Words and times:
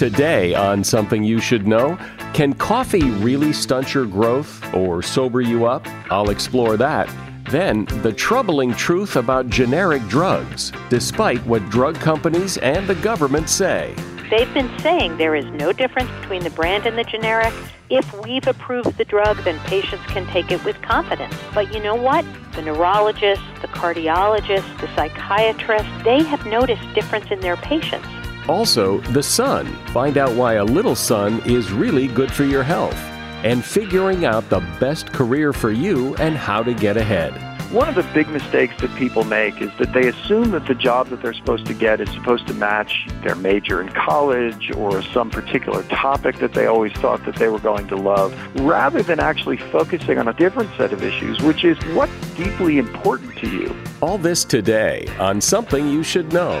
Today, 0.00 0.54
on 0.54 0.82
Something 0.82 1.22
You 1.22 1.40
Should 1.40 1.66
Know, 1.66 1.98
can 2.32 2.54
coffee 2.54 3.10
really 3.10 3.52
stunt 3.52 3.92
your 3.92 4.06
growth 4.06 4.64
or 4.72 5.02
sober 5.02 5.42
you 5.42 5.66
up? 5.66 5.86
I'll 6.10 6.30
explore 6.30 6.78
that. 6.78 7.14
Then, 7.50 7.84
the 8.00 8.10
troubling 8.10 8.72
truth 8.72 9.16
about 9.16 9.50
generic 9.50 10.00
drugs, 10.08 10.72
despite 10.88 11.44
what 11.44 11.68
drug 11.68 11.96
companies 11.96 12.56
and 12.56 12.88
the 12.88 12.94
government 12.94 13.50
say. 13.50 13.94
They've 14.30 14.54
been 14.54 14.70
saying 14.78 15.18
there 15.18 15.34
is 15.34 15.44
no 15.60 15.70
difference 15.70 16.10
between 16.20 16.44
the 16.44 16.50
brand 16.50 16.86
and 16.86 16.96
the 16.96 17.04
generic. 17.04 17.52
If 17.90 18.10
we've 18.24 18.46
approved 18.46 18.96
the 18.96 19.04
drug, 19.04 19.36
then 19.44 19.58
patients 19.66 20.06
can 20.06 20.26
take 20.28 20.50
it 20.50 20.64
with 20.64 20.80
confidence. 20.80 21.34
But 21.52 21.74
you 21.74 21.80
know 21.82 21.94
what? 21.94 22.24
The 22.54 22.62
neurologists, 22.62 23.44
the 23.60 23.68
cardiologists, 23.68 24.80
the 24.80 24.88
psychiatrists, 24.96 25.92
they 26.04 26.22
have 26.22 26.46
noticed 26.46 26.82
difference 26.94 27.30
in 27.30 27.40
their 27.40 27.58
patients. 27.58 28.08
Also, 28.48 29.00
the 29.12 29.22
sun. 29.22 29.66
Find 29.88 30.18
out 30.18 30.34
why 30.34 30.54
a 30.54 30.64
little 30.64 30.96
sun 30.96 31.40
is 31.44 31.72
really 31.72 32.08
good 32.08 32.32
for 32.32 32.44
your 32.44 32.62
health. 32.62 32.96
And 33.42 33.64
figuring 33.64 34.24
out 34.24 34.48
the 34.50 34.60
best 34.78 35.12
career 35.12 35.52
for 35.52 35.70
you 35.70 36.14
and 36.16 36.36
how 36.36 36.62
to 36.62 36.74
get 36.74 36.96
ahead. 36.96 37.32
One 37.72 37.88
of 37.88 37.94
the 37.94 38.02
big 38.12 38.28
mistakes 38.28 38.74
that 38.80 38.92
people 38.96 39.22
make 39.22 39.62
is 39.62 39.70
that 39.78 39.92
they 39.92 40.08
assume 40.08 40.50
that 40.50 40.66
the 40.66 40.74
job 40.74 41.06
that 41.10 41.22
they're 41.22 41.32
supposed 41.32 41.66
to 41.66 41.74
get 41.74 42.00
is 42.00 42.10
supposed 42.10 42.48
to 42.48 42.54
match 42.54 43.06
their 43.22 43.36
major 43.36 43.80
in 43.80 43.88
college 43.90 44.72
or 44.72 45.02
some 45.02 45.30
particular 45.30 45.84
topic 45.84 46.38
that 46.40 46.52
they 46.52 46.66
always 46.66 46.92
thought 46.94 47.24
that 47.26 47.36
they 47.36 47.46
were 47.48 47.60
going 47.60 47.86
to 47.86 47.94
love, 47.94 48.34
rather 48.56 49.04
than 49.04 49.20
actually 49.20 49.56
focusing 49.56 50.18
on 50.18 50.26
a 50.26 50.32
different 50.32 50.68
set 50.76 50.92
of 50.92 51.04
issues, 51.04 51.40
which 51.42 51.64
is 51.64 51.78
what's 51.94 52.12
deeply 52.34 52.78
important 52.78 53.38
to 53.38 53.48
you. 53.48 53.72
All 54.00 54.18
this 54.18 54.44
today 54.44 55.06
on 55.20 55.40
Something 55.40 55.86
You 55.86 56.02
Should 56.02 56.32
Know. 56.32 56.60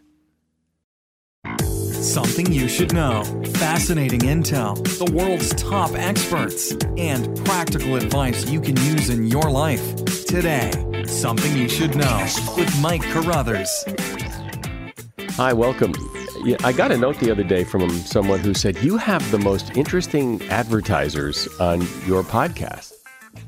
Something 2.01 2.51
you 2.51 2.67
should 2.67 2.95
know. 2.95 3.23
Fascinating 3.53 4.21
intel, 4.21 4.75
the 4.97 5.13
world's 5.13 5.53
top 5.53 5.91
experts, 5.93 6.71
and 6.97 7.37
practical 7.45 7.95
advice 7.95 8.49
you 8.49 8.59
can 8.59 8.75
use 8.77 9.09
in 9.09 9.27
your 9.27 9.51
life. 9.51 9.95
Today, 10.25 10.71
Something 11.05 11.55
You 11.55 11.69
Should 11.69 11.95
Know 11.95 12.27
with 12.57 12.81
Mike 12.81 13.03
Carruthers. 13.03 13.69
Hi, 15.33 15.53
welcome. 15.53 15.93
Yeah, 16.43 16.57
I 16.63 16.71
got 16.71 16.91
a 16.91 16.97
note 16.97 17.19
the 17.19 17.29
other 17.29 17.43
day 17.43 17.63
from 17.63 17.87
someone 17.91 18.39
who 18.39 18.55
said, 18.55 18.77
You 18.77 18.97
have 18.97 19.29
the 19.29 19.37
most 19.37 19.77
interesting 19.77 20.41
advertisers 20.49 21.47
on 21.59 21.81
your 22.07 22.23
podcast. 22.23 22.93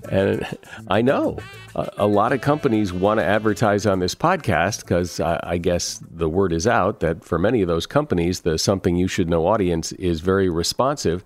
And 0.09 0.45
I 0.87 1.01
know 1.01 1.37
a, 1.75 2.07
lot 2.07 2.33
of 2.33 2.41
companies 2.41 2.93
want 2.93 3.19
to 3.19 3.25
advertise 3.25 3.85
on 3.85 3.99
this 3.99 4.15
podcast 4.15 4.81
because 4.81 5.19
I 5.19 5.57
guess 5.57 5.99
the 6.11 6.29
word 6.29 6.53
is 6.53 6.67
out 6.67 6.99
that 6.99 7.23
for 7.23 7.39
many 7.39 7.61
of 7.61 7.67
those 7.67 7.85
companies, 7.85 8.41
the 8.41 8.57
Something 8.57 8.95
You 8.95 9.07
Should 9.07 9.29
Know 9.29 9.47
audience 9.47 9.91
is 9.93 10.21
very 10.21 10.49
responsive. 10.49 11.23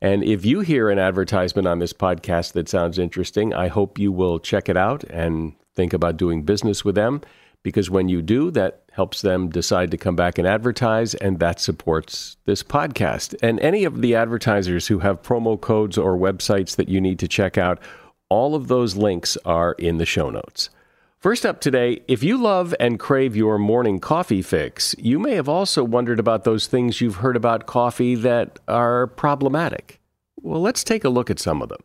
And 0.00 0.22
if 0.22 0.44
you 0.44 0.60
hear 0.60 0.90
an 0.90 0.98
advertisement 0.98 1.66
on 1.66 1.78
this 1.78 1.92
podcast 1.92 2.52
that 2.52 2.68
sounds 2.68 2.98
interesting, 2.98 3.54
I 3.54 3.68
hope 3.68 3.98
you 3.98 4.12
will 4.12 4.38
check 4.38 4.68
it 4.68 4.76
out 4.76 5.04
and 5.04 5.54
think 5.74 5.92
about 5.92 6.16
doing 6.16 6.42
business 6.42 6.84
with 6.84 6.94
them 6.94 7.20
because 7.64 7.90
when 7.90 8.08
you 8.08 8.22
do, 8.22 8.50
that 8.52 8.82
helps 8.92 9.22
them 9.22 9.48
decide 9.48 9.90
to 9.90 9.96
come 9.96 10.14
back 10.14 10.38
and 10.38 10.46
advertise, 10.46 11.14
and 11.14 11.40
that 11.40 11.58
supports 11.58 12.36
this 12.44 12.62
podcast. 12.62 13.34
And 13.42 13.58
any 13.60 13.84
of 13.84 14.02
the 14.02 14.14
advertisers 14.14 14.86
who 14.86 15.00
have 15.00 15.22
promo 15.22 15.60
codes 15.60 15.98
or 15.98 16.16
websites 16.16 16.76
that 16.76 16.88
you 16.88 17.00
need 17.00 17.18
to 17.18 17.26
check 17.26 17.58
out, 17.58 17.80
all 18.28 18.54
of 18.54 18.68
those 18.68 18.96
links 18.96 19.36
are 19.44 19.72
in 19.72 19.98
the 19.98 20.06
show 20.06 20.30
notes. 20.30 20.70
First 21.18 21.46
up 21.46 21.60
today, 21.60 22.02
if 22.06 22.22
you 22.22 22.36
love 22.36 22.74
and 22.78 23.00
crave 23.00 23.34
your 23.34 23.56
morning 23.58 23.98
coffee 23.98 24.42
fix, 24.42 24.94
you 24.98 25.18
may 25.18 25.34
have 25.36 25.48
also 25.48 25.82
wondered 25.82 26.20
about 26.20 26.44
those 26.44 26.66
things 26.66 27.00
you've 27.00 27.16
heard 27.16 27.34
about 27.36 27.66
coffee 27.66 28.14
that 28.14 28.58
are 28.68 29.06
problematic. 29.06 30.00
Well, 30.42 30.60
let's 30.60 30.84
take 30.84 31.02
a 31.02 31.08
look 31.08 31.30
at 31.30 31.38
some 31.38 31.62
of 31.62 31.70
them. 31.70 31.82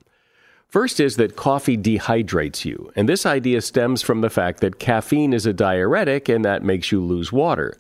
First 0.68 1.00
is 1.00 1.16
that 1.16 1.38
coffee 1.38 1.78
dehydrates 1.78 2.66
you, 2.66 2.92
and 2.96 3.08
this 3.08 3.26
idea 3.26 3.62
stems 3.62 4.02
from 4.02 4.22
the 4.22 4.30
fact 4.30 4.60
that 4.60 4.78
caffeine 4.78 5.34
is 5.34 5.46
a 5.46 5.54
diuretic 5.54 6.28
and 6.28 6.44
that 6.44 6.62
makes 6.62 6.92
you 6.92 7.02
lose 7.02 7.32
water. 7.32 7.78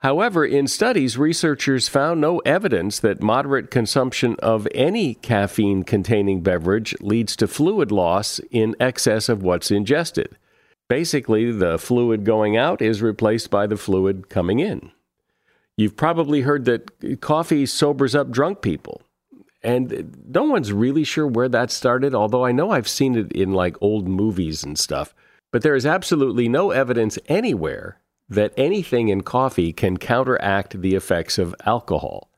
However, 0.00 0.46
in 0.46 0.66
studies, 0.66 1.18
researchers 1.18 1.88
found 1.88 2.22
no 2.22 2.38
evidence 2.40 2.98
that 3.00 3.22
moderate 3.22 3.70
consumption 3.70 4.34
of 4.38 4.66
any 4.74 5.14
caffeine 5.14 5.82
containing 5.82 6.40
beverage 6.40 6.94
leads 7.00 7.36
to 7.36 7.46
fluid 7.46 7.92
loss 7.92 8.40
in 8.50 8.74
excess 8.80 9.28
of 9.28 9.42
what's 9.42 9.70
ingested. 9.70 10.38
Basically, 10.88 11.52
the 11.52 11.78
fluid 11.78 12.24
going 12.24 12.56
out 12.56 12.80
is 12.80 13.02
replaced 13.02 13.50
by 13.50 13.66
the 13.66 13.76
fluid 13.76 14.30
coming 14.30 14.58
in. 14.58 14.90
You've 15.76 15.96
probably 15.96 16.40
heard 16.40 16.64
that 16.64 17.20
coffee 17.20 17.66
sobers 17.66 18.14
up 18.14 18.30
drunk 18.30 18.62
people. 18.62 19.02
And 19.62 20.16
no 20.26 20.44
one's 20.44 20.72
really 20.72 21.04
sure 21.04 21.26
where 21.26 21.48
that 21.50 21.70
started, 21.70 22.14
although 22.14 22.46
I 22.46 22.52
know 22.52 22.70
I've 22.70 22.88
seen 22.88 23.16
it 23.16 23.32
in 23.32 23.52
like 23.52 23.76
old 23.82 24.08
movies 24.08 24.64
and 24.64 24.78
stuff. 24.78 25.14
But 25.52 25.60
there 25.60 25.74
is 25.74 25.84
absolutely 25.84 26.48
no 26.48 26.70
evidence 26.70 27.18
anywhere 27.28 27.98
that 28.30 28.54
anything 28.56 29.08
in 29.08 29.22
coffee 29.22 29.72
can 29.72 29.96
counteract 29.96 30.80
the 30.80 30.94
effects 30.94 31.36
of 31.36 31.54
alcohol. 31.66 32.30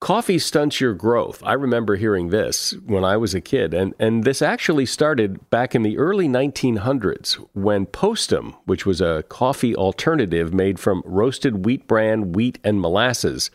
Coffee 0.00 0.38
stunts 0.38 0.80
your 0.80 0.94
growth. 0.94 1.42
I 1.44 1.54
remember 1.54 1.96
hearing 1.96 2.28
this 2.28 2.72
when 2.86 3.04
I 3.04 3.16
was 3.16 3.34
a 3.34 3.40
kid, 3.40 3.74
and, 3.74 3.94
and 3.98 4.22
this 4.22 4.40
actually 4.40 4.86
started 4.86 5.50
back 5.50 5.74
in 5.74 5.82
the 5.82 5.98
early 5.98 6.28
1900s 6.28 7.34
when 7.52 7.84
Postum, 7.84 8.54
which 8.64 8.86
was 8.86 9.00
a 9.00 9.24
coffee 9.28 9.74
alternative 9.74 10.54
made 10.54 10.78
from 10.78 11.02
roasted 11.04 11.66
wheat 11.66 11.88
bran, 11.88 12.32
wheat, 12.32 12.60
and 12.62 12.80
molasses, 12.80 13.50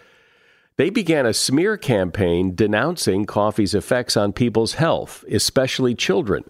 they 0.75 0.89
began 0.89 1.25
a 1.25 1.33
smear 1.33 1.77
campaign 1.77 2.55
denouncing 2.55 3.25
coffee's 3.25 3.73
effects 3.73 4.17
on 4.17 4.33
people's 4.33 4.73
health, 4.73 5.23
especially 5.31 5.95
children. 5.95 6.43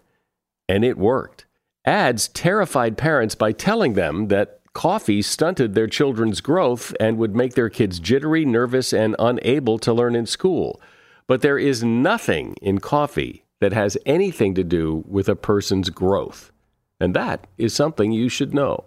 And 0.68 0.84
it 0.84 0.98
worked. 0.98 1.46
Ads 1.86 2.30
terrified 2.30 2.98
parents 2.98 3.36
by 3.36 3.52
telling 3.52 3.94
them 3.94 4.30
that 4.30 4.62
coffee 4.74 5.22
stunted 5.22 5.74
their 5.74 5.88
children's 5.88 6.42
growth 6.42 6.96
and 7.00 7.18
would 7.18 7.36
make 7.36 7.54
their 7.54 7.70
kids 7.70 8.00
jittery, 8.00 8.46
nervous, 8.46 8.94
and 8.94 9.16
unable 9.20 9.78
to 9.80 9.94
learn 9.94 10.16
in 10.16 10.26
school. 10.26 10.82
But 11.28 11.42
there 11.42 11.58
is 11.58 11.84
nothing 11.84 12.56
in 12.62 12.80
coffee 12.80 13.46
that 13.62 13.74
has 13.74 13.98
anything 14.06 14.56
to 14.56 14.64
do 14.64 15.04
with 15.08 15.30
a 15.30 15.36
person's 15.36 15.90
growth. 15.90 16.52
And 17.00 17.16
that 17.16 17.48
is 17.58 17.74
something 17.74 18.12
you 18.12 18.30
should 18.30 18.54
know. 18.54 18.86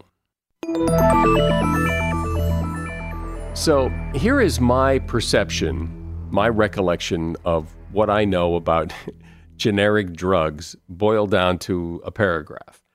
So, 3.55 3.89
here 4.15 4.41
is 4.41 4.61
my 4.61 4.99
perception 4.99 6.07
my 6.31 6.49
recollection 6.49 7.37
of 7.45 7.75
what 7.93 8.11
I 8.11 8.25
know 8.25 8.57
about 8.57 8.93
generic 9.57 10.13
drugs 10.13 10.77
boiled 10.89 11.31
down 11.31 11.59
to 11.61 12.03
a 12.05 12.11
paragraph. 12.11 12.86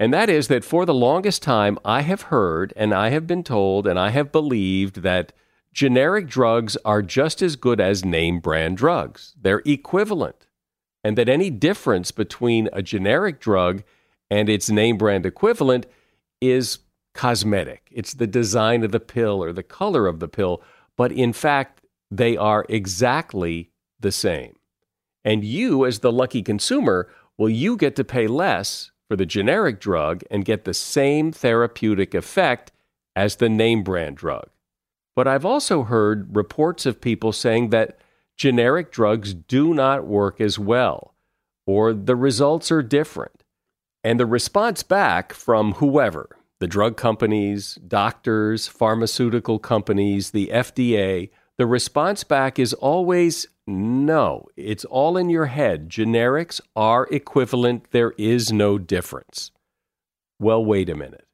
And 0.00 0.14
that 0.14 0.30
is 0.30 0.48
that 0.48 0.64
for 0.64 0.86
the 0.86 0.94
longest 0.94 1.42
time, 1.42 1.78
I 1.84 2.00
have 2.00 2.22
heard 2.22 2.72
and 2.74 2.94
I 2.94 3.10
have 3.10 3.26
been 3.26 3.44
told 3.44 3.86
and 3.86 3.98
I 3.98 4.08
have 4.08 4.32
believed 4.32 5.02
that 5.02 5.34
generic 5.74 6.26
drugs 6.26 6.74
are 6.86 7.02
just 7.02 7.42
as 7.42 7.54
good 7.54 7.82
as 7.82 8.02
name 8.02 8.40
brand 8.40 8.78
drugs. 8.78 9.34
They're 9.38 9.62
equivalent. 9.66 10.46
And 11.04 11.18
that 11.18 11.28
any 11.28 11.50
difference 11.50 12.12
between 12.12 12.70
a 12.72 12.80
generic 12.80 13.40
drug 13.40 13.82
and 14.30 14.48
its 14.48 14.70
name 14.70 14.96
brand 14.96 15.26
equivalent 15.26 15.84
is 16.40 16.78
cosmetic. 17.12 17.86
It's 17.90 18.14
the 18.14 18.26
design 18.26 18.82
of 18.84 18.92
the 18.92 19.00
pill 19.00 19.44
or 19.44 19.52
the 19.52 19.62
color 19.62 20.06
of 20.06 20.18
the 20.18 20.28
pill. 20.28 20.62
But 20.96 21.12
in 21.12 21.34
fact, 21.34 21.82
they 22.10 22.38
are 22.38 22.64
exactly 22.70 23.70
the 24.00 24.12
same. 24.12 24.56
And 25.26 25.44
you, 25.44 25.84
as 25.84 25.98
the 25.98 26.12
lucky 26.12 26.42
consumer, 26.42 27.10
well, 27.36 27.50
you 27.50 27.76
get 27.76 27.96
to 27.96 28.04
pay 28.04 28.26
less 28.26 28.90
for 29.10 29.16
the 29.16 29.26
generic 29.26 29.80
drug 29.80 30.22
and 30.30 30.44
get 30.44 30.62
the 30.62 30.72
same 30.72 31.32
therapeutic 31.32 32.14
effect 32.14 32.70
as 33.16 33.36
the 33.36 33.48
name 33.48 33.82
brand 33.82 34.16
drug. 34.16 34.48
But 35.16 35.26
I've 35.26 35.44
also 35.44 35.82
heard 35.82 36.36
reports 36.36 36.86
of 36.86 37.00
people 37.00 37.32
saying 37.32 37.70
that 37.70 37.98
generic 38.36 38.92
drugs 38.92 39.34
do 39.34 39.74
not 39.74 40.06
work 40.06 40.40
as 40.40 40.60
well, 40.60 41.16
or 41.66 41.92
the 41.92 42.14
results 42.14 42.70
are 42.70 42.84
different. 42.84 43.42
And 44.04 44.20
the 44.20 44.26
response 44.26 44.84
back 44.84 45.32
from 45.32 45.72
whoever, 45.72 46.36
the 46.60 46.68
drug 46.68 46.96
companies, 46.96 47.80
doctors, 47.88 48.68
pharmaceutical 48.68 49.58
companies, 49.58 50.30
the 50.30 50.50
FDA, 50.52 51.30
the 51.58 51.66
response 51.66 52.22
back 52.22 52.60
is 52.60 52.74
always 52.74 53.48
no. 53.70 54.46
It's 54.56 54.84
all 54.84 55.16
in 55.16 55.30
your 55.30 55.46
head. 55.46 55.88
Generics 55.88 56.60
are 56.76 57.08
equivalent. 57.10 57.90
There 57.90 58.12
is 58.18 58.52
no 58.52 58.78
difference. 58.78 59.50
Well, 60.38 60.64
wait 60.64 60.88
a 60.88 60.94
minute. 60.94 61.26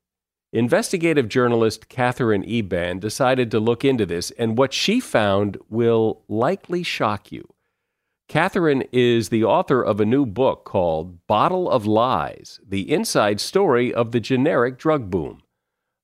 Investigative 0.52 1.28
journalist 1.28 1.88
Katherine 1.88 2.44
Eban 2.44 2.98
decided 2.98 3.50
to 3.50 3.60
look 3.60 3.84
into 3.84 4.06
this, 4.06 4.30
and 4.32 4.56
what 4.56 4.72
she 4.72 5.00
found 5.00 5.58
will 5.68 6.22
likely 6.28 6.82
shock 6.82 7.30
you. 7.32 7.48
Katherine 8.28 8.84
is 8.90 9.28
the 9.28 9.44
author 9.44 9.82
of 9.82 10.00
a 10.00 10.04
new 10.04 10.26
book 10.26 10.64
called 10.64 11.26
Bottle 11.26 11.70
of 11.70 11.86
Lies 11.86 12.58
The 12.66 12.90
Inside 12.92 13.40
Story 13.40 13.94
of 13.94 14.12
the 14.12 14.20
Generic 14.20 14.78
Drug 14.78 15.10
Boom. 15.10 15.42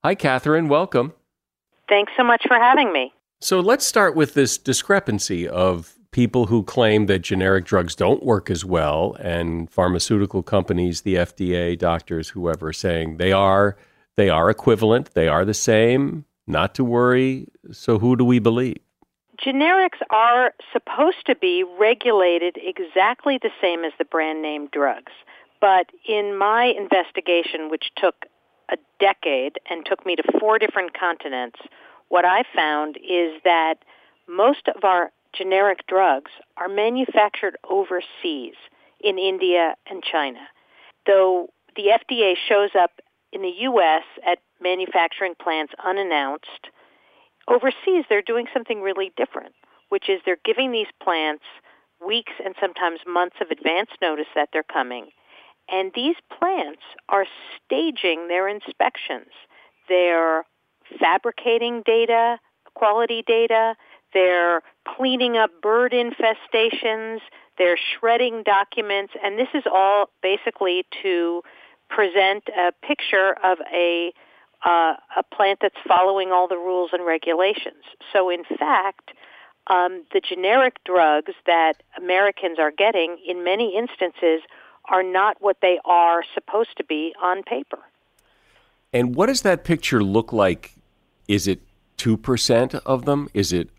Hi, 0.05 0.15
Katherine. 0.15 0.69
Welcome. 0.69 1.15
Thanks 1.89 2.13
so 2.17 2.23
much 2.23 2.45
for 2.47 2.57
having 2.57 2.93
me. 2.93 3.13
So 3.41 3.59
let's 3.59 3.85
start 3.85 4.15
with 4.15 4.35
this 4.35 4.57
discrepancy 4.57 5.49
of 5.49 5.97
people 6.13 6.47
who 6.47 6.63
claim 6.63 7.07
that 7.07 7.21
generic 7.21 7.65
drugs 7.65 7.95
don't 7.95 8.23
work 8.23 8.51
as 8.51 8.65
well, 8.65 9.17
and 9.19 9.71
pharmaceutical 9.71 10.43
companies, 10.43 11.01
the 11.03 11.17
FDA, 11.17 11.77
doctors, 11.77 12.31
whoever, 12.31 12.73
saying 12.73 13.17
they 13.17 13.33
are 13.33 13.77
they 14.15 14.29
are 14.29 14.51
equivalent, 14.51 15.15
they 15.15 15.27
are 15.27 15.45
the 15.45 15.55
same, 15.55 16.27
not 16.47 16.75
to 16.75 16.85
worry. 16.85 17.49
So 17.73 17.99
who 17.99 18.15
do 18.15 18.25
we 18.25 18.39
believe? 18.39 18.79
generics 19.45 20.01
are 20.11 20.53
supposed 20.73 21.27
to 21.27 21.35
be 21.35 21.65
regulated 21.79 22.57
exactly 22.63 23.39
the 23.39 23.51
same 23.61 23.85
as 23.85 23.93
the 23.99 24.05
brand 24.05 24.43
name 24.43 24.69
drugs. 24.73 25.13
But 25.61 25.91
in 26.07 26.37
my 26.37 26.65
investigation, 26.65 27.71
which 27.71 27.91
took 27.97 28.27
a 28.71 28.77
decade 29.01 29.59
and 29.69 29.85
took 29.85 30.05
me 30.07 30.17
to 30.17 30.23
four 30.39 30.59
different 30.59 30.99
continents, 30.99 31.61
what 32.09 32.25
I 32.25 32.45
found 32.55 32.97
is 32.97 33.41
that 33.45 33.77
most 34.29 34.69
of 34.69 34.85
our 34.85 35.11
generic 35.37 35.87
drugs 35.87 36.31
are 36.57 36.69
manufactured 36.69 37.57
overseas 37.69 38.55
in 39.01 39.19
India 39.19 39.75
and 39.89 40.03
China. 40.03 40.41
Though 41.07 41.49
the 41.77 41.99
FDA 41.99 42.35
shows 42.49 42.71
up 42.79 42.93
in 43.33 43.43
the 43.43 43.53
U.S. 43.61 44.05
at 44.27 44.39
manufacturing 44.61 45.35
plants 45.41 45.73
unannounced, 45.85 46.71
Overseas, 47.49 48.05
they're 48.09 48.23
doing 48.23 48.47
something 48.53 48.83
really 48.83 49.13
different, 49.17 49.55
which 49.89 50.09
is 50.09 50.21
they're 50.25 50.39
giving 50.45 50.71
these 50.71 50.87
plants 51.03 51.45
weeks 52.05 52.33
and 52.45 52.55
sometimes 52.61 53.01
months 53.07 53.37
of 53.41 53.51
advance 53.51 53.91
notice 54.01 54.27
that 54.35 54.51
they're 54.53 54.63
coming. 54.63 55.09
And 55.69 55.93
these 55.95 56.17
plants 56.39 56.83
are 57.09 57.27
staging 57.57 58.29
their 58.29 58.49
inspections. 58.49 59.31
They're 59.89 60.45
fabricating 60.99 61.83
data, 61.85 62.39
quality 62.75 63.23
data. 63.27 63.75
They're 64.13 64.63
cleaning 64.87 65.37
up 65.37 65.51
bird 65.63 65.93
infestations. 65.93 67.21
They're 67.59 67.79
shredding 67.79 68.43
documents. 68.45 69.15
And 69.23 69.39
this 69.39 69.49
is 69.55 69.65
all 69.71 70.11
basically 70.23 70.85
to 71.03 71.43
present 71.89 72.45
a 72.57 72.73
picture 72.87 73.37
of 73.43 73.59
a 73.73 74.13
uh, 74.65 74.95
a 75.17 75.23
plant 75.35 75.59
that's 75.61 75.77
following 75.89 76.31
all 76.31 76.47
the 76.47 76.57
rules 76.57 76.91
and 76.93 77.05
regulations. 77.05 77.83
So, 78.13 78.31
in 78.31 78.45
fact, 78.45 79.11
um, 79.67 80.05
the 80.13 80.21
generic 80.21 80.77
drugs 80.85 81.33
that 81.47 81.83
Americans 81.99 82.59
are 82.61 82.71
getting, 82.71 83.19
in 83.27 83.43
many 83.43 83.77
instances, 83.77 84.43
are 84.91 85.03
not 85.03 85.37
what 85.41 85.57
they 85.63 85.79
are 85.85 86.23
supposed 86.35 86.77
to 86.77 86.85
be 86.85 87.15
on 87.23 87.43
paper. 87.43 87.79
And 88.93 89.15
what 89.15 89.27
does 89.27 89.43
that 89.43 89.65
picture 89.65 90.03
look 90.03 90.33
like? 90.33 90.75
Is 91.29 91.49
it 91.49 91.61
2% 91.99 92.75
of 92.85 93.05
them? 93.05 93.29
Is 93.33 93.53
it 93.53 93.71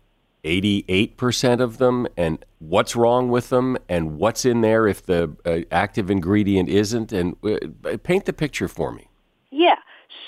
88% 0.44 1.60
of 1.60 1.78
them? 1.78 2.06
And 2.16 2.44
what's 2.58 2.94
wrong 2.94 3.28
with 3.30 3.48
them? 3.48 3.76
And 3.88 4.18
what's 4.18 4.44
in 4.44 4.60
there 4.60 4.86
if 4.86 5.04
the 5.04 5.34
uh, 5.44 5.60
active 5.70 6.10
ingredient 6.10 6.68
isn't? 6.68 7.12
And 7.12 7.36
uh, 7.44 7.96
paint 8.02 8.26
the 8.26 8.32
picture 8.32 8.68
for 8.68 8.92
me. 8.92 9.08
Yeah. 9.50 9.76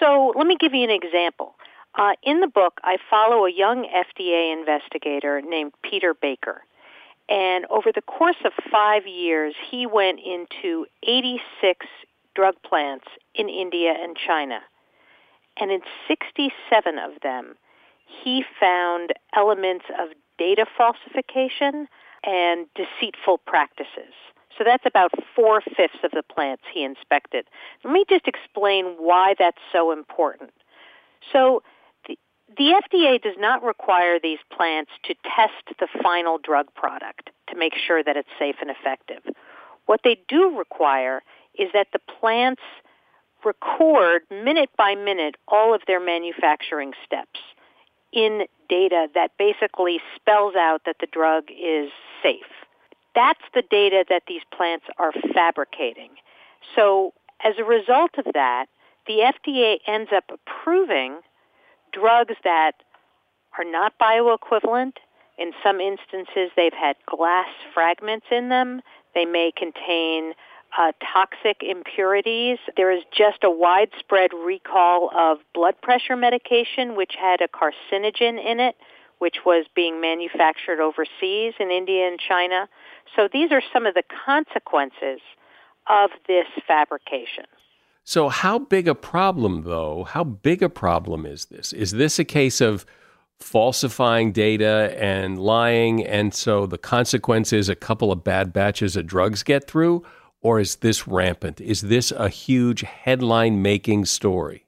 So 0.00 0.32
let 0.36 0.46
me 0.46 0.56
give 0.58 0.74
you 0.74 0.84
an 0.84 0.90
example. 0.90 1.54
Uh, 1.94 2.12
in 2.22 2.40
the 2.40 2.46
book, 2.46 2.78
I 2.84 2.98
follow 3.08 3.46
a 3.46 3.52
young 3.52 3.84
FDA 3.84 4.52
investigator 4.52 5.40
named 5.40 5.72
Peter 5.82 6.14
Baker. 6.14 6.62
And 7.28 7.64
over 7.70 7.90
the 7.92 8.02
course 8.02 8.36
of 8.44 8.52
five 8.70 9.06
years, 9.06 9.54
he 9.70 9.86
went 9.86 10.20
into 10.20 10.86
86 11.02 11.86
drug 12.34 12.54
plants 12.62 13.06
in 13.34 13.48
India 13.48 13.94
and 13.98 14.16
China. 14.16 14.60
And 15.58 15.70
in 15.70 15.80
67 16.06 16.98
of 16.98 17.20
them, 17.22 17.54
he 18.06 18.44
found 18.60 19.12
elements 19.34 19.84
of 20.00 20.08
data 20.38 20.66
falsification 20.76 21.88
and 22.24 22.66
deceitful 22.74 23.38
practices. 23.46 24.14
So 24.56 24.64
that's 24.64 24.86
about 24.86 25.10
four 25.34 25.60
fifths 25.60 26.02
of 26.02 26.12
the 26.12 26.22
plants 26.22 26.62
he 26.72 26.82
inspected. 26.82 27.46
Let 27.84 27.92
me 27.92 28.04
just 28.08 28.26
explain 28.26 28.96
why 28.98 29.34
that's 29.38 29.60
so 29.72 29.92
important. 29.92 30.50
So 31.32 31.62
the, 32.08 32.18
the 32.56 32.80
FDA 32.82 33.20
does 33.20 33.36
not 33.38 33.62
require 33.62 34.18
these 34.18 34.38
plants 34.50 34.92
to 35.04 35.14
test 35.24 35.78
the 35.78 35.88
final 36.02 36.38
drug 36.42 36.72
product 36.74 37.30
to 37.50 37.56
make 37.56 37.74
sure 37.74 38.02
that 38.02 38.16
it's 38.16 38.28
safe 38.38 38.56
and 38.60 38.70
effective. 38.70 39.22
What 39.84 40.00
they 40.04 40.18
do 40.28 40.56
require 40.56 41.22
is 41.58 41.68
that 41.74 41.88
the 41.92 42.00
plants 42.20 42.62
record 43.44 44.22
minute 44.30 44.70
by 44.76 44.94
minute 44.94 45.36
all 45.46 45.74
of 45.74 45.82
their 45.86 46.00
manufacturing 46.00 46.92
steps 47.04 47.38
in 48.16 48.46
data 48.68 49.08
that 49.14 49.30
basically 49.38 50.00
spells 50.16 50.54
out 50.56 50.82
that 50.86 50.96
the 51.00 51.06
drug 51.06 51.44
is 51.50 51.90
safe. 52.22 52.40
That's 53.14 53.42
the 53.54 53.62
data 53.62 54.04
that 54.08 54.22
these 54.26 54.40
plants 54.56 54.86
are 54.98 55.12
fabricating. 55.34 56.10
So 56.74 57.12
as 57.44 57.54
a 57.58 57.64
result 57.64 58.12
of 58.18 58.24
that, 58.32 58.66
the 59.06 59.32
FDA 59.44 59.76
ends 59.86 60.10
up 60.14 60.24
approving 60.30 61.20
drugs 61.92 62.34
that 62.42 62.72
are 63.58 63.64
not 63.64 63.92
bioequivalent. 64.00 64.94
In 65.38 65.52
some 65.62 65.80
instances, 65.80 66.50
they've 66.56 66.72
had 66.72 66.96
glass 67.06 67.48
fragments 67.74 68.26
in 68.30 68.48
them. 68.48 68.80
They 69.14 69.26
may 69.26 69.52
contain 69.54 70.32
uh, 70.78 70.92
toxic 71.12 71.62
impurities. 71.62 72.58
There 72.76 72.90
is 72.90 73.02
just 73.16 73.44
a 73.44 73.50
widespread 73.50 74.30
recall 74.34 75.10
of 75.16 75.38
blood 75.54 75.74
pressure 75.82 76.16
medication, 76.16 76.96
which 76.96 77.14
had 77.18 77.40
a 77.40 77.48
carcinogen 77.48 78.38
in 78.44 78.60
it, 78.60 78.76
which 79.18 79.36
was 79.46 79.66
being 79.74 80.00
manufactured 80.00 80.80
overseas 80.80 81.54
in 81.58 81.70
India 81.70 82.06
and 82.06 82.18
China. 82.20 82.68
So 83.14 83.28
these 83.32 83.52
are 83.52 83.62
some 83.72 83.86
of 83.86 83.94
the 83.94 84.02
consequences 84.26 85.20
of 85.88 86.10
this 86.26 86.46
fabrication. 86.66 87.44
So, 88.04 88.28
how 88.28 88.60
big 88.60 88.86
a 88.86 88.94
problem, 88.94 89.62
though? 89.62 90.04
How 90.04 90.22
big 90.22 90.62
a 90.62 90.68
problem 90.68 91.26
is 91.26 91.46
this? 91.46 91.72
Is 91.72 91.90
this 91.90 92.20
a 92.20 92.24
case 92.24 92.60
of 92.60 92.86
falsifying 93.40 94.30
data 94.30 94.94
and 94.96 95.38
lying, 95.38 96.06
and 96.06 96.32
so 96.32 96.66
the 96.66 96.78
consequence 96.78 97.52
is 97.52 97.68
a 97.68 97.74
couple 97.74 98.12
of 98.12 98.22
bad 98.22 98.52
batches 98.52 98.94
of 98.94 99.06
drugs 99.06 99.42
get 99.42 99.66
through? 99.66 100.04
Or 100.46 100.60
is 100.60 100.76
this 100.76 101.08
rampant? 101.08 101.60
Is 101.60 101.80
this 101.80 102.12
a 102.12 102.28
huge 102.28 102.82
headline 102.82 103.62
making 103.62 104.04
story? 104.04 104.66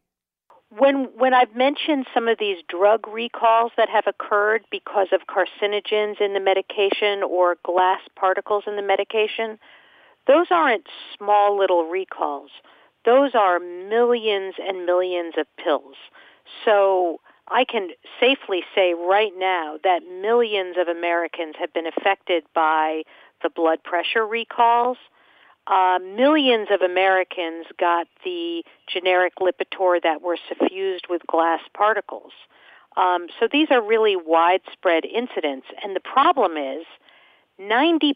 when 0.76 0.96
when 1.16 1.34
I've 1.34 1.54
mentioned 1.54 2.06
some 2.12 2.26
of 2.28 2.38
these 2.38 2.58
drug 2.68 3.06
recalls 3.06 3.72
that 3.76 3.88
have 3.88 4.06
occurred 4.06 4.62
because 4.70 5.08
of 5.12 5.20
carcinogens 5.34 6.20
in 6.20 6.34
the 6.34 6.40
medication 6.40 7.22
or 7.22 7.56
glass 7.64 8.00
particles 8.16 8.64
in 8.66 8.74
the 8.76 8.82
medication, 8.82 9.58
those 10.26 10.48
aren't 10.50 10.86
small 11.16 11.56
little 11.56 11.84
recalls. 11.84 12.50
Those 13.04 13.34
are 13.34 13.60
millions 13.60 14.54
and 14.58 14.84
millions 14.84 15.34
of 15.38 15.46
pills. 15.62 15.96
So 16.64 17.20
I 17.48 17.64
can 17.64 17.90
safely 18.18 18.62
say 18.74 18.94
right 18.94 19.32
now 19.36 19.78
that 19.84 20.00
millions 20.20 20.76
of 20.76 20.88
Americans 20.88 21.54
have 21.60 21.72
been 21.72 21.86
affected 21.86 22.42
by 22.52 23.02
the 23.42 23.50
blood 23.50 23.82
pressure 23.84 24.26
recalls 24.26 24.98
uh, 25.68 25.98
millions 25.98 26.68
of 26.70 26.80
Americans 26.80 27.66
got 27.78 28.06
the 28.24 28.62
generic 28.86 29.34
Lipitor 29.40 30.02
that 30.02 30.22
were 30.22 30.38
suffused 30.48 31.06
with 31.10 31.22
glass 31.26 31.60
particles. 31.74 32.32
Um, 32.96 33.26
so 33.38 33.48
these 33.50 33.68
are 33.70 33.82
really 33.82 34.16
widespread 34.16 35.04
incidents. 35.04 35.66
And 35.82 35.94
the 35.94 36.00
problem 36.00 36.56
is 36.56 36.84
90% 37.60 38.14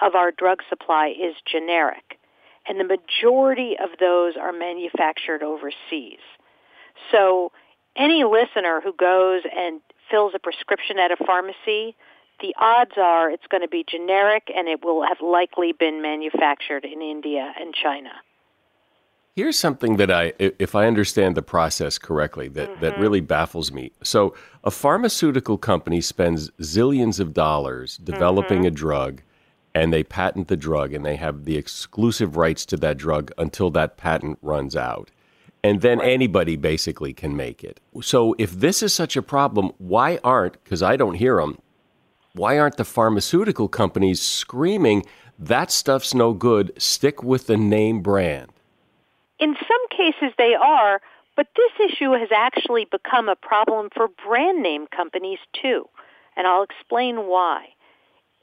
of 0.00 0.14
our 0.14 0.30
drug 0.30 0.60
supply 0.68 1.08
is 1.08 1.34
generic. 1.44 2.18
And 2.66 2.80
the 2.80 2.84
majority 2.84 3.76
of 3.82 3.90
those 3.98 4.34
are 4.40 4.52
manufactured 4.52 5.42
overseas. 5.42 6.20
So 7.10 7.52
any 7.96 8.24
listener 8.24 8.80
who 8.82 8.92
goes 8.92 9.42
and 9.54 9.80
fills 10.10 10.32
a 10.34 10.38
prescription 10.38 10.98
at 10.98 11.10
a 11.10 11.16
pharmacy 11.24 11.94
the 12.40 12.54
odds 12.60 12.92
are 12.96 13.30
it's 13.30 13.46
going 13.50 13.62
to 13.62 13.68
be 13.68 13.84
generic 13.88 14.50
and 14.54 14.68
it 14.68 14.84
will 14.84 15.02
have 15.06 15.20
likely 15.20 15.72
been 15.72 16.02
manufactured 16.02 16.84
in 16.84 17.02
India 17.02 17.52
and 17.60 17.74
China. 17.74 18.10
Here's 19.36 19.58
something 19.58 19.96
that 19.96 20.10
I, 20.10 20.32
if 20.38 20.74
I 20.74 20.86
understand 20.86 21.36
the 21.36 21.42
process 21.42 21.98
correctly, 21.98 22.48
that, 22.48 22.68
mm-hmm. 22.68 22.80
that 22.80 22.98
really 22.98 23.20
baffles 23.20 23.70
me. 23.70 23.92
So, 24.02 24.34
a 24.64 24.70
pharmaceutical 24.70 25.56
company 25.56 26.00
spends 26.00 26.50
zillions 26.60 27.20
of 27.20 27.32
dollars 27.32 27.96
developing 27.96 28.58
mm-hmm. 28.58 28.66
a 28.66 28.72
drug, 28.72 29.22
and 29.72 29.92
they 29.92 30.02
patent 30.02 30.48
the 30.48 30.56
drug, 30.56 30.92
and 30.92 31.06
they 31.06 31.16
have 31.16 31.44
the 31.44 31.56
exclusive 31.56 32.36
rights 32.36 32.66
to 32.66 32.76
that 32.78 32.98
drug 32.98 33.32
until 33.38 33.70
that 33.70 33.96
patent 33.96 34.38
runs 34.42 34.74
out. 34.74 35.10
And 35.62 35.80
then 35.80 36.00
anybody 36.00 36.56
basically 36.56 37.12
can 37.12 37.36
make 37.36 37.62
it. 37.62 37.80
So, 38.02 38.34
if 38.36 38.50
this 38.50 38.82
is 38.82 38.92
such 38.92 39.16
a 39.16 39.22
problem, 39.22 39.70
why 39.78 40.18
aren't, 40.24 40.62
because 40.64 40.82
I 40.82 40.96
don't 40.96 41.14
hear 41.14 41.36
them, 41.36 41.58
why 42.34 42.58
aren't 42.58 42.76
the 42.76 42.84
pharmaceutical 42.84 43.68
companies 43.68 44.20
screaming, 44.20 45.04
that 45.38 45.70
stuff's 45.70 46.14
no 46.14 46.32
good, 46.32 46.72
stick 46.80 47.22
with 47.22 47.46
the 47.46 47.56
name 47.56 48.02
brand? 48.02 48.50
In 49.38 49.56
some 49.56 49.88
cases 49.96 50.34
they 50.36 50.54
are, 50.54 51.00
but 51.36 51.48
this 51.56 51.90
issue 51.90 52.12
has 52.12 52.28
actually 52.34 52.84
become 52.84 53.28
a 53.28 53.36
problem 53.36 53.88
for 53.94 54.08
brand 54.08 54.62
name 54.62 54.86
companies 54.94 55.38
too. 55.52 55.88
And 56.36 56.46
I'll 56.46 56.62
explain 56.62 57.26
why. 57.26 57.68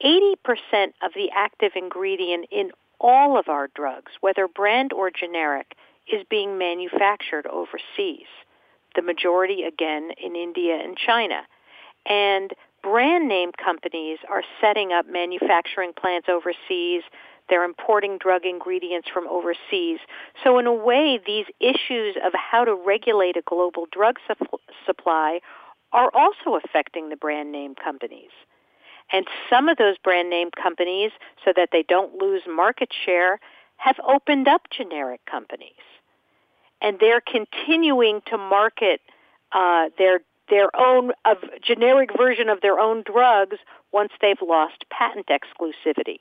80% 0.03 0.35
of 1.03 1.13
the 1.15 1.29
active 1.35 1.71
ingredient 1.75 2.47
in 2.51 2.71
all 2.99 3.37
of 3.37 3.47
our 3.47 3.69
drugs, 3.75 4.11
whether 4.21 4.47
brand 4.47 4.93
or 4.93 5.11
generic, 5.11 5.75
is 6.11 6.25
being 6.29 6.57
manufactured 6.57 7.45
overseas. 7.47 8.27
The 8.95 9.01
majority, 9.01 9.63
again, 9.63 10.11
in 10.17 10.35
India 10.35 10.79
and 10.83 10.97
China. 10.97 11.41
And 12.05 12.51
brand 12.87 13.27
name 13.27 13.51
companies 13.51 14.19
are 14.29 14.43
setting 14.61 14.93
up 14.93 15.05
manufacturing 15.09 15.91
plants 15.93 16.29
overseas. 16.29 17.03
They're 17.49 17.65
importing 17.65 18.17
drug 18.17 18.45
ingredients 18.45 19.09
from 19.13 19.27
overseas. 19.27 19.99
So 20.43 20.57
in 20.57 20.67
a 20.67 20.73
way, 20.73 21.19
these 21.25 21.45
issues 21.59 22.15
of 22.25 22.33
how 22.33 22.63
to 22.63 22.73
regulate 22.73 23.35
a 23.35 23.41
global 23.45 23.87
drug 23.91 24.17
su- 24.27 24.59
supply 24.85 25.41
are 25.91 26.09
also 26.13 26.59
affecting 26.63 27.09
the 27.09 27.17
brand 27.17 27.51
name 27.51 27.75
companies. 27.75 28.31
And 29.11 29.27
some 29.49 29.67
of 29.67 29.77
those 29.77 29.97
brand 29.97 30.29
name 30.29 30.49
companies, 30.51 31.11
so 31.43 31.51
that 31.55 31.69
they 31.71 31.83
don't 31.83 32.21
lose 32.21 32.41
market 32.47 32.89
share, 33.05 33.39
have 33.77 33.97
opened 34.07 34.47
up 34.47 34.61
generic 34.69 35.21
companies. 35.29 35.71
And 36.81 36.99
they're 36.99 37.21
continuing 37.21 38.21
to 38.27 38.37
market 38.37 39.01
uh, 39.51 39.89
their 39.97 40.21
their 40.49 40.69
own 40.75 41.11
of 41.25 41.37
generic 41.61 42.11
version 42.17 42.49
of 42.49 42.61
their 42.61 42.79
own 42.79 43.03
drugs 43.05 43.57
once 43.91 44.11
they've 44.21 44.41
lost 44.41 44.85
patent 44.89 45.27
exclusivity. 45.27 46.19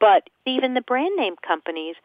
But 0.00 0.28
even 0.46 0.74
the 0.74 0.80
brand 0.80 1.16
name 1.16 1.34
companies 1.46 1.96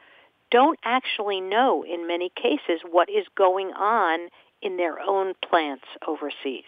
don't 0.52 0.80
actually 0.84 1.42
know 1.42 1.84
in 1.84 2.08
many 2.08 2.32
cases 2.36 2.82
what 2.90 3.10
is 3.10 3.26
going 3.36 3.68
on 3.68 4.30
in 4.62 4.78
their 4.78 5.00
own 5.00 5.34
plants 5.48 5.86
overseas. 6.08 6.64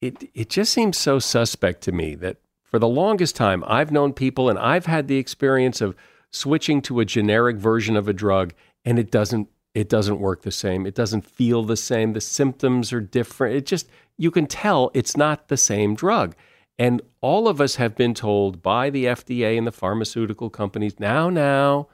It 0.00 0.30
it 0.34 0.50
just 0.50 0.72
seems 0.72 0.98
so 0.98 1.18
suspect 1.18 1.82
to 1.82 1.92
me 1.92 2.14
that 2.16 2.38
for 2.64 2.78
the 2.78 2.88
longest 2.88 3.36
time 3.36 3.62
I've 3.66 3.92
known 3.92 4.12
people 4.12 4.48
and 4.48 4.58
I've 4.58 4.86
had 4.86 5.08
the 5.08 5.18
experience 5.18 5.80
of 5.80 5.94
switching 6.30 6.80
to 6.82 7.00
a 7.00 7.04
generic 7.04 7.56
version 7.56 7.96
of 7.96 8.08
a 8.08 8.12
drug 8.12 8.54
and 8.84 8.98
it 8.98 9.10
doesn't 9.10 9.48
it 9.74 9.88
doesn't 9.88 10.20
work 10.20 10.42
the 10.42 10.50
same. 10.50 10.86
It 10.86 10.94
doesn't 10.94 11.26
feel 11.26 11.64
the 11.64 11.76
same. 11.76 12.12
The 12.12 12.20
symptoms 12.20 12.92
are 12.92 13.00
different. 13.00 13.56
It 13.56 13.66
just, 13.66 13.88
you 14.18 14.30
can 14.30 14.46
tell 14.46 14.90
it's 14.94 15.16
not 15.16 15.48
the 15.48 15.56
same 15.56 15.94
drug. 15.94 16.34
And 16.78 17.00
all 17.20 17.48
of 17.48 17.60
us 17.60 17.76
have 17.76 17.94
been 17.94 18.14
told 18.14 18.62
by 18.62 18.90
the 18.90 19.06
FDA 19.06 19.56
and 19.56 19.66
the 19.66 19.72
pharmaceutical 19.72 20.50
companies 20.50 20.98
now, 20.98 21.30
now, 21.30 21.88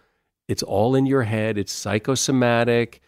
it's 0.49 0.63
all 0.63 0.95
in 0.95 1.07
your 1.07 1.25
head. 1.25 1.59
It's 1.59 1.73
psychosomatic. 1.73 3.01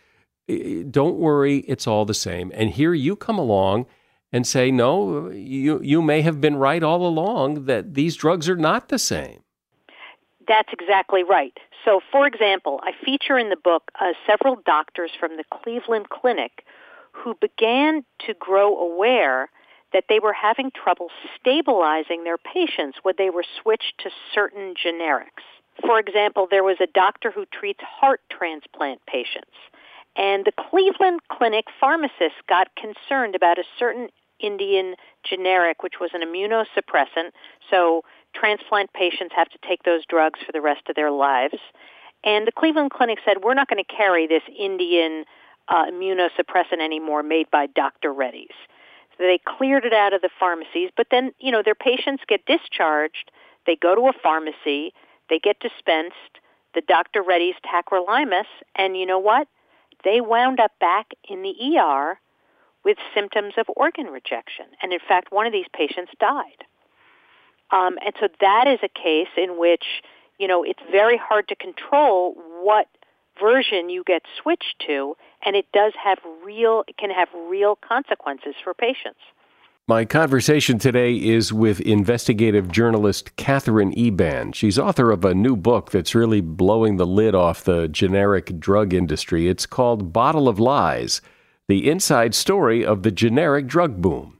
Don't 0.91 1.17
worry, 1.17 1.59
it's 1.61 1.87
all 1.87 2.05
the 2.05 2.15
same. 2.15 2.53
And 2.55 2.71
here 2.71 2.93
you 2.93 3.17
come 3.17 3.39
along 3.39 3.87
and 4.33 4.47
say, 4.47 4.71
no, 4.71 5.31
you, 5.31 5.81
you 5.83 6.03
may 6.03 6.23
have 6.23 6.41
been 6.41 6.57
right 6.57 6.83
all 6.83 7.07
along 7.07 7.65
that 7.65 7.95
these 7.95 8.17
drugs 8.17 8.49
are 8.49 8.57
not 8.57 8.89
the 8.89 8.99
same. 8.99 9.43
That's 10.47 10.73
exactly 10.73 11.23
right. 11.23 11.57
So, 11.85 12.01
for 12.13 12.27
example, 12.27 12.81
I 12.83 12.93
feature 13.05 13.39
in 13.39 13.49
the 13.49 13.57
book 13.57 13.91
uh, 14.01 14.13
several 14.27 14.57
doctors 14.65 15.11
from 15.19 15.37
the 15.37 15.45
Cleveland 15.51 16.09
Clinic 16.09 16.65
who 17.13 17.35
began 17.41 18.05
to 18.27 18.35
grow 18.35 18.77
aware 18.79 19.49
that 19.93 20.05
they 20.09 20.21
were 20.21 20.33
having 20.33 20.71
trouble 20.71 21.09
stabilizing 21.39 22.25
their 22.25 22.39
patients 22.39 22.99
when 23.03 23.15
they 23.19 23.31
were 23.31 23.45
switched 23.61 23.95
to 23.99 24.11
certain 24.33 24.75
generics. 24.75 25.45
For 25.81 25.99
example, 25.99 26.47
there 26.49 26.63
was 26.63 26.77
a 26.81 26.87
doctor 26.87 27.31
who 27.31 27.47
treats 27.47 27.81
heart 27.83 28.21
transplant 28.31 29.05
patients, 29.07 29.57
and 30.17 30.45
the 30.45 30.53
Cleveland 30.53 31.21
Clinic 31.29 31.67
pharmacist 31.81 32.37
got 32.49 32.69
concerned 32.77 33.35
about 33.35 33.59
a 33.59 33.65
certain 33.79 34.09
Indian 34.39 34.95
generic, 35.25 35.83
which 35.83 35.95
was 36.01 36.11
an 36.15 36.23
immunosuppressant. 36.23 37.31
So 37.71 38.03
transplant 38.35 38.93
patients 38.93 39.35
have 39.37 39.49
to 39.51 39.59
take 39.67 39.83
those 39.83 40.05
drugs 40.07 40.41
for 40.45 40.53
the 40.53 40.61
rest 40.61 40.83
of 40.89 40.97
their 40.97 41.11
lives. 41.11 41.59
And 42.25 42.47
the 42.47 42.53
Cleveland 42.53 42.91
Clinic 42.91 43.19
said, 43.25 43.43
we're 43.43 43.55
not 43.55 43.69
going 43.69 43.83
to 43.83 43.97
carry 43.97 44.27
this 44.27 44.43
Indian 44.57 45.25
uh, 45.69 45.87
immunosuppressant 45.87 46.81
anymore 46.83 47.23
made 47.23 47.51
by 47.51 47.67
Dr. 47.67 48.13
Reddy's. 48.13 48.49
So 49.17 49.25
they 49.25 49.41
cleared 49.45 49.85
it 49.85 49.93
out 49.93 50.13
of 50.13 50.23
the 50.23 50.31
pharmacies, 50.39 50.91
but 50.97 51.07
then, 51.11 51.33
you 51.39 51.53
know, 51.53 51.63
their 51.63 51.75
patients 51.75 52.23
get 52.29 52.47
discharged. 52.47 53.31
They 53.67 53.77
go 53.77 53.95
to 53.95 54.09
a 54.09 54.13
pharmacy. 54.23 54.93
They 55.29 55.39
get 55.39 55.61
dispensed 55.61 56.41
the 56.75 56.83
Dr. 56.83 57.23
Reddy's 57.23 57.57
tacrolimus, 57.65 58.47
and 58.77 58.97
you 58.97 59.07
know 59.07 59.19
what? 59.19 59.49
They 60.05 60.21
wound 60.21 60.61
up 60.61 60.73
back 60.81 61.11
in 61.29 61.43
the 61.43 61.79
ER 61.79 62.19
with 62.85 62.97
symptoms 63.15 63.55
of 63.59 63.67
organ 63.77 64.07
rejection. 64.07 64.67
And 64.83 64.93
in 64.93 65.01
fact, 65.07 65.33
one 65.33 65.47
of 65.47 65.53
these 65.53 65.67
patients 65.75 66.13
died. 66.19 66.65
Um, 67.73 67.99
and 68.05 68.15
so 68.19 68.29
that 68.41 68.67
is 68.67 68.81
a 68.83 68.89
case 68.89 69.29
in 69.37 69.59
which, 69.59 69.85
you 70.39 70.49
know, 70.49 70.63
it's 70.65 70.83
very 70.91 71.17
hard 71.17 71.49
to 71.49 71.55
control 71.55 72.35
what 72.63 72.89
version 73.39 73.89
you 73.89 74.05
get 74.05 74.23
switched 74.41 74.83
to, 74.87 75.17
and 75.45 75.57
it 75.57 75.67
does 75.73 75.93
have 76.03 76.19
real, 76.45 76.85
it 76.89 76.97
can 76.97 77.11
have 77.11 77.29
real 77.49 77.77
consequences 77.77 78.55
for 78.63 78.75
patients. 78.75 79.21
My 79.89 80.05
conversation 80.05 80.79
today 80.79 81.17
is 81.17 81.53
with 81.53 81.81
investigative 81.81 82.71
journalist 82.71 83.35
Katherine 83.37 83.93
Eban. 83.99 84.53
She's 84.53 84.79
author 84.79 85.11
of 85.11 85.25
a 85.25 85.35
new 85.35 85.57
book 85.57 85.91
that's 85.91 86.15
really 86.15 86.41
blowing 86.41 86.97
the 86.97 87.07
lid 87.07 87.35
off 87.35 87.65
the 87.65 87.89
generic 87.89 88.61
drug 88.61 88.95
industry. 88.95 89.49
It's 89.49 89.67
called 89.67 90.13
Bottle 90.13 90.49
of 90.49 90.61
Lies 90.61 91.21
The 91.67 91.91
Inside 91.91 92.35
Story 92.35 92.85
of 92.85 93.03
the 93.03 93.11
Generic 93.11 93.67
Drug 93.67 94.01
Boom. 94.01 94.40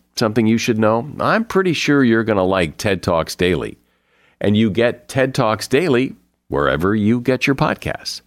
something 0.21 0.45
you 0.45 0.59
should 0.59 0.77
know, 0.77 1.11
I'm 1.19 1.43
pretty 1.43 1.73
sure 1.73 2.03
you're 2.03 2.23
going 2.23 2.37
to 2.37 2.43
like 2.43 2.77
TED 2.77 3.01
Talks 3.01 3.35
Daily. 3.35 3.79
And 4.39 4.55
you 4.55 4.69
get 4.69 5.07
TED 5.07 5.33
Talks 5.33 5.67
Daily 5.67 6.15
wherever 6.47 6.93
you 6.93 7.19
get 7.19 7.47
your 7.47 7.55
podcasts. 7.55 8.21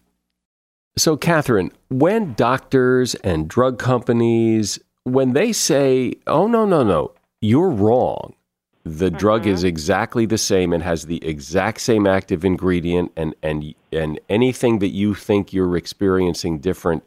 So, 0.97 1.17
Katherine, 1.17 1.71
when 1.91 2.35
doctors 2.35 3.15
and 3.17 3.49
drug 3.49 3.79
companies, 3.79 4.81
when 5.05 5.35
they 5.35 5.53
say, 5.53 6.15
oh, 6.27 6.49
no, 6.49 6.65
no, 6.65 6.83
no, 6.83 7.13
you're 7.41 7.71
wrong, 7.71 8.35
the 8.83 9.07
mm-hmm. 9.07 9.17
drug 9.17 9.47
is 9.47 9.63
exactly 9.63 10.27
the 10.27 10.37
same 10.37 10.73
and 10.73 10.83
has 10.83 11.07
the 11.07 11.25
exact 11.25 11.81
same 11.81 12.09
active 12.09 12.45
ingredient, 12.45 13.13
and, 13.17 13.37
and, 13.41 13.73
and 13.93 14.19
anything 14.29 14.81
that 14.81 14.91
you 14.91 15.15
think 15.15 15.53
you're 15.53 15.77
experiencing 15.77 16.59
different, 16.59 17.05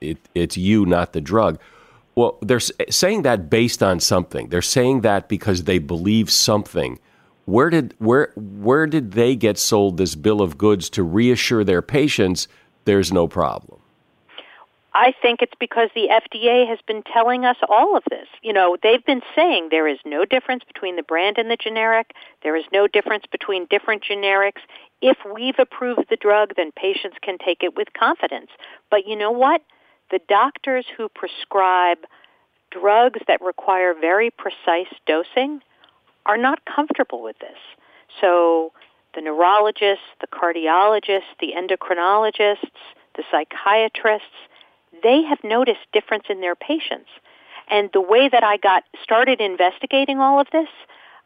it, 0.00 0.16
it's 0.34 0.56
you, 0.56 0.86
not 0.86 1.12
the 1.12 1.20
drug. 1.20 1.58
Well, 2.14 2.38
they're 2.42 2.60
saying 2.60 3.22
that 3.22 3.50
based 3.50 3.82
on 3.82 4.00
something. 4.00 4.48
They're 4.48 4.62
saying 4.62 5.00
that 5.00 5.28
because 5.28 5.64
they 5.64 5.78
believe 5.78 6.30
something. 6.30 6.98
Where 7.46 7.70
did 7.70 7.94
where 7.98 8.32
where 8.36 8.86
did 8.86 9.12
they 9.12 9.36
get 9.36 9.58
sold 9.58 9.96
this 9.96 10.14
bill 10.14 10.40
of 10.40 10.56
goods 10.56 10.88
to 10.90 11.02
reassure 11.02 11.64
their 11.64 11.82
patients 11.82 12.48
there's 12.84 13.12
no 13.12 13.26
problem? 13.28 13.80
I 14.96 15.12
think 15.20 15.42
it's 15.42 15.54
because 15.58 15.90
the 15.94 16.08
FDA 16.08 16.68
has 16.68 16.78
been 16.86 17.02
telling 17.02 17.44
us 17.44 17.56
all 17.68 17.96
of 17.96 18.04
this. 18.08 18.28
You 18.42 18.52
know, 18.52 18.76
they've 18.80 19.04
been 19.04 19.22
saying 19.34 19.68
there 19.70 19.88
is 19.88 19.98
no 20.04 20.24
difference 20.24 20.62
between 20.62 20.94
the 20.94 21.02
brand 21.02 21.36
and 21.36 21.50
the 21.50 21.56
generic. 21.56 22.12
There 22.44 22.54
is 22.54 22.64
no 22.72 22.86
difference 22.86 23.24
between 23.30 23.66
different 23.68 24.04
generics. 24.04 24.62
If 25.02 25.18
we've 25.34 25.58
approved 25.58 26.08
the 26.10 26.16
drug, 26.16 26.54
then 26.56 26.70
patients 26.70 27.16
can 27.20 27.38
take 27.38 27.64
it 27.64 27.76
with 27.76 27.88
confidence. 27.92 28.50
But 28.88 29.08
you 29.08 29.16
know 29.16 29.32
what? 29.32 29.62
The 30.14 30.20
doctors 30.28 30.86
who 30.96 31.08
prescribe 31.08 31.98
drugs 32.70 33.18
that 33.26 33.40
require 33.40 33.94
very 34.00 34.30
precise 34.30 34.92
dosing 35.06 35.60
are 36.24 36.36
not 36.36 36.60
comfortable 36.64 37.20
with 37.20 37.36
this. 37.40 37.58
So 38.20 38.72
the 39.16 39.22
neurologists, 39.22 40.06
the 40.20 40.28
cardiologists, 40.28 41.34
the 41.40 41.54
endocrinologists, 41.58 42.78
the 43.16 43.24
psychiatrists, 43.28 44.38
they 45.02 45.24
have 45.24 45.42
noticed 45.42 45.80
difference 45.92 46.26
in 46.30 46.40
their 46.40 46.54
patients. 46.54 47.10
And 47.68 47.90
the 47.92 48.00
way 48.00 48.28
that 48.28 48.44
I 48.44 48.56
got 48.56 48.84
started 49.02 49.40
investigating 49.40 50.20
all 50.20 50.38
of 50.38 50.46
this, 50.52 50.68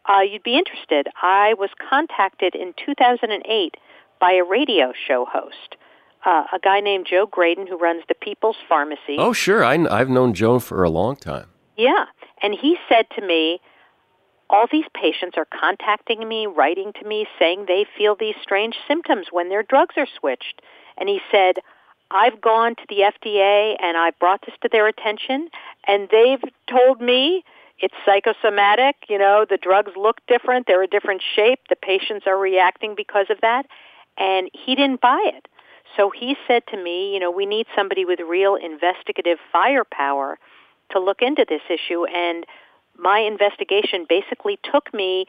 uh, 0.08 0.20
you'd 0.20 0.42
be 0.42 0.56
interested. 0.56 1.08
I 1.20 1.52
was 1.58 1.68
contacted 1.90 2.54
in 2.54 2.72
2008 2.86 3.76
by 4.18 4.32
a 4.32 4.44
radio 4.44 4.94
show 5.06 5.26
host 5.26 5.76
uh, 6.28 6.44
a 6.52 6.58
guy 6.58 6.80
named 6.80 7.06
Joe 7.08 7.26
Graedon 7.26 7.66
who 7.66 7.78
runs 7.78 8.02
the 8.06 8.14
People's 8.14 8.56
Pharmacy. 8.68 9.16
Oh, 9.16 9.32
sure. 9.32 9.64
I, 9.64 9.74
I've 9.86 10.10
known 10.10 10.34
Joe 10.34 10.58
for 10.58 10.84
a 10.84 10.90
long 10.90 11.16
time. 11.16 11.46
Yeah. 11.76 12.04
And 12.42 12.54
he 12.54 12.76
said 12.88 13.06
to 13.16 13.26
me, 13.26 13.60
all 14.50 14.66
these 14.70 14.84
patients 14.94 15.38
are 15.38 15.46
contacting 15.58 16.28
me, 16.28 16.46
writing 16.46 16.92
to 17.00 17.08
me, 17.08 17.26
saying 17.38 17.64
they 17.66 17.86
feel 17.96 18.14
these 18.14 18.34
strange 18.42 18.76
symptoms 18.86 19.28
when 19.30 19.48
their 19.48 19.62
drugs 19.62 19.94
are 19.96 20.06
switched. 20.18 20.60
And 20.98 21.08
he 21.08 21.20
said, 21.30 21.56
I've 22.10 22.40
gone 22.40 22.74
to 22.76 22.82
the 22.88 23.10
FDA 23.12 23.76
and 23.80 23.96
I 23.96 24.10
brought 24.18 24.42
this 24.44 24.54
to 24.62 24.68
their 24.70 24.86
attention, 24.86 25.48
and 25.86 26.08
they've 26.10 26.42
told 26.70 27.00
me 27.00 27.44
it's 27.78 27.94
psychosomatic. 28.04 28.96
You 29.08 29.18
know, 29.18 29.46
the 29.48 29.58
drugs 29.58 29.92
look 29.96 30.16
different, 30.26 30.66
they're 30.66 30.82
a 30.82 30.88
different 30.88 31.22
shape, 31.36 31.60
the 31.68 31.76
patients 31.76 32.26
are 32.26 32.38
reacting 32.38 32.94
because 32.96 33.26
of 33.28 33.38
that. 33.42 33.66
And 34.16 34.50
he 34.52 34.74
didn't 34.74 35.00
buy 35.00 35.22
it. 35.34 35.46
So 35.96 36.10
he 36.10 36.36
said 36.46 36.62
to 36.68 36.76
me, 36.76 37.12
you 37.12 37.20
know, 37.20 37.30
we 37.30 37.46
need 37.46 37.66
somebody 37.74 38.04
with 38.04 38.20
real 38.20 38.54
investigative 38.54 39.38
firepower 39.52 40.38
to 40.92 41.00
look 41.00 41.22
into 41.22 41.44
this 41.48 41.62
issue. 41.68 42.04
And 42.06 42.46
my 42.96 43.20
investigation 43.20 44.06
basically 44.08 44.58
took 44.62 44.92
me 44.94 45.26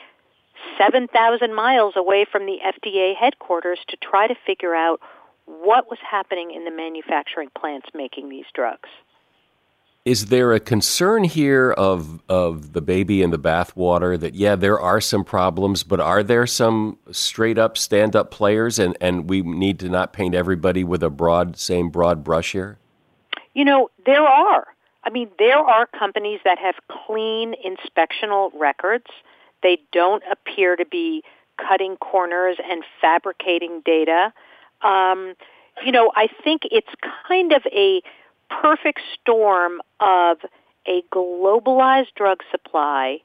7,000 0.77 1.53
miles 1.53 1.93
away 1.95 2.25
from 2.29 2.45
the 2.45 2.57
FDA 2.65 3.15
headquarters 3.15 3.79
to 3.87 3.97
try 3.97 4.27
to 4.27 4.35
figure 4.45 4.75
out 4.75 4.99
what 5.45 5.89
was 5.89 5.99
happening 5.99 6.51
in 6.51 6.65
the 6.65 6.71
manufacturing 6.71 7.49
plants 7.57 7.87
making 7.93 8.29
these 8.29 8.45
drugs. 8.53 8.89
Is 10.05 10.27
there 10.27 10.53
a 10.53 10.59
concern 10.61 11.25
here 11.25 11.71
of 11.71 12.21
of 12.29 12.71
the 12.71 12.81
baby 12.81 13.21
in 13.21 13.31
the 13.31 13.39
bathwater 13.39 14.17
that 14.19 14.33
yeah 14.33 14.55
there 14.55 14.79
are 14.79 15.01
some 15.01 15.25
problems, 15.25 15.83
but 15.83 15.99
are 15.99 16.23
there 16.23 16.47
some 16.47 16.97
straight 17.11 17.57
up 17.57 17.77
stand 17.77 18.15
up 18.15 18.31
players, 18.31 18.79
and 18.79 18.97
and 19.01 19.29
we 19.29 19.41
need 19.41 19.77
to 19.79 19.89
not 19.89 20.13
paint 20.13 20.35
everybody 20.35 20.85
with 20.85 21.03
a 21.03 21.09
broad 21.09 21.57
same 21.57 21.89
broad 21.89 22.23
brush 22.23 22.53
here? 22.53 22.77
You 23.53 23.65
know 23.65 23.89
there 24.05 24.23
are. 24.23 24.67
I 25.03 25.09
mean 25.09 25.29
there 25.37 25.59
are 25.59 25.85
companies 25.85 26.39
that 26.45 26.57
have 26.59 26.75
clean 27.05 27.53
inspectional 27.65 28.51
records. 28.53 29.07
They 29.63 29.79
don't 29.91 30.23
appear 30.31 30.77
to 30.77 30.85
be 30.85 31.23
cutting 31.57 31.97
corners 31.97 32.55
and 32.71 32.85
fabricating 33.01 33.81
data. 33.83 34.31
Um, 34.81 35.33
you 35.85 35.91
know 35.91 36.13
I 36.15 36.29
think 36.41 36.61
it's 36.71 36.87
kind 37.27 37.51
of 37.51 37.63
a 37.65 38.01
perfect 38.49 39.01
storm 39.19 39.81
of 39.99 40.37
a 40.87 41.03
globalized 41.13 42.13
drug 42.15 42.39
supply, 42.51 43.19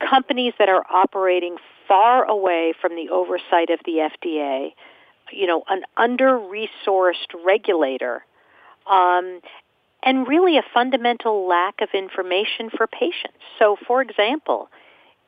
companies 0.00 0.54
that 0.58 0.68
are 0.68 0.84
operating 0.90 1.56
far 1.86 2.24
away 2.24 2.72
from 2.80 2.94
the 2.94 3.08
oversight 3.10 3.70
of 3.70 3.80
the 3.84 4.08
FDA, 4.10 4.72
you 5.32 5.46
know, 5.46 5.62
an 5.68 5.82
under-resourced 5.96 7.34
regulator, 7.44 8.24
um, 8.86 9.40
and 10.02 10.26
really 10.26 10.56
a 10.56 10.62
fundamental 10.72 11.46
lack 11.46 11.80
of 11.80 11.88
information 11.92 12.70
for 12.74 12.86
patients. 12.86 13.38
So, 13.58 13.76
for 13.86 14.00
example, 14.00 14.70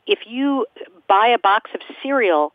if 0.07 0.21
you 0.27 0.67
buy 1.09 1.29
a 1.29 1.39
box 1.39 1.71
of 1.75 1.81
cereal, 2.03 2.53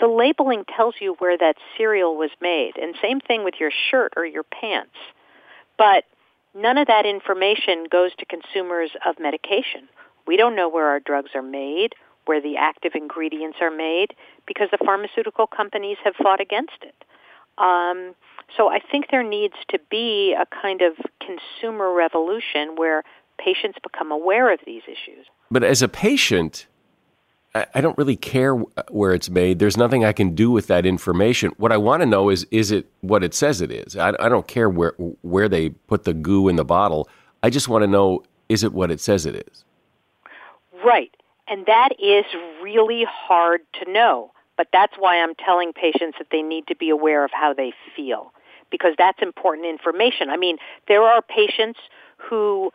the 0.00 0.06
labeling 0.06 0.64
tells 0.76 0.96
you 1.00 1.14
where 1.18 1.38
that 1.38 1.56
cereal 1.76 2.16
was 2.16 2.30
made. 2.40 2.72
And 2.80 2.94
same 3.00 3.20
thing 3.20 3.44
with 3.44 3.54
your 3.58 3.70
shirt 3.90 4.12
or 4.16 4.26
your 4.26 4.42
pants. 4.42 4.96
But 5.78 6.04
none 6.54 6.78
of 6.78 6.86
that 6.86 7.06
information 7.06 7.86
goes 7.90 8.12
to 8.18 8.26
consumers 8.26 8.90
of 9.06 9.16
medication. 9.18 9.88
We 10.26 10.36
don't 10.36 10.56
know 10.56 10.68
where 10.68 10.86
our 10.86 11.00
drugs 11.00 11.30
are 11.34 11.42
made, 11.42 11.94
where 12.26 12.40
the 12.40 12.56
active 12.56 12.92
ingredients 12.94 13.58
are 13.60 13.70
made, 13.70 14.14
because 14.46 14.68
the 14.70 14.78
pharmaceutical 14.84 15.46
companies 15.46 15.98
have 16.04 16.14
fought 16.16 16.40
against 16.40 16.78
it. 16.82 16.94
Um, 17.58 18.14
so 18.56 18.68
I 18.68 18.80
think 18.80 19.06
there 19.10 19.22
needs 19.22 19.54
to 19.70 19.78
be 19.90 20.34
a 20.34 20.46
kind 20.46 20.82
of 20.82 20.94
consumer 21.20 21.92
revolution 21.92 22.76
where 22.76 23.02
patients 23.38 23.78
become 23.82 24.10
aware 24.10 24.52
of 24.52 24.60
these 24.66 24.82
issues. 24.86 25.26
But 25.50 25.64
as 25.64 25.82
a 25.82 25.88
patient, 25.88 26.66
I 27.54 27.80
don't 27.80 27.96
really 27.96 28.16
care 28.16 28.56
uh, 28.56 28.82
where 28.90 29.14
it's 29.14 29.30
made. 29.30 29.60
There's 29.60 29.76
nothing 29.76 30.04
I 30.04 30.12
can 30.12 30.34
do 30.34 30.50
with 30.50 30.66
that 30.66 30.84
information. 30.84 31.52
What 31.56 31.70
I 31.70 31.76
want 31.76 32.02
to 32.02 32.06
know 32.06 32.28
is 32.28 32.46
is 32.50 32.72
it 32.72 32.86
what 33.00 33.22
it 33.22 33.32
says 33.32 33.60
it 33.60 33.70
is? 33.70 33.96
I, 33.96 34.08
I 34.18 34.28
don't 34.28 34.48
care 34.48 34.68
where 34.68 34.94
where 35.22 35.48
they 35.48 35.70
put 35.70 36.04
the 36.04 36.14
goo 36.14 36.48
in 36.48 36.56
the 36.56 36.64
bottle. 36.64 37.08
I 37.42 37.50
just 37.50 37.68
want 37.68 37.82
to 37.82 37.86
know 37.86 38.24
is 38.48 38.64
it 38.64 38.72
what 38.72 38.90
it 38.90 39.00
says 39.00 39.24
it 39.24 39.36
is? 39.36 39.64
Right. 40.84 41.14
And 41.46 41.66
that 41.66 41.90
is 42.00 42.24
really 42.62 43.04
hard 43.08 43.60
to 43.74 43.90
know. 43.90 44.32
But 44.56 44.68
that's 44.72 44.94
why 44.98 45.20
I'm 45.20 45.34
telling 45.34 45.72
patients 45.72 46.18
that 46.18 46.28
they 46.30 46.42
need 46.42 46.66
to 46.68 46.76
be 46.76 46.90
aware 46.90 47.24
of 47.24 47.30
how 47.32 47.54
they 47.54 47.72
feel 47.94 48.32
because 48.70 48.94
that's 48.98 49.20
important 49.22 49.66
information. 49.66 50.30
I 50.30 50.36
mean, 50.36 50.58
there 50.88 51.02
are 51.02 51.22
patients 51.22 51.78
who 52.16 52.72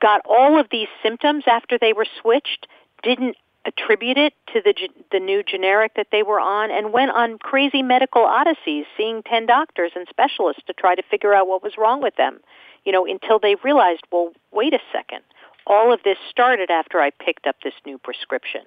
got 0.00 0.20
all 0.28 0.58
of 0.58 0.68
these 0.70 0.88
symptoms 1.02 1.44
after 1.46 1.78
they 1.78 1.92
were 1.92 2.06
switched, 2.20 2.66
didn't 3.02 3.36
attribute 3.66 4.16
it 4.16 4.32
to 4.52 4.60
the 4.62 4.74
the 5.10 5.20
new 5.20 5.42
generic 5.42 5.92
that 5.96 6.08
they 6.12 6.22
were 6.22 6.40
on 6.40 6.70
and 6.70 6.92
went 6.92 7.10
on 7.10 7.38
crazy 7.38 7.82
medical 7.82 8.22
odysseys 8.22 8.84
seeing 8.96 9.22
10 9.24 9.46
doctors 9.46 9.92
and 9.96 10.06
specialists 10.08 10.62
to 10.66 10.72
try 10.72 10.94
to 10.94 11.02
figure 11.10 11.34
out 11.34 11.48
what 11.48 11.62
was 11.62 11.72
wrong 11.76 12.00
with 12.00 12.14
them 12.16 12.38
you 12.84 12.92
know 12.92 13.04
until 13.04 13.38
they 13.38 13.56
realized 13.64 14.02
well 14.12 14.32
wait 14.52 14.72
a 14.72 14.78
second 14.92 15.22
all 15.66 15.92
of 15.92 16.00
this 16.04 16.18
started 16.30 16.70
after 16.70 17.00
I 17.00 17.10
picked 17.10 17.46
up 17.46 17.56
this 17.62 17.74
new 17.84 17.98
prescription. 17.98 18.62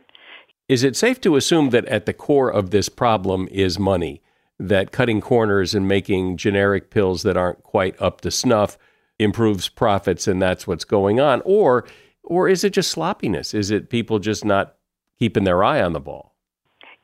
Is 0.68 0.84
it 0.84 0.96
safe 0.96 1.20
to 1.22 1.36
assume 1.36 1.70
that 1.72 1.86
at 1.86 2.06
the 2.06 2.14
core 2.14 2.52
of 2.52 2.70
this 2.70 2.90
problem 2.90 3.48
is 3.52 3.80
money 3.80 4.22
that 4.60 4.92
cutting 4.92 5.22
corners 5.22 5.74
and 5.74 5.88
making 5.88 6.38
generic 6.38 6.90
pills 6.90 7.24
that 7.24 7.38
aren't 7.38 7.64
quite 7.64 8.00
up 8.02 8.22
to 8.22 8.30
snuff 8.30 8.78
improves 9.18 9.70
profits 9.70 10.28
and 10.28 10.42
that's 10.42 10.68
what's 10.68 10.86
going 10.86 11.20
on? 11.20 11.42
Or 11.46 11.88
or 12.24 12.48
is 12.48 12.64
it 12.64 12.74
just 12.74 12.92
sloppiness? 12.92 13.54
Is 13.54 13.72
it 13.72 13.90
people 13.90 14.20
just 14.20 14.46
not 14.46 14.76
keeping 15.20 15.44
their 15.44 15.64
eye 15.64 15.82
on 15.82 15.94
the 15.94 16.00
ball. 16.00 16.34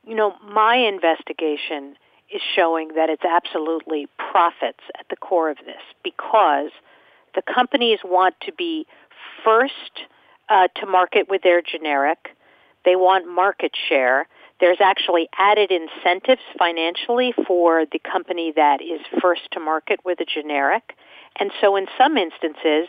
You 0.04 0.14
know, 0.14 0.34
my 0.48 0.76
investigation 0.76 1.96
is 2.34 2.40
showing 2.54 2.88
that 2.96 3.08
it's 3.10 3.24
absolutely 3.24 4.08
profits 4.18 4.80
at 4.98 5.06
the 5.10 5.16
core 5.16 5.50
of 5.50 5.58
this 5.58 5.82
because 6.02 6.70
the 7.34 7.42
companies 7.42 8.00
want 8.04 8.34
to 8.42 8.52
be 8.52 8.86
first 9.44 9.72
uh, 10.48 10.68
to 10.76 10.86
market 10.86 11.28
with 11.28 11.42
their 11.42 11.62
generic. 11.62 12.30
They 12.84 12.96
want 12.96 13.28
market 13.28 13.72
share. 13.88 14.26
There's 14.60 14.78
actually 14.80 15.28
added 15.38 15.70
incentives 15.70 16.40
financially 16.58 17.34
for 17.46 17.84
the 17.90 17.98
company 17.98 18.52
that 18.56 18.80
is 18.80 19.00
first 19.20 19.42
to 19.52 19.60
market 19.60 20.00
with 20.04 20.20
a 20.20 20.24
generic. 20.24 20.94
And 21.38 21.50
so 21.60 21.76
in 21.76 21.86
some 21.98 22.16
instances, 22.16 22.88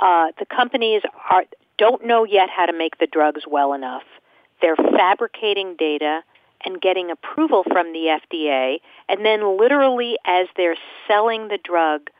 uh, 0.00 0.28
the 0.38 0.44
companies 0.44 1.02
are, 1.30 1.44
don't 1.78 2.04
know 2.04 2.24
yet 2.24 2.50
how 2.50 2.66
to 2.66 2.72
make 2.72 2.98
the 2.98 3.06
drugs 3.06 3.42
well 3.48 3.72
enough. 3.72 4.02
They're 4.60 4.76
fabricating 4.76 5.76
data 5.76 6.22
and 6.64 6.80
getting 6.80 7.10
approval 7.10 7.62
from 7.64 7.92
the 7.92 8.18
FDA, 8.32 8.80
and 9.08 9.24
then 9.24 9.58
literally 9.58 10.18
as 10.24 10.48
they're 10.56 10.76
selling 11.06 11.48
the 11.48 11.58
drug, 11.62 12.10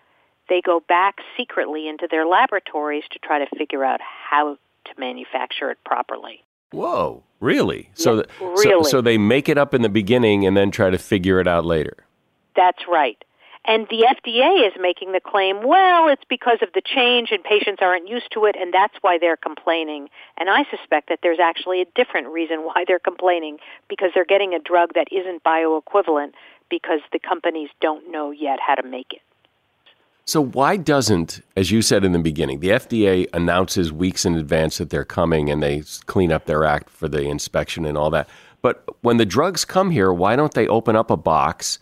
they 0.49 0.61
go 0.61 0.81
back 0.81 1.19
secretly 1.37 1.89
into 1.89 2.07
their 2.11 2.27
laboratories 2.27 3.05
to 3.11 3.19
try 3.19 3.45
to 3.45 3.57
figure 3.57 3.85
out 3.85 4.01
how 4.01 4.57
to 4.85 5.01
manufacture 5.01 5.71
it 5.71 5.79
properly. 5.85 6.45
Whoa, 6.71 7.23
really? 7.41 7.91
So, 7.95 8.25
really. 8.41 8.63
so 8.63 8.83
so 8.83 9.01
they 9.01 9.19
make 9.19 9.49
it 9.49 9.59
up 9.59 9.75
in 9.75 9.83
the 9.83 9.89
beginning 9.89 10.47
and 10.47 10.57
then 10.57 10.71
try 10.71 10.91
to 10.91 10.99
figure 10.99 11.41
it 11.41 11.49
out 11.49 11.65
later. 11.65 11.97
That's 12.55 12.87
right. 12.89 13.23
And 13.69 13.87
the 13.91 14.07
FDA 14.09 14.67
is 14.67 14.73
making 14.81 15.13
the 15.13 15.21
claim, 15.21 15.63
well, 15.63 16.09
it's 16.09 16.25
because 16.27 16.59
of 16.63 16.71
the 16.73 16.81
change 16.81 17.29
and 17.31 17.45
patients 17.45 17.81
aren't 17.83 18.09
used 18.09 18.33
to 18.33 18.47
it 18.47 18.57
and 18.59 18.73
that's 18.73 18.95
why 19.03 19.19
they're 19.21 19.37
complaining. 19.37 20.09
And 20.39 20.49
I 20.49 20.65
suspect 20.71 21.11
that 21.11 21.19
there's 21.23 21.39
actually 21.39 21.83
a 21.83 21.85
different 21.95 22.29
reason 22.29 22.61
why 22.61 22.85
they're 22.87 22.99
complaining 22.99 23.59
because 23.87 24.09
they're 24.15 24.25
getting 24.25 24.55
a 24.55 24.59
drug 24.59 24.95
that 24.95 25.09
isn't 25.13 25.45
bioequivalent 25.45 26.33
because 26.71 27.01
the 27.13 27.19
companies 27.19 27.69
don't 27.83 28.11
know 28.11 28.31
yet 28.31 28.59
how 28.59 28.75
to 28.75 28.83
make 28.83 29.13
it. 29.13 29.21
So 30.25 30.41
why 30.41 30.79
doesn't, 30.79 31.43
as 31.55 31.71
you 31.71 31.83
said 31.83 32.05
in 32.05 32.13
the 32.13 32.19
beginning, 32.19 32.61
the 32.61 32.69
FDA 32.69 33.29
announces 33.35 33.93
weeks 33.93 34.25
in 34.25 34.35
advance 34.35 34.79
that 34.79 34.89
they're 34.89 35.05
coming 35.05 35.51
and 35.51 35.63
they 35.63 35.83
clean 36.07 36.33
up 36.33 36.47
their 36.47 36.65
act 36.65 36.89
for 36.89 37.07
the 37.07 37.23
inspection 37.23 37.85
and 37.85 37.99
all 37.99 38.09
that. 38.11 38.31
But 38.63 38.83
when 39.03 39.19
the 39.19 39.27
drugs 39.27 39.67
come 39.67 39.91
here, 39.91 40.11
why 40.11 40.37
don't 40.37 40.55
they 40.55 40.67
open 40.69 40.97
up 40.97 41.11
a 41.11 41.17
box, 41.19 41.79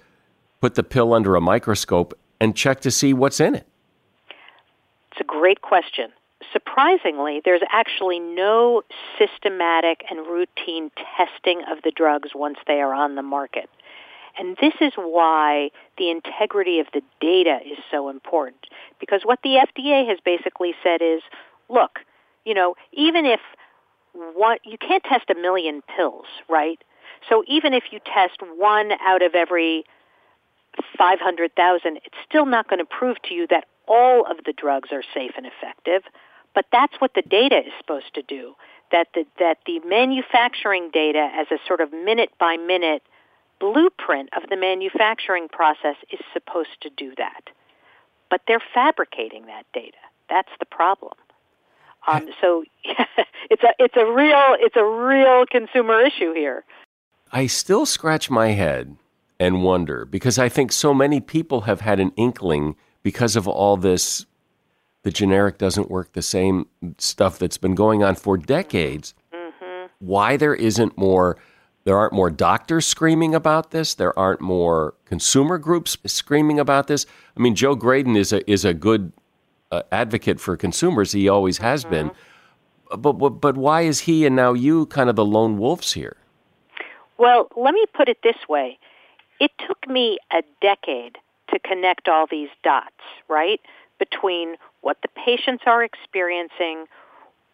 put 0.61 0.75
the 0.75 0.83
pill 0.83 1.13
under 1.13 1.37
a 1.37 1.41
microscope, 1.41 2.19
and 2.41 2.57
check 2.57 2.81
to 2.81 2.91
see 2.91 3.13
what's 3.13 3.41
in 3.41 3.55
it? 3.55 3.67
It's 5.11 5.21
a 5.21 5.25
great 5.25 5.63
question. 5.63 6.11
Surprisingly, 6.53 7.41
there's 7.45 7.63
actually 7.71 8.21
no 8.21 8.83
systematic 9.19 10.05
and 10.11 10.27
routine 10.27 10.91
testing 11.17 11.63
of 11.71 11.83
the 11.83 11.91
drugs 11.91 12.31
once 12.35 12.59
they 12.67 12.81
are 12.81 12.93
on 12.93 13.15
the 13.15 13.23
market. 13.23 13.71
And 14.39 14.57
this 14.61 14.75
is 14.81 14.93
why 14.97 15.71
the 15.97 16.11
integrity 16.11 16.81
of 16.81 16.87
the 16.93 17.01
data 17.21 17.59
is 17.65 17.79
so 17.91 18.11
important. 18.11 18.67
Because 19.01 19.23
what 19.25 19.39
the 19.43 19.57
FDA 19.67 20.07
has 20.09 20.19
basically 20.25 20.75
said 20.83 21.01
is, 21.01 21.23
look, 21.71 22.01
you 22.45 22.53
know, 22.53 22.77
even 22.93 23.25
if 23.25 23.41
one, 24.13 24.59
you 24.65 24.77
can't 24.79 25.03
test 25.05 25.31
a 25.31 25.35
million 25.35 25.83
pills, 25.97 26.27
right? 26.49 26.79
So 27.29 27.45
even 27.47 27.73
if 27.73 27.85
you 27.91 28.01
test 28.01 28.41
one 28.57 28.93
out 29.01 29.23
of 29.23 29.35
every 29.35 29.85
500,000, 30.99 31.97
it's 31.97 32.17
still 32.29 32.47
not 32.47 32.69
going 32.69 32.79
to 32.79 32.85
prove 32.85 33.17
to 33.29 33.35
you 33.35 33.47
that 33.49 33.67
all 33.87 34.25
of 34.31 34.45
the 34.45 34.53
drugs 34.53 34.91
are 34.93 35.03
safe 35.15 35.33
and 35.37 35.47
effective. 35.47 36.03
But 36.55 36.67
that's 36.73 36.95
what 37.01 37.13
the 37.15 37.23
data 37.23 37.59
is 37.59 37.73
supposed 37.79 38.15
to 38.15 38.23
do. 38.23 38.55
That 38.93 39.09
the, 39.15 39.27
that 39.39 39.59
the 39.67 39.81
manufacturing 39.81 40.91
data 40.93 41.29
as 41.35 41.49
a 41.51 41.59
sort 41.67 41.81
of 41.81 41.93
minute 41.93 42.31
by 42.39 42.57
minute 42.57 43.03
blueprint 43.59 44.31
of 44.37 44.49
the 44.49 44.57
manufacturing 44.57 45.49
process 45.49 45.97
is 46.13 46.21
supposed 46.33 46.81
to 46.83 46.91
do 46.97 47.15
that. 47.17 47.51
But 48.31 48.43
they're 48.47 48.63
fabricating 48.75 49.47
that 49.47 49.65
data. 49.73 49.99
That's 50.29 50.51
the 50.59 50.67
problem. 50.67 51.13
Um, 52.07 52.29
so 52.41 52.65
it's 53.51 53.63
a 53.63 53.73
it's 53.79 53.97
a 53.97 54.07
real 54.07 54.57
it's 54.61 54.77
a 54.77 54.85
real 54.85 55.45
consumer 55.47 56.01
issue 56.01 56.33
here. 56.33 56.65
I 57.33 57.47
still 57.47 57.87
scratch 57.87 58.31
my 58.31 58.49
head 58.49 58.97
and 59.39 59.63
wonder 59.63 60.05
because 60.05 60.39
I 60.39 60.49
think 60.49 60.73
so 60.73 60.95
many 60.95 61.21
people 61.21 61.63
have 61.63 61.81
had 61.81 62.01
an 62.01 62.13
inkling 62.17 62.77
because 63.03 63.37
of 63.37 63.47
all 63.47 63.77
this. 63.77 64.27
The 65.03 65.11
generic 65.13 65.59
doesn't 65.59 65.89
work 65.91 66.13
the 66.15 66.23
same 66.23 66.67
stuff 66.99 67.39
that's 67.39 67.59
been 67.59 67.77
going 67.77 68.03
on 68.03 68.17
for 68.17 68.37
decades. 68.37 69.15
Why 70.01 70.37
there 70.37 70.55
isn't 70.55 70.99
more, 70.99 71.39
there 71.85 71.97
aren't 71.97 72.13
more 72.13 72.29
doctors 72.31 72.87
screaming 72.87 73.35
about 73.35 73.71
this. 73.71 73.95
There 73.95 74.19
aren't 74.19 74.41
more 74.41 74.95
consumer 75.05 75.59
groups 75.59 75.97
screaming 76.07 76.59
about 76.59 76.89
this. 76.89 77.07
I 77.37 77.41
mean, 77.41 77.55
Joe 77.55 77.77
Graedon 77.77 78.17
is 78.17 78.33
a 78.33 78.51
is 78.51 78.65
a 78.65 78.75
good 78.75 79.13
uh, 79.71 79.83
advocate 79.93 80.41
for 80.41 80.57
consumers. 80.57 81.13
He 81.13 81.29
always 81.29 81.59
has 81.59 81.85
been. 81.85 82.11
But, 82.97 83.13
but 83.13 83.31
but 83.41 83.57
why 83.57 83.83
is 83.83 84.01
he 84.01 84.27
and 84.27 84.37
now 84.37 84.53
you 84.53 84.87
kind 84.87 85.09
of 85.09 85.17
the 85.17 85.25
lone 85.25 85.59
wolves 85.59 85.93
here? 85.93 86.17
Well, 87.19 87.49
let 87.57 87.75
me 87.75 87.85
put 87.97 88.09
it 88.09 88.19
this 88.23 88.37
way. 88.49 88.79
It 89.41 89.51
took 89.67 89.89
me 89.89 90.19
a 90.33 90.43
decade 90.61 91.19
to 91.51 91.59
connect 91.59 92.09
all 92.09 92.27
these 92.31 92.49
dots, 92.63 92.95
right? 93.29 93.61
Between 93.99 94.57
what 94.81 94.99
the 95.03 95.09
patients 95.09 95.65
are 95.67 95.83
experiencing, 95.83 96.87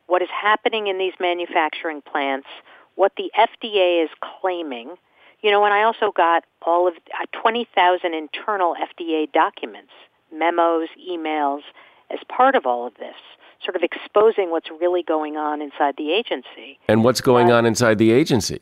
what 0.06 0.22
is 0.22 0.28
happening 0.30 0.86
in 0.86 0.98
these 0.98 1.14
manufacturing 1.20 2.02
plants, 2.02 2.48
what 2.94 3.12
the 3.16 3.30
FDA 3.36 4.02
is 4.02 4.10
claiming. 4.40 4.96
You 5.40 5.50
know, 5.50 5.64
and 5.64 5.74
I 5.74 5.82
also 5.82 6.12
got 6.12 6.44
all 6.62 6.86
of 6.86 6.94
uh, 7.20 7.26
20,000 7.40 8.14
internal 8.14 8.74
FDA 8.74 9.30
documents, 9.32 9.92
memos, 10.32 10.88
emails, 11.08 11.62
as 12.10 12.20
part 12.28 12.54
of 12.54 12.66
all 12.66 12.86
of 12.86 12.94
this, 12.94 13.16
sort 13.64 13.76
of 13.76 13.82
exposing 13.82 14.50
what's 14.50 14.70
really 14.70 15.02
going 15.02 15.36
on 15.36 15.60
inside 15.60 15.94
the 15.96 16.12
agency. 16.12 16.78
And 16.88 17.02
what's 17.02 17.20
going 17.20 17.50
on 17.50 17.66
inside 17.66 17.98
the 17.98 18.12
agency? 18.12 18.60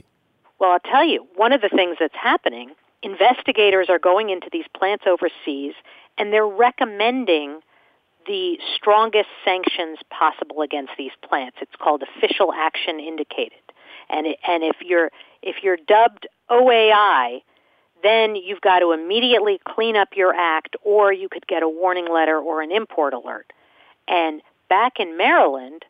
Well, 0.58 0.72
I'll 0.72 0.90
tell 0.90 1.04
you, 1.04 1.26
one 1.36 1.52
of 1.52 1.62
the 1.62 1.70
things 1.70 1.96
that's 1.98 2.14
happening, 2.14 2.72
investigators 3.02 3.86
are 3.88 3.98
going 3.98 4.30
into 4.30 4.48
these 4.52 4.66
plants 4.76 5.04
overseas 5.06 5.74
and 6.18 6.32
they're 6.32 6.46
recommending 6.46 7.60
the 8.26 8.58
strongest 8.76 9.28
sanctions 9.44 9.98
possible 10.10 10.60
against 10.62 10.92
these 10.98 11.12
plants. 11.26 11.56
It's 11.60 11.74
called 11.80 12.02
official 12.02 12.52
action 12.52 13.00
indicated. 13.00 13.58
And 14.08 14.26
it, 14.26 14.38
and 14.46 14.62
if 14.62 14.76
you're 14.82 15.10
if 15.42 15.56
you're 15.62 15.78
dubbed 15.78 16.26
OAI, 16.50 17.42
then 18.02 18.36
you've 18.36 18.60
got 18.60 18.80
to 18.80 18.92
immediately 18.92 19.60
clean 19.66 19.96
up 19.96 20.08
your 20.14 20.34
act 20.34 20.76
or 20.82 21.12
you 21.12 21.28
could 21.28 21.46
get 21.46 21.62
a 21.62 21.68
warning 21.68 22.12
letter 22.12 22.38
or 22.38 22.62
an 22.62 22.70
import 22.70 23.14
alert. 23.14 23.52
And 24.06 24.42
back 24.68 24.94
in 24.98 25.16
Maryland, 25.16 25.84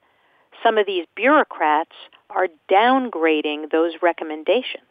some 0.62 0.78
of 0.78 0.86
these 0.86 1.06
bureaucrats 1.16 1.94
are 2.28 2.48
downgrading 2.70 3.70
those 3.70 3.94
recommendations. 4.02 4.84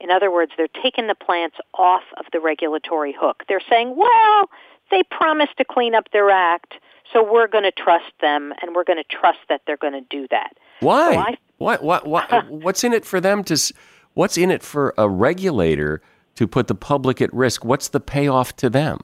In 0.00 0.10
other 0.10 0.30
words, 0.30 0.52
they're 0.56 0.68
taking 0.82 1.06
the 1.06 1.14
plants 1.14 1.56
off 1.74 2.02
of 2.16 2.26
the 2.32 2.40
regulatory 2.40 3.14
hook. 3.18 3.44
They're 3.48 3.60
saying, 3.68 3.94
well, 3.96 4.48
they 4.90 5.02
promised 5.10 5.56
to 5.58 5.64
clean 5.64 5.94
up 5.94 6.10
their 6.12 6.30
act, 6.30 6.74
so 7.12 7.22
we're 7.22 7.46
going 7.48 7.64
to 7.64 7.72
trust 7.72 8.12
them 8.20 8.52
and 8.62 8.74
we're 8.74 8.84
going 8.84 9.02
to 9.02 9.16
trust 9.16 9.38
that 9.48 9.62
they're 9.66 9.76
going 9.76 9.92
to 9.92 10.00
do 10.10 10.26
that. 10.30 10.56
Why? 10.80 11.12
So 11.14 11.18
I- 11.20 11.38
what, 11.58 11.82
what, 11.84 12.06
what, 12.06 12.46
what's 12.50 12.82
in 12.84 12.92
it 12.94 13.04
for 13.04 13.20
them 13.20 13.44
to, 13.44 13.74
what's 14.14 14.38
in 14.38 14.50
it 14.50 14.62
for 14.62 14.94
a 14.96 15.08
regulator 15.08 16.00
to 16.36 16.46
put 16.48 16.68
the 16.68 16.74
public 16.74 17.20
at 17.20 17.32
risk? 17.34 17.64
What's 17.64 17.88
the 17.88 18.00
payoff 18.00 18.56
to 18.56 18.70
them? 18.70 19.00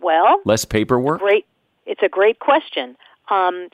Well, 0.00 0.40
Less 0.44 0.64
paperwork? 0.64 1.20
great. 1.20 1.44
It's 1.84 2.02
a 2.02 2.08
great 2.08 2.38
question. 2.38 2.96
Um, 3.28 3.68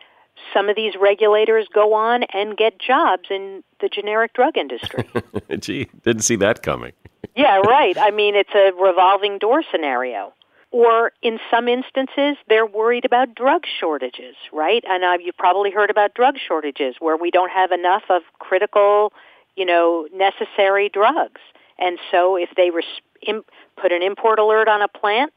some 0.53 0.69
of 0.69 0.77
these 0.77 0.95
regulators 1.01 1.67
go 1.73 1.95
on 1.95 2.25
and 2.33 2.57
get 2.57 2.79
jobs 2.79 3.25
in 3.31 3.63
the 3.81 3.89
generic 3.89 4.33
drug 4.35 4.57
industry. 4.57 5.09
Gee, 5.59 5.89
didn't 6.05 6.23
see 6.23 6.37
that 6.37 6.63
coming. 6.63 6.93
yeah, 7.37 7.59
right. 7.59 7.97
I 7.99 8.11
mean, 8.11 8.35
it's 8.35 8.55
a 8.55 8.73
revolving 8.81 9.39
door 9.39 9.63
scenario. 9.71 10.33
Or 10.71 11.13
in 11.21 11.39
some 11.51 11.69
instances, 11.69 12.39
they're 12.49 12.65
worried 12.65 13.05
about 13.05 13.35
drug 13.35 13.65
shortages, 13.79 14.37
right? 14.55 14.83
And 14.89 15.05
uh, 15.05 15.19
you've 15.23 15.37
probably 15.37 15.71
heard 15.71 15.91
about 15.91 16.15
drug 16.15 16.37
shortages 16.39 16.97
where 16.99 17.17
we 17.17 17.31
don't 17.31 17.51
have 17.51 17.73
enough 17.73 18.05
of 18.09 18.23
critical, 18.39 19.13
you 19.55 19.67
know, 19.67 20.09
necessary 20.15 20.89
drugs. 20.89 21.43
And 21.79 21.99
so 22.11 22.37
if 22.37 22.49
they 22.57 22.71
res- 22.71 22.85
im- 23.27 23.45
put 23.81 23.93
an 23.93 24.03
import 24.03 24.39
alert 24.39 24.67
on 24.67 24.81
a 24.81 24.89
plant, 24.89 25.35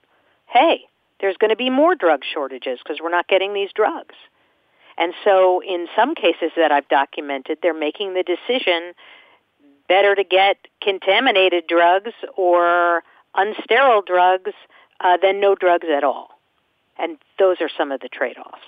hey, 0.48 0.82
there's 1.20 1.36
going 1.36 1.50
to 1.50 1.58
be 1.58 1.70
more 1.70 1.96
drug 1.96 2.22
shortages 2.34 2.80
because 2.82 3.00
we're 3.04 3.10
not 3.10 3.28
getting 3.28 3.54
these 3.54 3.72
drugs. 3.76 4.15
And 4.98 5.14
so 5.24 5.62
in 5.62 5.88
some 5.96 6.16
cases 6.16 6.52
that 6.56 6.72
I've 6.72 6.88
documented, 6.88 7.60
they're 7.62 7.74
making 7.74 8.14
the 8.14 8.24
decision 8.24 8.94
better 9.88 10.16
to 10.16 10.24
get 10.24 10.58
contaminated 10.82 11.68
drugs 11.68 12.12
or 12.38 13.04
unsterile 13.36 14.06
drugs 14.06 14.52
uh, 15.02 15.18
than 15.22 15.40
no 15.40 15.56
drugs 15.56 15.88
at 15.96 16.04
all. 16.04 16.30
And 16.98 17.18
those 17.38 17.58
are 17.60 17.70
some 17.70 17.92
of 17.92 18.00
the 18.00 18.08
trade-offs. 18.08 18.62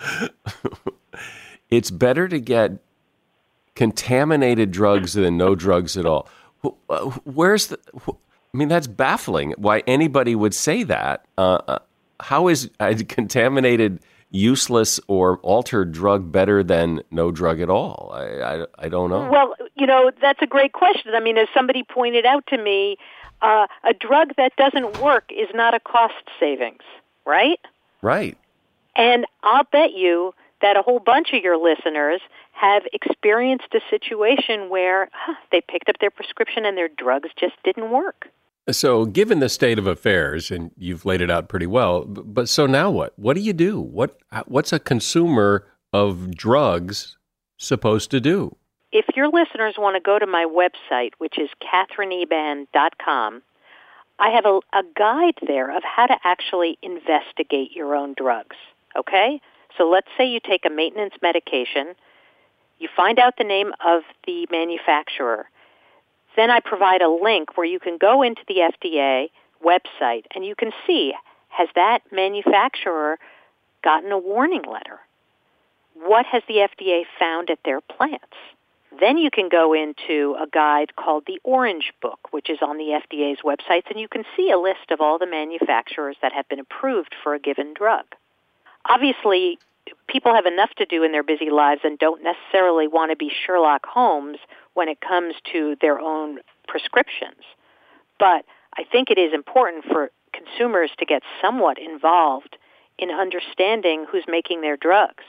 it's 1.70 1.90
better 1.90 2.28
to 2.28 2.38
get 2.38 2.78
contaminated 3.74 4.70
drugs 4.70 5.14
than 5.14 5.36
no 5.36 5.54
drugs 5.54 5.96
at 5.96 6.06
all. 6.06 6.28
Uh, 6.88 7.10
where's 7.24 7.66
the? 7.66 7.78
I 8.06 8.56
mean, 8.56 8.68
that's 8.68 8.86
baffling. 8.86 9.52
Why 9.58 9.82
anybody 9.86 10.34
would 10.34 10.54
say 10.54 10.84
that? 10.84 11.26
Uh, 11.36 11.58
uh 11.66 11.78
how 12.20 12.48
is 12.48 12.70
a 12.80 12.94
contaminated, 13.04 14.00
useless, 14.30 15.00
or 15.06 15.38
altered 15.38 15.92
drug 15.92 16.30
better 16.32 16.62
than 16.62 17.02
no 17.10 17.30
drug 17.30 17.60
at 17.60 17.70
all? 17.70 18.12
I, 18.14 18.24
I, 18.24 18.66
I 18.78 18.88
don't 18.88 19.10
know. 19.10 19.28
Well, 19.30 19.54
you 19.74 19.86
know, 19.86 20.10
that's 20.20 20.42
a 20.42 20.46
great 20.46 20.72
question. 20.72 21.12
I 21.14 21.20
mean, 21.20 21.38
as 21.38 21.48
somebody 21.54 21.82
pointed 21.82 22.26
out 22.26 22.46
to 22.48 22.58
me, 22.58 22.96
uh, 23.42 23.66
a 23.82 23.92
drug 23.92 24.34
that 24.36 24.56
doesn't 24.56 25.00
work 25.00 25.24
is 25.30 25.48
not 25.54 25.74
a 25.74 25.80
cost 25.80 26.14
savings, 26.40 26.82
right? 27.26 27.60
Right. 28.00 28.38
And 28.96 29.26
I'll 29.42 29.64
bet 29.64 29.92
you 29.92 30.34
that 30.62 30.76
a 30.76 30.82
whole 30.82 31.00
bunch 31.00 31.32
of 31.32 31.42
your 31.42 31.58
listeners 31.58 32.20
have 32.52 32.84
experienced 32.92 33.68
a 33.74 33.80
situation 33.90 34.70
where 34.70 35.10
huh, 35.12 35.34
they 35.50 35.60
picked 35.60 35.88
up 35.88 35.96
their 36.00 36.10
prescription 36.10 36.64
and 36.64 36.76
their 36.76 36.88
drugs 36.88 37.28
just 37.38 37.54
didn't 37.64 37.90
work. 37.90 38.28
So, 38.70 39.04
given 39.04 39.40
the 39.40 39.50
state 39.50 39.78
of 39.78 39.86
affairs, 39.86 40.50
and 40.50 40.70
you've 40.78 41.04
laid 41.04 41.20
it 41.20 41.30
out 41.30 41.48
pretty 41.48 41.66
well, 41.66 42.04
but 42.06 42.48
so 42.48 42.66
now 42.66 42.90
what? 42.90 43.12
What 43.18 43.34
do 43.34 43.42
you 43.42 43.52
do? 43.52 43.80
What 43.80 44.18
uh, 44.32 44.42
what's 44.46 44.72
a 44.72 44.78
consumer 44.78 45.66
of 45.92 46.34
drugs 46.34 47.18
supposed 47.58 48.10
to 48.12 48.20
do? 48.20 48.56
If 48.90 49.06
your 49.16 49.28
listeners 49.28 49.74
want 49.76 49.96
to 49.96 50.00
go 50.00 50.18
to 50.18 50.26
my 50.26 50.46
website, 50.46 51.10
which 51.18 51.38
is 51.38 51.50
katherineeban.com, 51.60 53.42
I 54.18 54.30
have 54.30 54.46
a, 54.46 54.60
a 54.72 54.82
guide 54.96 55.34
there 55.46 55.76
of 55.76 55.82
how 55.82 56.06
to 56.06 56.16
actually 56.24 56.78
investigate 56.80 57.72
your 57.72 57.96
own 57.96 58.14
drugs. 58.16 58.56
Okay? 58.96 59.40
So 59.76 59.90
let's 59.90 60.06
say 60.16 60.26
you 60.26 60.38
take 60.40 60.64
a 60.64 60.70
maintenance 60.70 61.14
medication, 61.20 61.94
you 62.78 62.88
find 62.96 63.18
out 63.18 63.34
the 63.36 63.44
name 63.44 63.72
of 63.84 64.02
the 64.26 64.46
manufacturer. 64.50 65.46
Then 66.36 66.50
I 66.50 66.60
provide 66.60 67.02
a 67.02 67.08
link 67.08 67.56
where 67.56 67.66
you 67.66 67.78
can 67.78 67.98
go 67.98 68.22
into 68.22 68.42
the 68.48 68.56
FDA 68.56 69.30
website 69.64 70.24
and 70.34 70.44
you 70.44 70.54
can 70.54 70.72
see 70.86 71.14
has 71.48 71.68
that 71.76 72.00
manufacturer 72.10 73.18
gotten 73.82 74.10
a 74.10 74.18
warning 74.18 74.64
letter? 74.68 74.98
What 75.94 76.26
has 76.26 76.42
the 76.48 76.66
FDA 76.68 77.04
found 77.18 77.50
at 77.50 77.60
their 77.64 77.80
plants? 77.80 78.36
Then 79.00 79.18
you 79.18 79.30
can 79.30 79.48
go 79.48 79.72
into 79.72 80.36
a 80.40 80.46
guide 80.46 80.96
called 80.96 81.24
the 81.26 81.40
Orange 81.44 81.92
Book, 82.00 82.32
which 82.32 82.48
is 82.48 82.58
on 82.62 82.78
the 82.78 83.00
FDA's 83.00 83.40
websites, 83.44 83.90
and 83.90 84.00
you 84.00 84.08
can 84.08 84.24
see 84.36 84.50
a 84.50 84.58
list 84.58 84.90
of 84.90 85.00
all 85.00 85.18
the 85.18 85.26
manufacturers 85.26 86.16
that 86.22 86.32
have 86.32 86.48
been 86.48 86.60
approved 86.60 87.14
for 87.22 87.34
a 87.34 87.40
given 87.40 87.74
drug. 87.74 88.04
Obviously, 88.88 89.58
people 90.08 90.34
have 90.34 90.46
enough 90.46 90.70
to 90.76 90.86
do 90.86 91.02
in 91.02 91.12
their 91.12 91.22
busy 91.22 91.50
lives 91.50 91.80
and 91.84 91.98
don't 91.98 92.22
necessarily 92.22 92.86
want 92.86 93.10
to 93.10 93.16
be 93.16 93.30
Sherlock 93.30 93.86
Holmes 93.86 94.38
when 94.74 94.88
it 94.88 95.00
comes 95.00 95.34
to 95.52 95.76
their 95.80 95.98
own 95.98 96.38
prescriptions. 96.68 97.42
But 98.18 98.44
I 98.76 98.84
think 98.90 99.10
it 99.10 99.18
is 99.18 99.32
important 99.32 99.84
for 99.84 100.10
consumers 100.32 100.90
to 100.98 101.06
get 101.06 101.22
somewhat 101.40 101.78
involved 101.78 102.56
in 102.98 103.10
understanding 103.10 104.06
who's 104.10 104.24
making 104.28 104.60
their 104.60 104.76
drugs. 104.76 105.24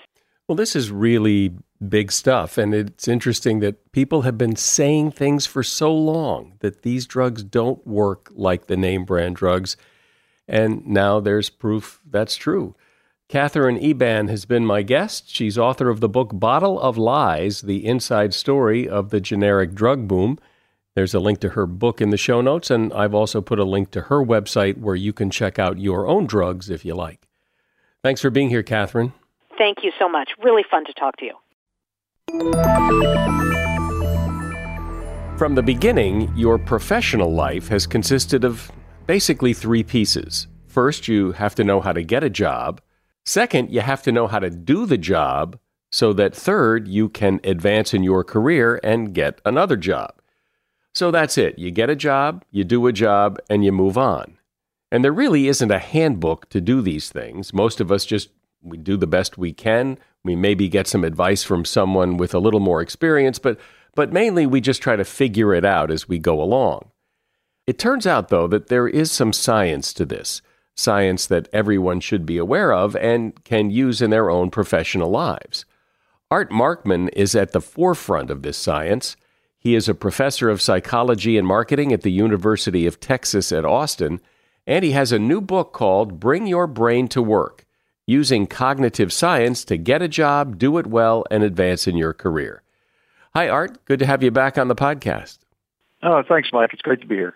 Well, 0.48 0.56
this 0.56 0.76
is 0.76 0.92
really 0.92 1.54
big 1.88 2.12
stuff. 2.12 2.58
And 2.58 2.74
it's 2.74 3.08
interesting 3.08 3.60
that 3.60 3.92
people 3.92 4.24
have 4.24 4.38
been 4.38 4.56
saying 4.56 5.12
things 5.12 5.46
for 5.46 5.64
so 5.64 5.94
long 5.94 6.54
that 6.60 6.84
these 6.84 7.06
drugs 7.06 7.44
don't 7.44 7.86
work 7.86 8.32
like 8.34 8.68
the 8.68 8.78
name 8.78 9.06
brand 9.06 9.36
drugs. 9.36 9.76
And 10.48 10.86
now 10.86 11.20
there's 11.20 11.50
proof 11.50 12.00
that's 12.10 12.36
true. 12.36 12.76
Katherine 13.28 13.80
Eban 13.80 14.28
has 14.28 14.46
been 14.46 14.68
my 14.68 14.84
guest. 14.84 15.34
She's 15.34 15.58
author 15.58 15.90
of 15.90 16.00
the 16.00 16.08
book 16.08 16.30
Bottle 16.34 16.80
of 16.80 16.96
Lies 16.96 17.62
The 17.62 17.84
Inside 17.84 18.36
Story 18.36 18.88
of 18.88 19.10
the 19.10 19.20
Generic 19.20 19.74
Drug 19.74 20.08
Boom. 20.08 20.38
There's 20.94 21.16
a 21.16 21.20
link 21.20 21.40
to 21.40 21.50
her 21.50 21.66
book 21.66 22.02
in 22.02 22.12
the 22.12 22.18
show 22.18 22.40
notes, 22.40 22.70
and 22.70 22.94
I've 22.94 23.16
also 23.16 23.42
put 23.42 23.58
a 23.58 23.64
link 23.64 23.90
to 23.92 24.02
her 24.02 24.24
website 24.24 24.78
where 24.78 24.96
you 24.96 25.12
can 25.12 25.32
check 25.32 25.58
out 25.58 25.80
your 25.80 26.08
own 26.08 26.28
drugs 26.28 26.70
if 26.70 26.86
you 26.86 26.94
like. 26.94 27.28
Thanks 28.04 28.22
for 28.22 28.30
being 28.30 28.50
here, 28.50 28.62
Katherine. 28.62 29.12
Thank 29.58 29.80
you 29.84 29.92
so 29.98 30.08
much. 30.08 30.30
Really 30.44 30.64
fun 30.70 30.86
to 30.86 30.94
talk 30.94 31.16
to 31.18 31.26
you. 31.26 31.34
From 35.38 35.56
the 35.56 35.64
beginning, 35.64 36.32
your 36.38 36.60
professional 36.60 37.34
life 37.34 37.70
has 37.70 37.88
consisted 37.88 38.46
of 38.46 38.72
basically 39.08 39.54
three 39.54 39.84
pieces. 39.84 40.48
First, 40.68 41.08
you 41.08 41.32
have 41.32 41.56
to 41.56 41.64
know 41.64 41.82
how 41.82 41.92
to 41.92 42.04
get 42.04 42.24
a 42.24 42.30
job. 42.30 42.82
Second, 43.26 43.72
you 43.72 43.82
have 43.82 44.04
to 44.04 44.12
know 44.12 44.28
how 44.28 44.40
to 44.40 44.50
do 44.50 44.86
the 44.86 44.98
job 44.98 45.60
so 45.92 46.14
that 46.14 46.36
third, 46.36 46.88
you 46.88 47.10
can 47.10 47.40
advance 47.44 47.94
in 47.94 48.04
your 48.04 48.24
career 48.24 48.80
and 48.84 49.14
get 49.14 49.40
another 49.46 49.78
job. 49.78 50.14
So 50.94 51.12
that's 51.12 51.38
it. 51.38 51.58
You 51.58 51.72
get 51.72 51.90
a 51.90 51.96
job, 51.96 52.44
you 52.52 52.64
do 52.64 52.86
a 52.88 52.94
job, 52.94 53.40
and 53.50 53.66
you 53.66 53.72
move 53.72 53.98
on. 53.98 54.38
And 54.92 55.04
there 55.04 55.12
really 55.12 55.48
isn't 55.48 55.72
a 55.72 55.80
handbook 55.80 56.50
to 56.50 56.62
do 56.62 56.82
these 56.82 57.10
things. 57.10 57.54
Most 57.54 57.82
of 57.82 57.92
us 57.92 58.06
just 58.06 58.30
we 58.62 58.78
do 58.78 58.98
the 58.98 59.08
best 59.08 59.38
we 59.38 59.54
can. 59.54 59.98
We 60.24 60.36
maybe 60.36 60.68
get 60.70 60.88
some 60.88 61.04
advice 61.04 61.44
from 61.44 61.66
someone 61.66 62.18
with 62.18 62.34
a 62.34 62.40
little 62.40 62.60
more 62.60 62.82
experience, 62.82 63.40
but 63.40 63.60
but 63.94 64.12
mainly 64.12 64.46
we 64.46 64.62
just 64.62 64.82
try 64.82 64.96
to 64.96 65.06
figure 65.06 65.54
it 65.54 65.64
out 65.64 65.92
as 65.92 66.10
we 66.10 66.20
go 66.20 66.42
along. 66.42 66.92
It 67.68 67.80
turns 67.80 68.06
out 68.06 68.30
though 68.30 68.48
that 68.48 68.68
there 68.68 68.88
is 68.88 69.12
some 69.12 69.34
science 69.34 69.94
to 69.94 70.06
this 70.06 70.42
science 70.76 71.26
that 71.28 71.50
everyone 71.52 72.00
should 72.00 72.26
be 72.26 72.38
aware 72.38 72.74
of 72.74 72.96
and 72.96 73.44
can 73.44 73.70
use 73.70 74.02
in 74.02 74.10
their 74.10 74.30
own 74.30 74.52
professional 74.52 75.10
lives. 75.10 75.66
Art 76.30 76.52
Markman 76.52 77.10
is 77.14 77.36
at 77.36 77.52
the 77.52 77.62
forefront 77.62 78.30
of 78.30 78.42
this 78.42 78.58
science. 78.58 79.16
He 79.58 79.76
is 79.76 79.88
a 79.88 79.96
professor 79.96 80.50
of 80.50 80.62
psychology 80.62 81.38
and 81.38 81.48
marketing 81.48 81.94
at 81.94 82.02
the 82.02 82.12
University 82.12 82.86
of 82.86 83.00
Texas 83.00 83.52
at 83.52 83.66
Austin, 83.66 84.20
and 84.68 84.84
he 84.84 84.92
has 84.92 85.12
a 85.12 85.20
new 85.20 85.42
book 85.42 85.74
called 85.74 86.20
Bring 86.20 86.46
Your 86.48 86.68
Brain 86.68 87.08
to 87.10 87.22
Work 87.22 87.66
Using 88.08 88.46
Cognitive 88.46 89.12
Science 89.12 89.64
to 89.66 89.78
Get 89.78 90.02
a 90.02 90.08
Job, 90.08 90.60
Do 90.60 90.78
It 90.78 90.88
Well, 90.88 91.26
and 91.32 91.44
Advance 91.44 91.88
in 91.88 91.98
Your 91.98 92.14
Career. 92.14 92.62
Hi, 93.34 93.50
Art. 93.50 93.84
Good 93.86 94.00
to 94.00 94.06
have 94.06 94.22
you 94.22 94.32
back 94.32 94.58
on 94.58 94.68
the 94.68 94.76
podcast. 94.76 95.40
Oh, 96.04 96.22
thanks, 96.28 96.50
Mike. 96.54 96.72
It's 96.74 96.82
great 96.82 97.02
to 97.02 97.08
be 97.08 97.16
here. 97.16 97.36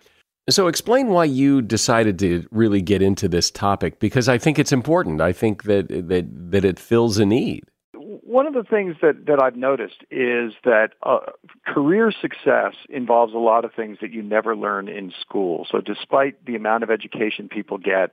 So, 0.49 0.67
explain 0.67 1.07
why 1.07 1.25
you 1.25 1.61
decided 1.61 2.17
to 2.19 2.47
really 2.51 2.81
get 2.81 3.01
into 3.01 3.27
this 3.27 3.51
topic 3.51 3.99
because 3.99 4.27
I 4.27 4.37
think 4.37 4.57
it's 4.57 4.71
important. 4.71 5.21
I 5.21 5.33
think 5.33 5.63
that 5.63 5.87
that 5.89 6.27
that 6.51 6.65
it 6.65 6.79
fills 6.79 7.17
a 7.17 7.25
need. 7.25 7.65
One 7.93 8.45
of 8.45 8.53
the 8.53 8.63
things 8.63 8.95
that, 9.01 9.25
that 9.25 9.41
I've 9.41 9.55
noticed 9.55 10.03
is 10.11 10.53
that 10.63 10.89
uh, 11.01 11.19
career 11.65 12.11
success 12.11 12.75
involves 12.87 13.33
a 13.33 13.39
lot 13.39 13.65
of 13.65 13.73
things 13.73 13.97
that 14.01 14.13
you 14.13 14.21
never 14.21 14.55
learn 14.55 14.87
in 14.87 15.11
school. 15.19 15.65
So, 15.69 15.81
despite 15.81 16.45
the 16.45 16.55
amount 16.55 16.83
of 16.83 16.91
education 16.91 17.49
people 17.49 17.77
get, 17.77 18.11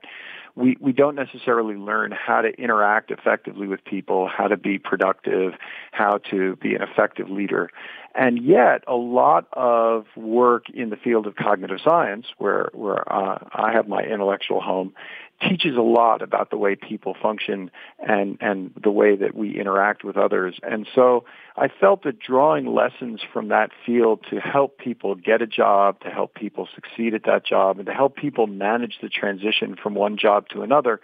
we, 0.57 0.75
we 0.81 0.91
don't 0.91 1.15
necessarily 1.15 1.75
learn 1.75 2.11
how 2.11 2.41
to 2.41 2.49
interact 2.49 3.11
effectively 3.11 3.67
with 3.67 3.83
people, 3.85 4.27
how 4.27 4.47
to 4.47 4.57
be 4.57 4.79
productive, 4.79 5.53
how 5.91 6.17
to 6.31 6.55
be 6.55 6.73
an 6.73 6.81
effective 6.81 7.29
leader. 7.29 7.69
And 8.15 8.43
yet, 8.43 8.83
a 8.87 8.95
lot 8.95 9.47
of 9.53 10.07
work 10.15 10.69
in 10.71 10.89
the 10.89 10.95
field 10.95 11.27
of 11.27 11.35
cognitive 11.35 11.79
science, 11.83 12.25
where, 12.39 12.69
where 12.73 13.11
uh, 13.11 13.37
I 13.53 13.71
have 13.73 13.87
my 13.87 14.01
intellectual 14.01 14.59
home, 14.59 14.93
teaches 15.41 15.75
a 15.77 15.81
lot 15.81 16.21
about 16.21 16.49
the 16.49 16.57
way 16.57 16.75
people 16.75 17.15
function 17.21 17.69
and, 17.99 18.37
and 18.41 18.71
the 18.81 18.89
way 18.89 19.15
that 19.15 19.35
we 19.35 19.59
interact 19.59 20.03
with 20.03 20.17
others. 20.17 20.57
And 20.63 20.87
so 20.95 21.25
I 21.55 21.67
felt 21.67 22.03
that 22.03 22.19
drawing 22.19 22.65
lessons 22.73 23.21
from 23.31 23.49
that 23.49 23.69
field 23.85 24.25
to 24.29 24.39
help 24.39 24.77
people 24.77 25.15
get 25.15 25.41
a 25.41 25.47
job, 25.47 25.99
to 26.01 26.09
help 26.09 26.33
people 26.33 26.67
succeed 26.73 27.13
at 27.13 27.23
that 27.25 27.45
job, 27.45 27.77
and 27.77 27.85
to 27.85 27.93
help 27.93 28.15
people 28.15 28.47
manage 28.47 28.97
the 29.01 29.09
transition 29.09 29.75
from 29.81 29.93
one 29.93 30.17
job 30.17 30.47
to 30.49 30.61
another 30.61 30.99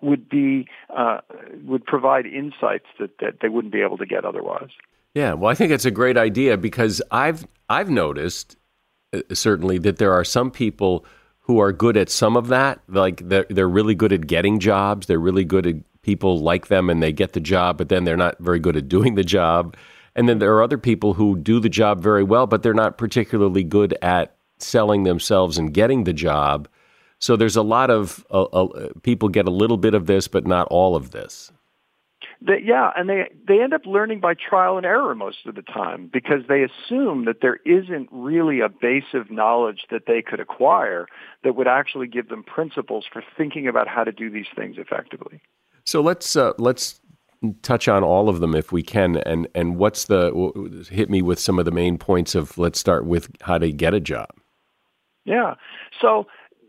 would 0.00 0.28
be 0.28 0.68
uh, 0.96 1.20
would 1.64 1.84
provide 1.84 2.26
insights 2.26 2.86
that, 2.98 3.18
that 3.20 3.40
they 3.40 3.48
wouldn't 3.48 3.72
be 3.72 3.80
able 3.82 3.98
to 3.98 4.06
get 4.06 4.24
otherwise. 4.24 4.70
Yeah, 5.14 5.32
well, 5.32 5.50
I 5.50 5.54
think 5.54 5.72
it's 5.72 5.84
a 5.84 5.90
great 5.90 6.16
idea 6.16 6.56
because 6.56 7.02
I've 7.10 7.46
I've 7.68 7.90
noticed 7.90 8.56
uh, 9.12 9.22
certainly 9.32 9.78
that 9.78 9.96
there 9.96 10.12
are 10.12 10.24
some 10.24 10.50
people 10.50 11.04
who 11.48 11.58
are 11.58 11.72
good 11.72 11.96
at 11.96 12.10
some 12.10 12.36
of 12.36 12.48
that, 12.48 12.78
like 12.88 13.26
they're 13.28 13.46
they're 13.48 13.68
really 13.68 13.94
good 13.94 14.12
at 14.12 14.26
getting 14.26 14.60
jobs, 14.60 15.06
they're 15.06 15.18
really 15.18 15.44
good 15.44 15.66
at 15.66 15.76
people 16.02 16.40
like 16.40 16.68
them 16.68 16.88
and 16.88 17.02
they 17.02 17.12
get 17.12 17.32
the 17.32 17.40
job, 17.40 17.78
but 17.78 17.88
then 17.88 18.04
they're 18.04 18.16
not 18.16 18.38
very 18.38 18.60
good 18.60 18.76
at 18.76 18.88
doing 18.88 19.14
the 19.14 19.24
job. 19.24 19.74
And 20.14 20.28
then 20.28 20.38
there 20.38 20.54
are 20.54 20.62
other 20.62 20.78
people 20.78 21.14
who 21.14 21.36
do 21.36 21.58
the 21.58 21.68
job 21.68 22.02
very 22.02 22.22
well, 22.22 22.46
but 22.46 22.62
they're 22.62 22.74
not 22.74 22.98
particularly 22.98 23.64
good 23.64 23.96
at 24.02 24.36
selling 24.58 25.04
themselves 25.04 25.58
and 25.58 25.72
getting 25.72 26.04
the 26.04 26.12
job. 26.12 26.68
So 27.18 27.34
there's 27.34 27.56
a 27.56 27.62
lot 27.62 27.90
of 27.90 28.24
uh, 28.30 28.44
uh, 28.44 28.88
people 29.02 29.28
get 29.28 29.46
a 29.46 29.50
little 29.50 29.76
bit 29.76 29.94
of 29.94 30.06
this, 30.06 30.28
but 30.28 30.46
not 30.46 30.68
all 30.70 30.96
of 30.96 31.10
this. 31.10 31.50
That, 32.40 32.64
yeah, 32.64 32.92
and 32.96 33.08
they 33.08 33.30
they 33.48 33.60
end 33.60 33.74
up 33.74 33.84
learning 33.84 34.20
by 34.20 34.34
trial 34.34 34.76
and 34.76 34.86
error 34.86 35.12
most 35.16 35.38
of 35.46 35.56
the 35.56 35.62
time 35.62 36.08
because 36.12 36.42
they 36.48 36.62
assume 36.62 37.24
that 37.24 37.40
there 37.42 37.58
isn't 37.64 38.08
really 38.12 38.60
a 38.60 38.68
base 38.68 39.12
of 39.12 39.28
knowledge 39.28 39.86
that 39.90 40.02
they 40.06 40.22
could 40.22 40.38
acquire 40.38 41.08
that 41.42 41.56
would 41.56 41.66
actually 41.66 42.06
give 42.06 42.28
them 42.28 42.44
principles 42.44 43.06
for 43.12 43.24
thinking 43.36 43.66
about 43.66 43.88
how 43.88 44.04
to 44.04 44.12
do 44.12 44.30
these 44.30 44.46
things 44.54 44.76
effectively. 44.78 45.40
So 45.84 46.00
let's 46.00 46.36
uh, 46.36 46.52
let's 46.58 47.00
touch 47.62 47.88
on 47.88 48.04
all 48.04 48.28
of 48.28 48.38
them 48.38 48.54
if 48.54 48.70
we 48.70 48.84
can. 48.84 49.16
And 49.16 49.48
and 49.54 49.76
what's 49.76 50.04
the 50.04 50.86
hit 50.90 51.10
me 51.10 51.22
with 51.22 51.40
some 51.40 51.58
of 51.58 51.64
the 51.64 51.70
main 51.72 51.98
points 51.98 52.36
of 52.36 52.56
let's 52.56 52.78
start 52.78 53.04
with 53.04 53.30
how 53.40 53.58
to 53.58 53.72
get 53.72 53.94
a 53.94 54.00
job. 54.00 54.28
Yeah. 55.24 55.54
So 56.00 56.26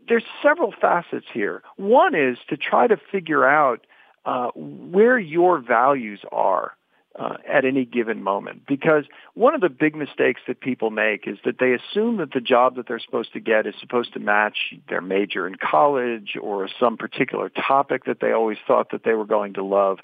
there's 0.08 0.24
several 0.42 0.74
facets 0.78 1.26
here. 1.32 1.62
One 1.76 2.14
is 2.14 2.38
to 2.48 2.56
try 2.56 2.88
to 2.88 2.96
figure 2.96 3.46
out 3.46 3.86
uh, 4.24 4.50
where 4.54 5.18
your 5.18 5.60
values 5.60 6.20
are 6.30 6.76
uh, 7.18 7.36
at 7.48 7.64
any 7.64 7.84
given 7.84 8.22
moment. 8.22 8.62
Because 8.66 9.04
one 9.34 9.54
of 9.54 9.60
the 9.60 9.68
big 9.68 9.96
mistakes 9.96 10.40
that 10.46 10.60
people 10.60 10.90
make 10.90 11.26
is 11.26 11.38
that 11.44 11.58
they 11.58 11.72
assume 11.74 12.18
that 12.18 12.32
the 12.32 12.40
job 12.40 12.76
that 12.76 12.86
they're 12.86 13.00
supposed 13.00 13.32
to 13.32 13.40
get 13.40 13.66
is 13.66 13.74
supposed 13.80 14.12
to 14.12 14.20
match 14.20 14.74
their 14.88 15.00
major 15.00 15.46
in 15.46 15.56
college 15.56 16.36
or 16.40 16.68
some 16.78 16.96
particular 16.96 17.48
topic 17.48 18.04
that 18.04 18.18
they 18.20 18.32
always 18.32 18.58
thought 18.66 18.90
that 18.92 19.02
they 19.04 19.14
were 19.14 19.26
going 19.26 19.54
to 19.54 19.64
love 19.64 19.98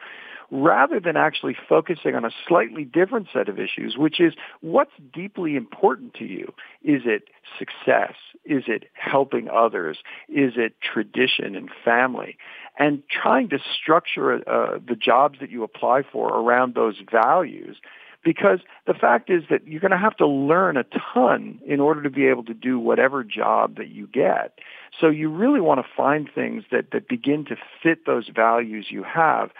rather 0.50 1.00
than 1.00 1.16
actually 1.16 1.56
focusing 1.68 2.14
on 2.14 2.24
a 2.24 2.30
slightly 2.46 2.84
different 2.84 3.28
set 3.32 3.48
of 3.48 3.58
issues, 3.58 3.96
which 3.96 4.20
is 4.20 4.34
what's 4.60 4.92
deeply 5.12 5.56
important 5.56 6.14
to 6.14 6.24
you? 6.24 6.52
Is 6.82 7.02
it 7.04 7.24
success? 7.58 8.14
Is 8.44 8.64
it 8.66 8.84
helping 8.94 9.48
others? 9.48 9.98
Is 10.28 10.52
it 10.56 10.74
tradition 10.80 11.56
and 11.56 11.70
family? 11.84 12.36
And 12.78 13.02
trying 13.08 13.48
to 13.50 13.58
structure 13.80 14.34
uh, 14.48 14.78
the 14.86 14.96
jobs 14.96 15.38
that 15.40 15.50
you 15.50 15.64
apply 15.64 16.02
for 16.10 16.28
around 16.28 16.74
those 16.74 16.96
values 17.10 17.78
because 18.26 18.58
the 18.88 18.92
fact 18.92 19.30
is 19.30 19.44
that 19.50 19.66
you're 19.68 19.80
going 19.80 19.92
to 19.92 19.96
have 19.96 20.16
to 20.16 20.26
learn 20.26 20.76
a 20.76 20.84
ton 21.14 21.60
in 21.64 21.78
order 21.78 22.02
to 22.02 22.10
be 22.10 22.26
able 22.26 22.42
to 22.42 22.54
do 22.54 22.76
whatever 22.76 23.22
job 23.22 23.76
that 23.76 23.88
you 23.88 24.08
get. 24.08 24.58
So 25.00 25.08
you 25.08 25.30
really 25.30 25.60
want 25.60 25.80
to 25.80 25.86
find 25.96 26.28
things 26.34 26.64
that, 26.72 26.90
that 26.90 27.08
begin 27.08 27.44
to 27.44 27.56
fit 27.80 28.04
those 28.04 28.28
values 28.28 28.86
you 28.90 29.04
have 29.04 29.50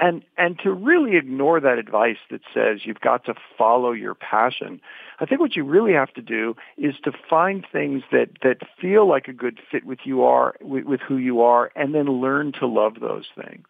and 0.00 0.22
and 0.36 0.58
to 0.60 0.72
really 0.72 1.16
ignore 1.16 1.60
that 1.60 1.78
advice 1.78 2.18
that 2.30 2.40
says 2.54 2.80
you've 2.84 3.00
got 3.00 3.24
to 3.24 3.34
follow 3.56 3.92
your 3.92 4.14
passion 4.14 4.80
i 5.20 5.26
think 5.26 5.40
what 5.40 5.56
you 5.56 5.64
really 5.64 5.92
have 5.92 6.12
to 6.12 6.22
do 6.22 6.54
is 6.76 6.94
to 7.04 7.12
find 7.28 7.66
things 7.72 8.02
that 8.12 8.28
that 8.42 8.58
feel 8.80 9.08
like 9.08 9.28
a 9.28 9.32
good 9.32 9.58
fit 9.70 9.84
with 9.84 10.00
you 10.04 10.22
are 10.22 10.54
with, 10.60 10.84
with 10.84 11.00
who 11.00 11.16
you 11.16 11.40
are 11.40 11.70
and 11.76 11.94
then 11.94 12.06
learn 12.06 12.52
to 12.52 12.66
love 12.66 12.94
those 13.00 13.26
things. 13.34 13.66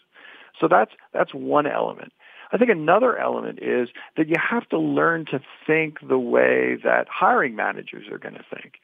So 0.60 0.68
that's 0.68 0.92
that's 1.12 1.32
one 1.32 1.66
element 1.66 2.12
I 2.52 2.56
think 2.56 2.70
another 2.70 3.18
element 3.18 3.58
is 3.60 3.88
that 4.16 4.28
you 4.28 4.36
have 4.38 4.68
to 4.70 4.78
learn 4.78 5.26
to 5.26 5.40
think 5.66 5.98
the 6.06 6.18
way 6.18 6.76
that 6.82 7.06
hiring 7.10 7.54
managers 7.54 8.06
are 8.10 8.18
going 8.18 8.34
to 8.34 8.44
think. 8.54 8.74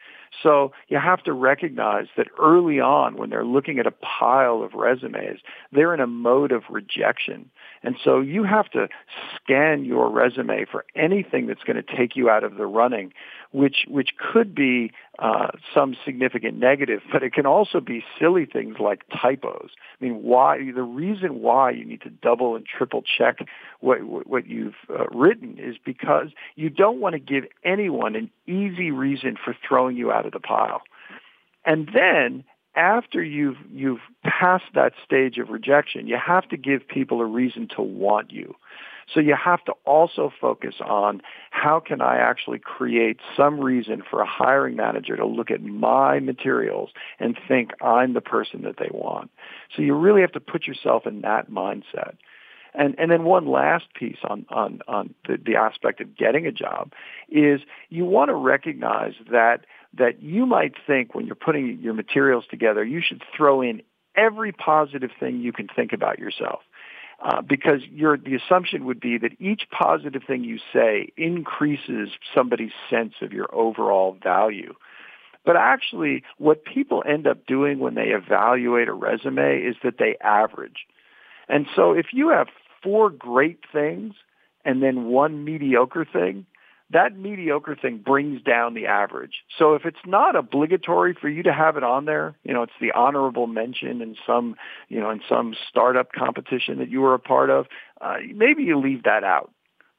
So 0.42 0.72
you 0.88 0.98
have 0.98 1.22
to 1.24 1.32
recognize 1.32 2.06
that 2.16 2.26
early 2.38 2.80
on 2.80 3.16
when 3.16 3.30
they're 3.30 3.44
looking 3.44 3.78
at 3.78 3.86
a 3.86 3.92
pile 3.92 4.62
of 4.62 4.74
resumes, 4.74 5.40
they're 5.72 5.94
in 5.94 6.00
a 6.00 6.06
mode 6.06 6.52
of 6.52 6.64
rejection. 6.68 7.50
And 7.82 7.96
so 8.02 8.20
you 8.20 8.44
have 8.44 8.68
to 8.70 8.88
scan 9.36 9.84
your 9.84 10.10
resume 10.10 10.64
for 10.70 10.84
anything 10.96 11.46
that's 11.46 11.62
going 11.62 11.82
to 11.82 11.96
take 11.96 12.16
you 12.16 12.28
out 12.28 12.44
of 12.44 12.56
the 12.56 12.66
running 12.66 13.12
which 13.54 13.84
which 13.86 14.10
could 14.18 14.52
be 14.52 14.90
uh, 15.20 15.52
some 15.72 15.94
significant 16.04 16.58
negative, 16.58 17.00
but 17.12 17.22
it 17.22 17.32
can 17.32 17.46
also 17.46 17.78
be 17.80 18.04
silly 18.18 18.46
things 18.46 18.78
like 18.80 19.04
typos. 19.22 19.70
I 20.00 20.04
mean, 20.04 20.24
why 20.24 20.58
the 20.74 20.82
reason 20.82 21.40
why 21.40 21.70
you 21.70 21.84
need 21.84 22.02
to 22.02 22.10
double 22.10 22.56
and 22.56 22.66
triple 22.66 23.02
check 23.02 23.38
what 23.78 23.98
what 24.26 24.48
you've 24.48 24.74
uh, 24.90 25.06
written 25.12 25.56
is 25.60 25.76
because 25.84 26.30
you 26.56 26.68
don't 26.68 26.98
want 26.98 27.12
to 27.12 27.20
give 27.20 27.44
anyone 27.64 28.16
an 28.16 28.28
easy 28.48 28.90
reason 28.90 29.36
for 29.42 29.56
throwing 29.66 29.96
you 29.96 30.10
out 30.10 30.26
of 30.26 30.32
the 30.32 30.40
pile. 30.40 30.82
And 31.64 31.88
then 31.94 32.42
after 32.76 33.22
you've 33.22 33.58
you've 33.72 34.00
passed 34.24 34.72
that 34.74 34.92
stage 35.04 35.38
of 35.38 35.50
rejection, 35.50 36.06
you 36.06 36.16
have 36.16 36.48
to 36.48 36.56
give 36.56 36.86
people 36.86 37.20
a 37.20 37.26
reason 37.26 37.68
to 37.76 37.82
want 37.82 38.32
you. 38.32 38.54
So 39.12 39.20
you 39.20 39.36
have 39.36 39.62
to 39.64 39.72
also 39.84 40.32
focus 40.40 40.76
on 40.80 41.20
how 41.50 41.80
can 41.80 42.00
I 42.00 42.16
actually 42.16 42.58
create 42.58 43.18
some 43.36 43.60
reason 43.60 44.02
for 44.08 44.20
a 44.20 44.26
hiring 44.26 44.76
manager 44.76 45.16
to 45.16 45.26
look 45.26 45.50
at 45.50 45.62
my 45.62 46.20
materials 46.20 46.90
and 47.18 47.38
think 47.46 47.72
I'm 47.82 48.14
the 48.14 48.20
person 48.20 48.62
that 48.62 48.76
they 48.78 48.88
want. 48.90 49.30
So 49.76 49.82
you 49.82 49.94
really 49.94 50.22
have 50.22 50.32
to 50.32 50.40
put 50.40 50.66
yourself 50.66 51.06
in 51.06 51.20
that 51.20 51.50
mindset. 51.50 52.16
And 52.74 52.96
and 52.98 53.10
then 53.10 53.22
one 53.22 53.46
last 53.46 53.86
piece 53.94 54.18
on 54.24 54.46
on 54.48 54.80
on 54.88 55.14
the, 55.28 55.36
the 55.36 55.56
aspect 55.56 56.00
of 56.00 56.16
getting 56.16 56.46
a 56.46 56.52
job 56.52 56.92
is 57.28 57.60
you 57.88 58.04
want 58.04 58.30
to 58.30 58.34
recognize 58.34 59.14
that 59.30 59.64
that 59.96 60.22
you 60.22 60.46
might 60.46 60.74
think 60.86 61.14
when 61.14 61.26
you're 61.26 61.34
putting 61.34 61.78
your 61.80 61.94
materials 61.94 62.44
together 62.50 62.84
you 62.84 63.00
should 63.00 63.22
throw 63.36 63.62
in 63.62 63.82
every 64.16 64.52
positive 64.52 65.10
thing 65.18 65.40
you 65.40 65.52
can 65.52 65.68
think 65.68 65.92
about 65.92 66.18
yourself. 66.18 66.60
Uh, 67.22 67.40
because 67.40 67.80
the 67.92 68.34
assumption 68.34 68.84
would 68.84 69.00
be 69.00 69.16
that 69.16 69.30
each 69.40 69.62
positive 69.70 70.22
thing 70.26 70.44
you 70.44 70.58
say 70.72 71.08
increases 71.16 72.10
somebody's 72.34 72.72
sense 72.90 73.14
of 73.22 73.32
your 73.32 73.46
overall 73.54 74.16
value. 74.22 74.74
But 75.44 75.56
actually, 75.56 76.24
what 76.38 76.64
people 76.64 77.04
end 77.06 77.26
up 77.26 77.46
doing 77.46 77.78
when 77.78 77.94
they 77.94 78.08
evaluate 78.08 78.88
a 78.88 78.92
resume 78.92 79.58
is 79.58 79.76
that 79.84 79.98
they 79.98 80.16
average. 80.22 80.86
And 81.48 81.66
so 81.76 81.92
if 81.92 82.06
you 82.12 82.30
have 82.30 82.48
four 82.82 83.10
great 83.10 83.60
things 83.72 84.14
and 84.64 84.82
then 84.82 85.06
one 85.06 85.44
mediocre 85.44 86.06
thing, 86.10 86.46
that 86.90 87.16
mediocre 87.16 87.76
thing 87.80 87.98
brings 87.98 88.42
down 88.42 88.74
the 88.74 88.86
average. 88.86 89.42
So 89.58 89.74
if 89.74 89.84
it's 89.84 89.96
not 90.06 90.36
obligatory 90.36 91.16
for 91.18 91.28
you 91.28 91.42
to 91.42 91.52
have 91.52 91.76
it 91.76 91.82
on 91.82 92.04
there, 92.04 92.36
you 92.44 92.52
know, 92.52 92.62
it's 92.62 92.72
the 92.80 92.92
honorable 92.92 93.46
mention 93.46 94.02
in 94.02 94.16
some, 94.26 94.56
you 94.88 95.00
know, 95.00 95.10
in 95.10 95.20
some 95.28 95.54
startup 95.68 96.12
competition 96.12 96.78
that 96.78 96.90
you 96.90 97.00
were 97.00 97.14
a 97.14 97.18
part 97.18 97.50
of, 97.50 97.66
uh, 98.00 98.16
maybe 98.34 98.62
you 98.62 98.78
leave 98.78 99.04
that 99.04 99.24
out 99.24 99.50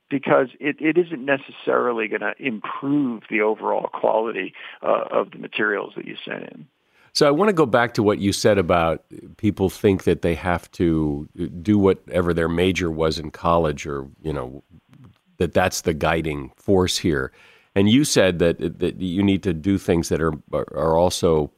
because 0.10 0.50
it, 0.60 0.76
it 0.80 0.98
isn't 0.98 1.26
necessarily 1.26 2.08
going 2.08 2.22
to 2.22 2.34
improve 2.40 3.24
the 3.30 3.42
overall 3.42 3.90
quality 3.92 4.54
uh, 4.84 5.06
of 5.12 5.32
the 5.32 5.40
materials 5.40 5.94
that 5.96 6.06
you 6.06 6.16
sent 6.24 6.44
in. 6.44 6.68
So 7.16 7.26
I 7.26 7.32
want 7.32 7.48
to 7.48 7.54
go 7.54 7.66
back 7.66 7.94
to 7.94 8.04
what 8.04 8.20
you 8.20 8.34
said 8.34 8.58
about 8.58 9.06
people 9.38 9.70
think 9.70 10.04
that 10.04 10.22
they 10.22 10.36
have 10.36 10.70
to 10.72 11.30
do 11.62 11.80
whatever 11.80 12.34
their 12.34 12.50
major 12.50 12.92
was 12.92 13.18
in 13.18 13.32
college 13.32 13.88
or, 13.88 14.10
you 14.22 14.34
know, 14.34 14.66
that 15.38 15.54
that's 15.54 15.82
the 15.82 15.94
guiding 15.94 16.52
force 16.56 16.98
here. 16.98 17.32
And 17.76 17.90
you 17.90 18.04
said 18.04 18.40
that 18.40 18.80
that 18.80 19.02
you 19.02 19.24
need 19.24 19.44
to 19.44 19.54
do 19.54 19.78
things 19.78 20.10
that 20.10 20.22
are 20.22 20.34
are 20.52 20.98
also 20.98 21.52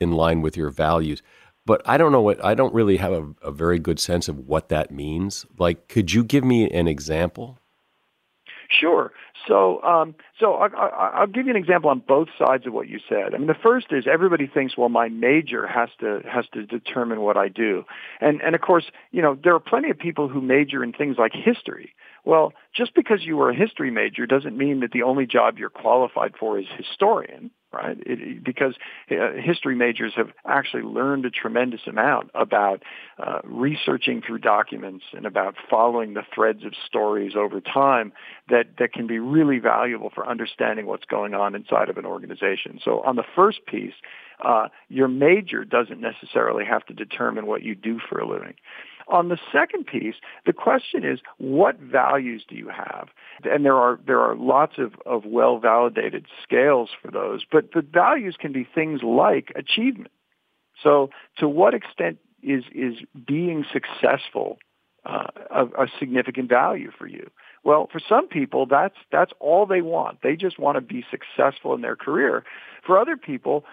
in 0.00 0.12
line 0.12 0.42
with 0.42 0.56
your 0.56 0.70
values. 0.70 1.22
But 1.66 1.80
I 1.86 1.96
don't 1.96 2.12
know 2.12 2.20
what 2.20 2.44
I 2.44 2.54
don't 2.54 2.74
really 2.74 2.98
have 2.98 3.12
a, 3.12 3.34
a 3.42 3.50
very 3.50 3.78
good 3.78 3.98
sense 3.98 4.28
of 4.28 4.46
what 4.46 4.68
that 4.68 4.90
means. 4.90 5.46
Like, 5.58 5.88
could 5.88 6.12
you 6.12 6.22
give 6.22 6.44
me 6.44 6.70
an 6.70 6.88
example? 6.88 7.58
Sure. 8.68 9.12
So, 9.46 9.82
um, 9.82 10.14
so 10.40 10.54
I, 10.54 11.20
will 11.20 11.26
give 11.26 11.44
you 11.44 11.50
an 11.50 11.56
example 11.56 11.90
on 11.90 12.02
both 12.06 12.28
sides 12.38 12.66
of 12.66 12.72
what 12.72 12.88
you 12.88 12.98
said. 13.08 13.34
I 13.34 13.38
mean, 13.38 13.46
the 13.46 13.54
first 13.54 13.88
is 13.90 14.06
everybody 14.10 14.46
thinks, 14.46 14.76
well, 14.76 14.88
my 14.88 15.08
major 15.08 15.66
has 15.66 15.90
to 16.00 16.22
has 16.26 16.46
to 16.54 16.64
determine 16.64 17.20
what 17.20 17.36
I 17.36 17.48
do, 17.48 17.84
and 18.20 18.40
and 18.40 18.54
of 18.54 18.62
course, 18.62 18.84
you 19.10 19.20
know, 19.20 19.36
there 19.42 19.54
are 19.54 19.60
plenty 19.60 19.90
of 19.90 19.98
people 19.98 20.28
who 20.28 20.40
major 20.40 20.82
in 20.82 20.92
things 20.92 21.16
like 21.18 21.32
history. 21.34 21.94
Well, 22.24 22.54
just 22.74 22.94
because 22.94 23.22
you 23.22 23.36
were 23.36 23.50
a 23.50 23.54
history 23.54 23.90
major 23.90 24.26
doesn't 24.26 24.56
mean 24.56 24.80
that 24.80 24.92
the 24.92 25.02
only 25.02 25.26
job 25.26 25.58
you're 25.58 25.68
qualified 25.68 26.34
for 26.40 26.58
is 26.58 26.64
historian, 26.76 27.50
right? 27.70 27.98
It, 28.06 28.42
because 28.42 28.76
uh, 29.10 29.32
history 29.38 29.74
majors 29.74 30.14
have 30.16 30.30
actually 30.46 30.84
learned 30.84 31.26
a 31.26 31.30
tremendous 31.30 31.82
amount 31.86 32.30
about 32.34 32.82
uh, 33.18 33.40
researching 33.44 34.22
through 34.26 34.38
documents 34.38 35.04
and 35.12 35.26
about 35.26 35.54
following 35.68 36.14
the 36.14 36.22
threads 36.34 36.64
of 36.64 36.72
stories 36.86 37.32
over 37.36 37.60
time 37.60 38.12
that, 38.48 38.68
that 38.78 38.94
can 38.94 39.06
be 39.06 39.18
really 39.18 39.58
valuable 39.58 40.10
for 40.14 40.26
understanding 40.26 40.86
what's 40.86 41.04
going 41.04 41.34
on 41.34 41.54
inside 41.54 41.90
of 41.90 41.98
an 41.98 42.06
organization. 42.06 42.80
So 42.82 43.02
on 43.02 43.16
the 43.16 43.24
first 43.36 43.66
piece, 43.66 43.94
uh, 44.42 44.68
your 44.88 45.08
major 45.08 45.64
doesn't 45.64 46.00
necessarily 46.00 46.64
have 46.64 46.86
to 46.86 46.94
determine 46.94 47.46
what 47.46 47.62
you 47.62 47.74
do 47.74 48.00
for 48.08 48.18
a 48.18 48.26
living. 48.26 48.54
On 49.08 49.28
the 49.28 49.38
second 49.52 49.86
piece, 49.86 50.14
the 50.46 50.52
question 50.52 51.04
is, 51.04 51.20
what 51.38 51.78
values 51.78 52.44
do 52.48 52.56
you 52.56 52.68
have? 52.68 53.08
And 53.44 53.64
there 53.64 53.76
are 53.76 53.98
there 54.06 54.20
are 54.20 54.34
lots 54.34 54.74
of, 54.78 54.94
of 55.04 55.24
well 55.26 55.58
validated 55.58 56.26
scales 56.42 56.90
for 57.02 57.10
those, 57.10 57.44
but 57.50 57.72
the 57.72 57.82
values 57.82 58.36
can 58.38 58.52
be 58.52 58.66
things 58.74 59.02
like 59.02 59.52
achievement. 59.56 60.10
So, 60.82 61.10
to 61.38 61.48
what 61.48 61.74
extent 61.74 62.18
is 62.42 62.64
is 62.74 62.94
being 63.26 63.64
successful 63.72 64.58
uh, 65.04 65.26
a, 65.50 65.64
a 65.82 65.86
significant 65.98 66.48
value 66.48 66.90
for 66.96 67.06
you? 67.06 67.30
Well, 67.62 67.88
for 67.90 68.00
some 68.06 68.28
people, 68.28 68.66
that's 68.66 68.96
that's 69.12 69.32
all 69.40 69.66
they 69.66 69.82
want. 69.82 70.18
They 70.22 70.36
just 70.36 70.58
want 70.58 70.76
to 70.76 70.80
be 70.80 71.04
successful 71.10 71.74
in 71.74 71.80
their 71.80 71.96
career. 71.96 72.44
For 72.86 72.98
other 72.98 73.16
people, 73.16 73.64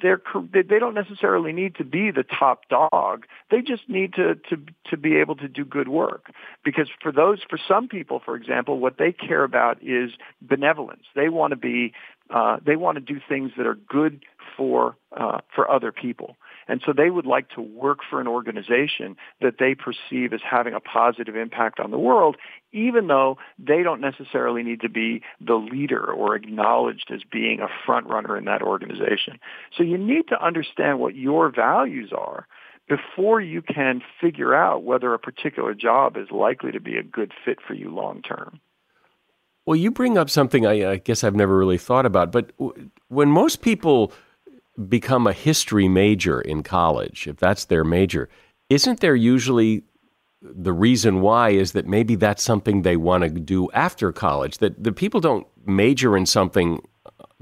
they're 0.00 0.20
they 0.52 0.78
don't 0.78 0.94
necessarily 0.94 1.52
need 1.52 1.76
to 1.76 1.84
be 1.84 2.10
the 2.10 2.24
top 2.24 2.68
dog. 2.68 3.26
They 3.50 3.62
just 3.62 3.88
need 3.88 4.14
to 4.14 4.34
to 4.50 4.62
to 4.90 4.96
be 4.96 5.16
able 5.16 5.36
to 5.36 5.48
do 5.48 5.64
good 5.64 5.88
work. 5.88 6.32
Because 6.64 6.88
for 7.02 7.12
those 7.12 7.40
for 7.48 7.58
some 7.68 7.88
people, 7.88 8.20
for 8.24 8.36
example, 8.36 8.78
what 8.78 8.98
they 8.98 9.12
care 9.12 9.44
about 9.44 9.82
is 9.82 10.12
benevolence. 10.40 11.04
They 11.14 11.28
want 11.28 11.52
to 11.52 11.56
be 11.56 11.92
uh, 12.30 12.58
they 12.64 12.76
want 12.76 12.96
to 12.96 13.00
do 13.00 13.20
things 13.28 13.52
that 13.56 13.66
are 13.66 13.74
good 13.88 14.24
for 14.56 14.96
uh, 15.16 15.38
for 15.54 15.70
other 15.70 15.92
people. 15.92 16.36
And 16.68 16.82
so 16.84 16.92
they 16.92 17.10
would 17.10 17.26
like 17.26 17.48
to 17.50 17.62
work 17.62 18.00
for 18.08 18.20
an 18.20 18.28
organization 18.28 19.16
that 19.40 19.54
they 19.58 19.74
perceive 19.74 20.32
as 20.32 20.40
having 20.48 20.74
a 20.74 20.80
positive 20.80 21.34
impact 21.34 21.80
on 21.80 21.90
the 21.90 21.98
world, 21.98 22.36
even 22.72 23.06
though 23.06 23.38
they 23.58 23.82
don't 23.82 24.00
necessarily 24.00 24.62
need 24.62 24.82
to 24.82 24.88
be 24.88 25.22
the 25.40 25.54
leader 25.54 26.04
or 26.04 26.36
acknowledged 26.36 27.10
as 27.12 27.22
being 27.30 27.60
a 27.60 27.68
front 27.86 28.06
runner 28.06 28.36
in 28.36 28.44
that 28.44 28.62
organization. 28.62 29.40
So 29.76 29.82
you 29.82 29.96
need 29.96 30.28
to 30.28 30.44
understand 30.44 31.00
what 31.00 31.16
your 31.16 31.50
values 31.50 32.12
are 32.16 32.46
before 32.88 33.40
you 33.40 33.62
can 33.62 34.02
figure 34.20 34.54
out 34.54 34.82
whether 34.82 35.12
a 35.12 35.18
particular 35.18 35.74
job 35.74 36.16
is 36.16 36.30
likely 36.30 36.72
to 36.72 36.80
be 36.80 36.96
a 36.96 37.02
good 37.02 37.32
fit 37.44 37.58
for 37.66 37.74
you 37.74 37.90
long 37.90 38.22
term. 38.22 38.60
Well, 39.66 39.76
you 39.76 39.90
bring 39.90 40.16
up 40.16 40.30
something 40.30 40.64
I, 40.64 40.92
I, 40.92 40.96
guess 40.96 41.22
I've 41.22 41.34
never 41.34 41.56
really 41.56 41.76
thought 41.76 42.06
about, 42.06 42.32
but 42.32 42.52
when 43.08 43.28
most 43.28 43.60
people 43.60 44.12
become 44.88 45.26
a 45.26 45.32
history 45.32 45.88
major 45.88 46.40
in 46.40 46.62
college, 46.62 47.26
if 47.26 47.36
that's 47.36 47.64
their 47.64 47.84
major, 47.84 48.28
isn't 48.70 49.00
there 49.00 49.16
usually 49.16 49.82
the 50.40 50.72
reason 50.72 51.20
why 51.20 51.50
is 51.50 51.72
that 51.72 51.86
maybe 51.86 52.14
that's 52.14 52.42
something 52.42 52.82
they 52.82 52.96
want 52.96 53.24
to 53.24 53.30
do 53.30 53.70
after 53.72 54.12
college? 54.12 54.58
That 54.58 54.82
the 54.82 54.92
people 54.92 55.20
don't 55.20 55.46
major 55.66 56.16
in 56.16 56.26
something 56.26 56.80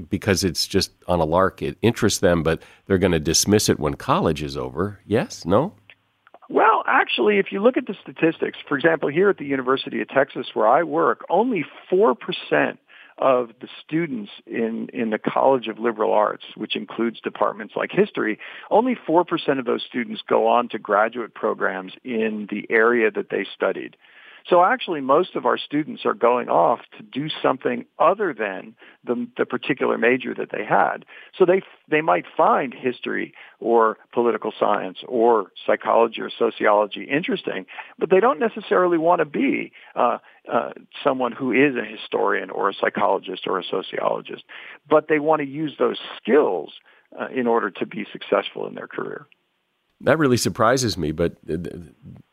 because 0.09 0.45
it's 0.45 0.67
just 0.67 0.93
on 1.07 1.21
a 1.21 1.25
lark. 1.25 1.63
It 1.63 1.77
interests 1.83 2.21
them, 2.21 2.43
but 2.43 2.63
they're 2.87 2.99
going 2.99 3.13
to 3.13 3.21
dismiss 3.21 3.69
it 3.69 3.79
when 3.79 3.95
college 3.95 4.43
is 4.43 4.57
over. 4.57 5.01
Yes? 5.07 5.45
No? 5.45 5.75
Well, 6.49 6.85
actually, 6.87 7.39
if 7.39 7.47
you 7.51 7.63
look 7.63 7.77
at 7.77 7.87
the 7.87 7.97
statistics, 8.01 8.59
for 8.69 8.77
example, 8.77 9.09
here 9.09 9.29
at 9.31 9.39
the 9.39 9.45
University 9.45 10.01
of 10.01 10.09
Texas 10.09 10.47
where 10.55 10.69
I 10.69 10.83
work, 10.83 11.25
only 11.29 11.65
4% 11.91 12.15
of 13.19 13.51
the 13.61 13.69
students 13.83 14.31
in, 14.47 14.89
in 14.93 15.11
the 15.11 15.19
College 15.19 15.69
of 15.69 15.79
Liberal 15.79 16.13
Arts, 16.13 16.45
which 16.55 16.77
includes 16.77 17.21
departments 17.21 17.75
like 17.77 17.91
history, 17.91 18.39
only 18.71 18.95
4% 18.95 19.59
of 19.59 19.65
those 19.65 19.83
students 19.83 20.23
go 20.29 20.47
on 20.47 20.69
to 20.69 20.79
graduate 20.79 21.35
programs 21.35 21.95
in 22.05 22.47
the 22.51 22.67
area 22.71 23.11
that 23.11 23.31
they 23.31 23.47
studied. 23.55 23.97
So 24.49 24.63
actually, 24.63 25.01
most 25.01 25.35
of 25.35 25.45
our 25.45 25.59
students 25.59 26.07
are 26.07 26.15
going 26.15 26.49
off 26.49 26.81
to 26.97 27.03
do 27.03 27.29
something 27.43 27.85
other 27.99 28.33
than 28.33 28.77
the, 29.05 29.27
the 29.37 29.45
particular 29.45 29.99
major 29.99 30.35
that 30.35 30.51
they 30.53 30.65
had. 30.65 31.05
So 31.37 31.45
they 31.45 31.63
they 31.91 32.01
might 32.01 32.25
find 32.37 32.73
history 32.73 33.35
or 33.59 33.99
political 34.13 34.53
science 34.59 34.99
or 35.09 35.53
psychology 35.67 36.21
or 36.21 36.31
sociology 36.31 37.05
interesting, 37.05 37.67
but 37.99 38.11
they 38.11 38.21
don't 38.21 38.39
necessarily 38.39 38.99
want 38.99 39.19
to 39.19 39.25
be 39.25 39.73
uh, 39.97 40.19
uh, 40.53 40.71
someone 41.03 41.33
who 41.33 41.51
is 41.51 41.75
a 41.75 41.85
historian 41.85 42.51
or 42.51 42.71
a 42.71 42.75
psychologist 42.75 43.47
or 43.49 43.59
a 43.59 43.65
sociologist. 43.65 44.45
But 44.89 45.09
they 45.09 45.19
want 45.19 45.43
to 45.43 45.49
use 45.49 45.75
those 45.79 45.99
skills 46.23 46.73
uh, 47.19 47.29
in 47.35 47.49
order 47.49 47.71
to 47.71 47.87
be 47.87 48.07
successful 48.13 48.69
in 48.69 48.75
their 48.75 48.89
career. 48.89 49.27
That 50.03 50.19
really 50.19 50.37
surprises 50.37 50.99
me, 50.99 51.13
but 51.13 51.37
it, 51.47 51.73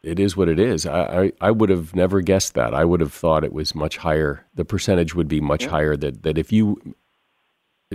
it 0.01 0.19
is 0.19 0.35
what 0.35 0.49
it 0.49 0.59
is. 0.59 0.85
I, 0.85 1.23
I, 1.23 1.31
I, 1.39 1.51
would 1.51 1.69
have 1.69 1.95
never 1.95 2.19
guessed 2.19 2.55
that. 2.55 2.73
I 2.73 2.83
would 2.83 2.99
have 2.99 3.13
thought 3.13 3.45
it 3.45 3.53
was 3.53 3.73
much 3.73 3.97
higher. 3.97 4.45
The 4.53 4.65
percentage 4.65 5.15
would 5.15 5.29
be 5.29 5.39
much 5.39 5.63
yeah. 5.63 5.69
higher. 5.69 5.95
That 5.95 6.23
that 6.23 6.37
if 6.37 6.51
you 6.51 6.95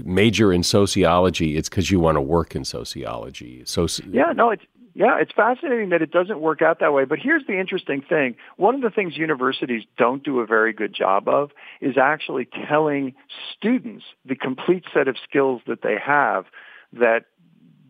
major 0.05 0.53
in 0.53 0.63
sociology, 0.63 1.57
it's 1.57 1.69
because 1.69 1.91
you 1.91 2.01
want 2.01 2.17
to 2.17 2.23
work 2.23 2.55
in 2.57 2.65
sociology. 2.65 3.63
So 3.67 3.87
yeah, 4.11 4.33
no, 4.35 4.51
it's 4.51 4.65
yeah, 4.95 5.19
it's 5.21 5.33
fascinating 5.33 5.91
that 5.91 6.03
it 6.03 6.11
doesn't 6.11 6.41
work 6.41 6.63
out 6.63 6.81
that 6.81 6.93
way. 6.93 7.05
But 7.05 7.19
here's 7.19 7.47
the 7.47 7.59
interesting 7.61 8.03
thing: 8.03 8.37
one 8.57 8.75
of 8.75 8.81
the 8.81 8.91
things 8.91 9.17
universities 9.17 9.83
don't 9.97 10.25
do 10.25 10.41
a 10.41 10.47
very 10.47 10.73
good 10.73 10.95
job 10.95 11.29
of 11.29 11.51
is 11.81 11.97
actually 11.97 12.49
telling 12.69 13.15
students 13.57 14.05
the 14.25 14.35
complete 14.35 14.85
set 14.95 15.09
of 15.09 15.17
skills 15.29 15.63
that 15.67 15.83
they 15.83 15.97
have 16.05 16.47
that 16.93 17.27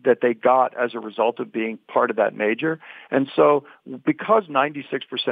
that 0.05 0.19
they 0.21 0.33
got 0.33 0.75
as 0.77 0.93
a 0.93 0.99
result 0.99 1.39
of 1.39 1.51
being 1.51 1.77
part 1.91 2.09
of 2.09 2.15
that 2.15 2.35
major. 2.35 2.79
And 3.11 3.29
so 3.35 3.65
because 4.05 4.43
96% 4.49 4.83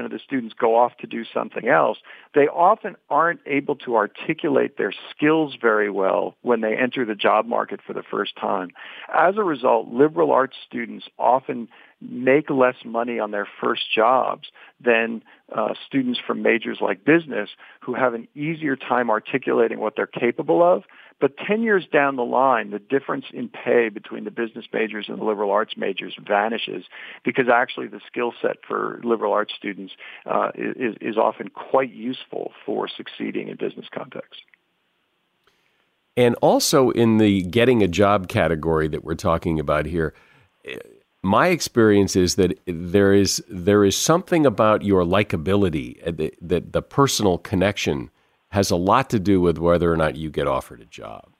of 0.05 0.11
the 0.11 0.19
students 0.19 0.55
go 0.59 0.75
off 0.75 0.97
to 0.97 1.07
do 1.07 1.23
something 1.33 1.67
else, 1.67 1.97
they 2.35 2.47
often 2.47 2.95
aren't 3.09 3.39
able 3.45 3.75
to 3.77 3.95
articulate 3.95 4.77
their 4.77 4.93
skills 5.11 5.55
very 5.59 5.89
well 5.89 6.35
when 6.41 6.61
they 6.61 6.75
enter 6.75 7.05
the 7.05 7.15
job 7.15 7.45
market 7.45 7.79
for 7.85 7.93
the 7.93 8.03
first 8.03 8.35
time. 8.35 8.69
As 9.13 9.35
a 9.37 9.43
result, 9.43 9.89
liberal 9.89 10.31
arts 10.31 10.55
students 10.67 11.05
often 11.17 11.67
make 11.99 12.49
less 12.49 12.75
money 12.85 13.19
on 13.19 13.31
their 13.31 13.47
first 13.59 13.83
jobs 13.93 14.49
than 14.79 15.23
uh, 15.55 15.73
students 15.87 16.19
from 16.25 16.41
majors 16.43 16.77
like 16.79 17.03
business 17.03 17.49
who 17.81 17.93
have 17.95 18.13
an 18.13 18.27
easier 18.35 18.75
time 18.75 19.09
articulating 19.09 19.79
what 19.79 19.95
they're 19.95 20.05
capable 20.05 20.61
of 20.61 20.83
but 21.19 21.35
10 21.37 21.63
years 21.63 21.85
down 21.91 22.15
the 22.15 22.23
line, 22.23 22.69
the 22.69 22.79
difference 22.79 23.25
in 23.33 23.49
pay 23.49 23.89
between 23.89 24.23
the 24.23 24.31
business 24.31 24.65
majors 24.71 25.07
and 25.09 25.19
the 25.19 25.23
liberal 25.23 25.51
arts 25.51 25.73
majors 25.75 26.15
vanishes 26.25 26.85
because 27.25 27.45
actually 27.51 27.87
the 27.87 28.01
skill 28.07 28.33
set 28.41 28.57
for 28.67 29.01
liberal 29.03 29.33
arts 29.33 29.53
students 29.57 29.93
uh, 30.25 30.51
is, 30.55 30.95
is 31.01 31.17
often 31.17 31.49
quite 31.49 31.91
useful 31.91 32.51
for 32.65 32.87
succeeding 32.87 33.47
in 33.47 33.57
business 33.57 33.87
contexts. 33.91 34.43
And 36.15 36.35
also 36.41 36.89
in 36.91 37.17
the 37.17 37.43
getting 37.43 37.83
a 37.83 37.87
job 37.87 38.27
category 38.27 38.87
that 38.87 39.03
we're 39.03 39.15
talking 39.15 39.59
about 39.59 39.85
here, 39.85 40.13
my 41.23 41.47
experience 41.47 42.15
is 42.15 42.35
that 42.35 42.59
there 42.65 43.13
is 43.13 43.43
there 43.49 43.83
is 43.83 43.95
something 43.95 44.45
about 44.45 44.83
your 44.83 45.03
likability, 45.03 45.99
uh, 46.07 46.11
that, 46.11 46.35
that 46.41 46.73
the 46.73 46.81
personal 46.81 47.37
connection 47.37 48.09
has 48.51 48.71
a 48.71 48.75
lot 48.75 49.09
to 49.11 49.19
do 49.19 49.41
with 49.41 49.57
whether 49.57 49.91
or 49.91 49.97
not 49.97 50.15
you 50.15 50.29
get 50.29 50.47
offered 50.47 50.81
a 50.81 50.85
job. 50.85 51.36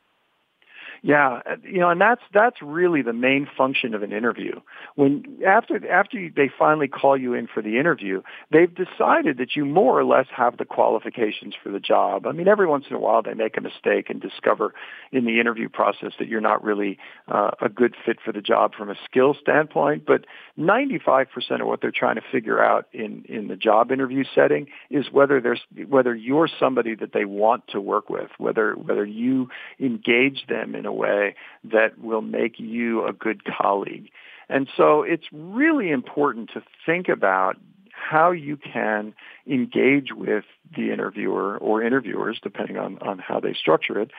Yeah, 1.08 1.39
you 1.64 1.80
know, 1.80 1.89
and 1.89 2.01
that's 2.01 2.22
that's 2.34 2.62
really 2.62 3.01
the 3.01 3.14
main 3.14 3.47
function 3.58 3.93
of 3.93 4.03
an 4.03 4.12
interview. 4.12 4.60
When 4.95 5.39
after 5.47 5.89
after 5.89 6.30
they 6.36 6.51
finally 6.60 6.89
call 6.89 7.16
you 7.16 7.34
in 7.34 7.47
for 7.47 7.64
the 7.64 7.80
interview, 7.80 8.24
they've 8.51 8.76
decided 8.76 9.38
that 9.38 9.55
you 9.55 9.64
more 9.64 9.97
or 9.97 10.03
less 10.03 10.26
have 10.36 10.58
the 10.58 10.66
qualifications 10.66 11.55
for 11.64 11.72
the 11.72 11.80
job. 11.80 12.28
I 12.28 12.34
mean, 12.34 12.49
every 12.49 12.68
once 12.68 12.88
in 12.89 12.95
a 12.97 12.99
while 12.99 13.22
they 13.24 13.36
make 13.36 13.55
a 13.55 13.62
mistake 13.62 14.10
and 14.10 14.20
discover 14.20 14.74
in 15.14 15.24
the 15.24 15.39
interview 15.39 15.70
process 15.70 16.12
that 16.20 16.28
you're 16.28 16.41
not 16.41 16.62
really 16.62 16.99
uh, 17.30 17.51
a 17.62 17.70
good 17.70 17.95
fit 18.05 18.18
for 18.20 18.34
the 18.34 18.41
job 18.41 18.74
from 18.76 18.89
a 18.89 18.95
skill 19.05 19.34
standpoint. 19.41 20.05
But 20.05 20.26
95% 20.60 21.62
of 21.62 21.68
what 21.68 21.80
they're 21.80 21.89
trying 21.89 22.16
to 22.16 22.24
figure 22.34 22.62
out 22.62 22.86
in 22.91 23.24
in 23.30 23.47
the 23.47 23.55
job 23.55 23.93
interview 23.93 24.26
setting 24.36 24.68
is 24.89 25.05
whether 25.10 25.39
there's 25.39 25.62
whether 25.88 26.14
you're 26.14 26.49
somebody 26.60 26.95
that 26.95 27.14
they 27.14 27.24
want 27.24 27.66
to 27.70 27.80
work 27.80 28.10
with, 28.10 28.30
whether 28.39 28.74
whether 28.74 29.05
you 29.05 29.47
engage 29.80 30.47
them 30.49 30.76
in 30.76 30.86
a 30.86 30.97
way 30.98 31.36
that 31.64 32.00
will 32.00 32.22
make 32.22 32.60
you 32.60 33.06
a 33.06 33.14
good 33.14 33.43
colleague. 33.45 34.10
And 34.50 34.68
so 34.78 35.04
it's 35.04 35.26
really 35.32 35.89
important 35.91 36.52
to 36.54 36.64
think 36.86 37.10
about 37.10 37.58
how 37.91 38.32
you 38.32 38.58
can 38.58 39.14
engage 39.48 40.10
with 40.14 40.45
the 40.76 40.91
interviewer 40.91 41.58
or 41.58 41.82
interviewers, 41.82 42.39
depending 42.41 42.78
on, 42.78 42.98
on 43.00 43.18
how 43.20 43.39
they 43.39 43.54
structure 43.54 44.00
it, 44.00 44.12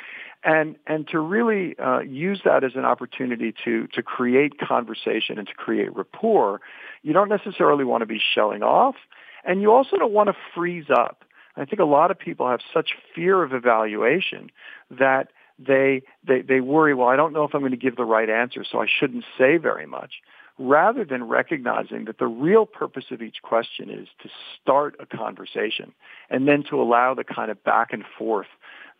and, 0.45 0.77
and 0.87 1.07
to 1.09 1.19
really 1.19 1.79
uh, 1.79 2.01
use 2.01 2.41
that 2.45 2.65
as 2.65 2.73
an 2.75 2.85
opportunity 2.85 3.55
to, 3.65 3.87
to 3.89 4.03
create 4.03 4.59
conversation 4.59 5.39
and 5.39 5.47
to 5.47 5.55
create 5.55 5.95
rapport. 5.97 6.61
You 7.03 7.13
don't 7.13 7.29
necessarily 7.29 7.85
want 7.85 8.03
to 8.03 8.07
be 8.07 8.21
shelling 8.35 8.63
off, 8.63 8.97
and 9.45 9.63
you 9.63 9.73
also 9.73 9.97
don't 9.97 10.13
want 10.13 10.29
to 10.29 10.37
freeze 10.55 10.91
up. 10.91 11.25
I 11.57 11.65
think 11.65 11.81
a 11.81 11.85
lot 11.85 12.11
of 12.11 12.19
people 12.19 12.49
have 12.49 12.61
such 12.73 12.91
fear 13.15 13.43
of 13.43 13.53
evaluation 13.53 14.51
that 14.91 15.31
they, 15.59 16.03
they, 16.27 16.43
they 16.43 16.61
worry, 16.61 16.95
well, 16.95 17.09
I 17.09 17.17
don't 17.17 17.33
know 17.33 17.45
if 17.45 17.55
I'm 17.55 17.61
going 17.61 17.73
to 17.73 17.77
give 17.77 17.97
the 17.97 18.05
right 18.05 18.29
answer, 18.31 18.65
so 18.71 18.81
I 18.81 18.87
shouldn't 18.87 19.25
say 19.37 19.57
very 19.57 19.87
much, 19.87 20.15
rather 20.59 21.05
than 21.05 21.25
recognizing 21.25 22.05
that 22.07 22.19
the 22.19 22.27
real 22.27 22.67
purpose 22.67 23.07
of 23.11 23.23
each 23.23 23.43
question 23.43 23.91
is 23.91 24.09
to 24.23 24.29
start 24.61 24.97
a 25.01 25.07
conversation 25.07 25.93
and 26.31 26.47
then 26.47 26.65
to 26.71 26.81
allow 26.81 27.15
the 27.15 27.25
kind 27.25 27.51
of 27.51 27.63
back 27.65 27.93
and 27.93 28.05
forth 28.19 28.49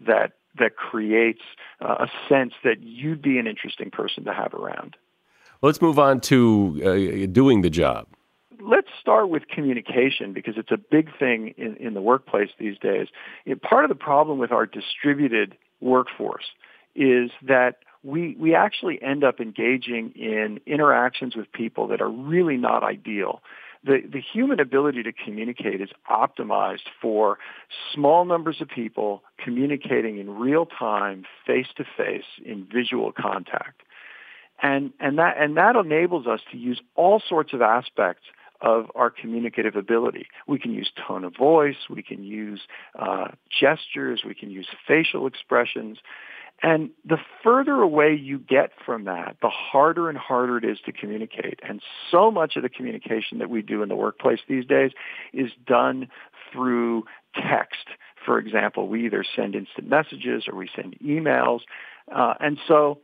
that, 0.01 0.33
that 0.59 0.77
creates 0.77 1.43
uh, 1.81 2.07
a 2.07 2.09
sense 2.29 2.55
that 2.65 2.81
you'd 2.83 3.23
be 3.23 3.39
an 3.39 3.47
interesting 3.47 3.91
person 3.91 4.25
to 4.25 4.33
have 4.33 4.55
around. 4.55 4.97
Let's 5.63 5.83
move 5.83 5.99
on 5.99 6.21
to 6.23 6.81
uh, 6.85 7.33
doing 7.33 7.63
the 7.63 7.71
job 7.71 8.07
let's 8.61 8.89
start 9.01 9.29
with 9.29 9.49
communication 9.49 10.33
because 10.33 10.55
it's 10.57 10.71
a 10.71 10.77
big 10.77 11.09
thing 11.19 11.55
in, 11.57 11.77
in 11.77 11.95
the 11.95 12.03
workplace 12.03 12.51
these 12.59 12.79
days. 12.79 13.09
part 13.63 13.85
of 13.85 13.89
the 13.89 13.95
problem 13.95 14.39
with 14.39 14.53
our 14.53 14.67
distributed 14.67 15.57
workforce 15.81 16.45
is 16.95 17.31
that 17.47 17.77
we, 18.03 18.37
we 18.39 18.55
actually 18.55 19.01
end 19.03 19.25
up 19.25 19.41
engaging 19.41 20.13
in 20.15 20.61
interactions 20.67 21.37
with 21.37 21.51
people 21.53 21.89
that 21.89 22.01
are 22.01 22.09
really 22.09 22.57
not 22.57 22.83
ideal. 22.83 23.43
The, 23.85 23.99
the 24.11 24.21
human 24.21 24.61
ability 24.61 25.05
to 25.05 25.13
communicate 25.13 25.81
is 25.81 25.91
optimized 26.11 26.89
for 27.01 27.39
small 27.95 28.25
numbers 28.25 28.61
of 28.61 28.69
people 28.69 29.23
communicating 29.43 30.19
in 30.19 30.31
real 30.39 30.67
time, 30.67 31.25
face 31.47 31.69
to 31.77 31.85
face, 31.97 32.25
in 32.45 32.67
visual 32.73 33.13
contact. 33.13 33.83
And, 34.61 34.93
and, 34.99 35.19
that, 35.19 35.37
and 35.39 35.57
that 35.57 35.77
enables 35.77 36.27
us 36.27 36.41
to 36.51 36.59
use 36.59 36.81
all 36.97 37.23
sorts 37.27 37.53
of 37.53 37.63
aspects 37.63 38.25
of 38.61 38.87
our 38.95 39.11
communicative 39.11 39.77
ability. 39.77 40.27
We 40.47 40.59
can 40.59 40.73
use 40.73 40.91
tone 41.07 41.25
of 41.25 41.37
voice, 41.37 41.77
we 41.89 42.03
can 42.03 42.25
use 42.25 42.61
uh, 42.99 43.29
gestures, 43.61 44.23
we 44.27 44.35
can 44.35 44.51
use 44.51 44.67
facial 44.87 45.27
expressions. 45.27 45.99
And 46.61 46.91
the 47.05 47.19
further 47.45 47.75
away 47.75 48.15
you 48.15 48.39
get 48.39 48.73
from 48.85 49.05
that, 49.05 49.37
the 49.41 49.49
harder 49.49 50.09
and 50.09 50.19
harder 50.19 50.59
it 50.59 50.65
is 50.65 50.79
to 50.87 50.93
communicate. 50.93 51.61
And 51.63 51.81
so 52.11 52.33
much 52.33 52.57
of 52.57 52.63
the 52.63 52.69
communication 52.69 53.39
that 53.39 53.49
we 53.49 53.63
do 53.63 53.83
in 53.83 53.89
the 53.89 53.95
workplace 53.95 54.41
these 54.49 54.67
days 54.67 54.91
is 55.33 55.53
done 55.65 56.09
through 56.53 57.05
text. 57.35 57.87
For 58.27 58.41
example, 58.41 58.89
we 58.89 59.07
either 59.07 59.25
send 59.37 59.55
instant 59.55 59.89
messages 59.89 60.45
or 60.49 60.57
we 60.57 60.69
send 60.75 60.99
emails. 60.99 61.61
Uh, 62.13 62.35
and 62.41 62.59
so 62.67 62.99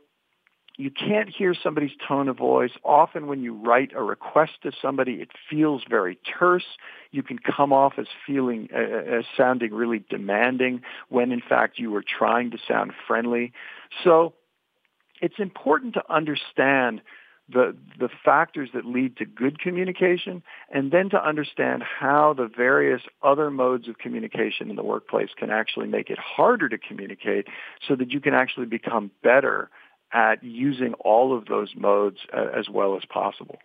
you 0.77 0.91
can't 0.91 1.29
hear 1.29 1.53
somebody's 1.53 1.95
tone 2.05 2.27
of 2.27 2.37
voice. 2.37 2.71
Often 2.83 3.27
when 3.27 3.41
you 3.41 3.53
write 3.53 3.91
a 3.95 4.03
request 4.03 4.53
to 4.63 4.71
somebody, 4.81 5.13
it 5.13 5.29
feels 5.49 5.83
very 5.89 6.17
terse. 6.37 6.65
You 7.11 7.23
can 7.23 7.39
come 7.39 7.71
off 7.71 7.93
as 7.97 8.07
feeling, 8.27 8.67
uh, 8.73 8.77
as 8.77 9.25
sounding 9.37 9.73
really 9.73 10.03
demanding 10.09 10.81
when 11.09 11.31
in 11.31 11.41
fact 11.41 11.79
you 11.79 11.91
were 11.91 12.03
trying 12.03 12.51
to 12.51 12.57
sound 12.67 12.91
friendly. 13.07 13.53
So 14.03 14.33
it's 15.21 15.39
important 15.39 15.93
to 15.93 16.03
understand 16.13 17.01
the 17.47 17.75
the 17.99 18.09
factors 18.23 18.69
that 18.73 18.85
lead 18.85 19.15
to 19.17 19.25
good 19.25 19.59
communication 19.59 20.41
and 20.73 20.91
then 20.91 21.09
to 21.11 21.23
understand 21.23 21.83
how 21.83 22.33
the 22.33 22.47
various 22.47 23.01
other 23.21 23.51
modes 23.51 23.87
of 23.87 23.99
communication 23.99 24.69
in 24.71 24.75
the 24.75 24.83
workplace 24.83 25.29
can 25.37 25.51
actually 25.51 25.87
make 25.87 26.09
it 26.09 26.17
harder 26.17 26.67
to 26.67 26.77
communicate 26.77 27.47
so 27.87 27.95
that 27.95 28.11
you 28.11 28.19
can 28.19 28.33
actually 28.33 28.65
become 28.65 29.11
better 29.21 29.69
at 30.15 30.41
using 30.41 30.93
all 31.01 31.37
of 31.37 31.45
those 31.45 31.73
modes 31.75 32.19
uh, 32.33 32.47
as 32.57 32.69
well 32.69 32.95
as 32.95 33.03
possible. 33.05 33.57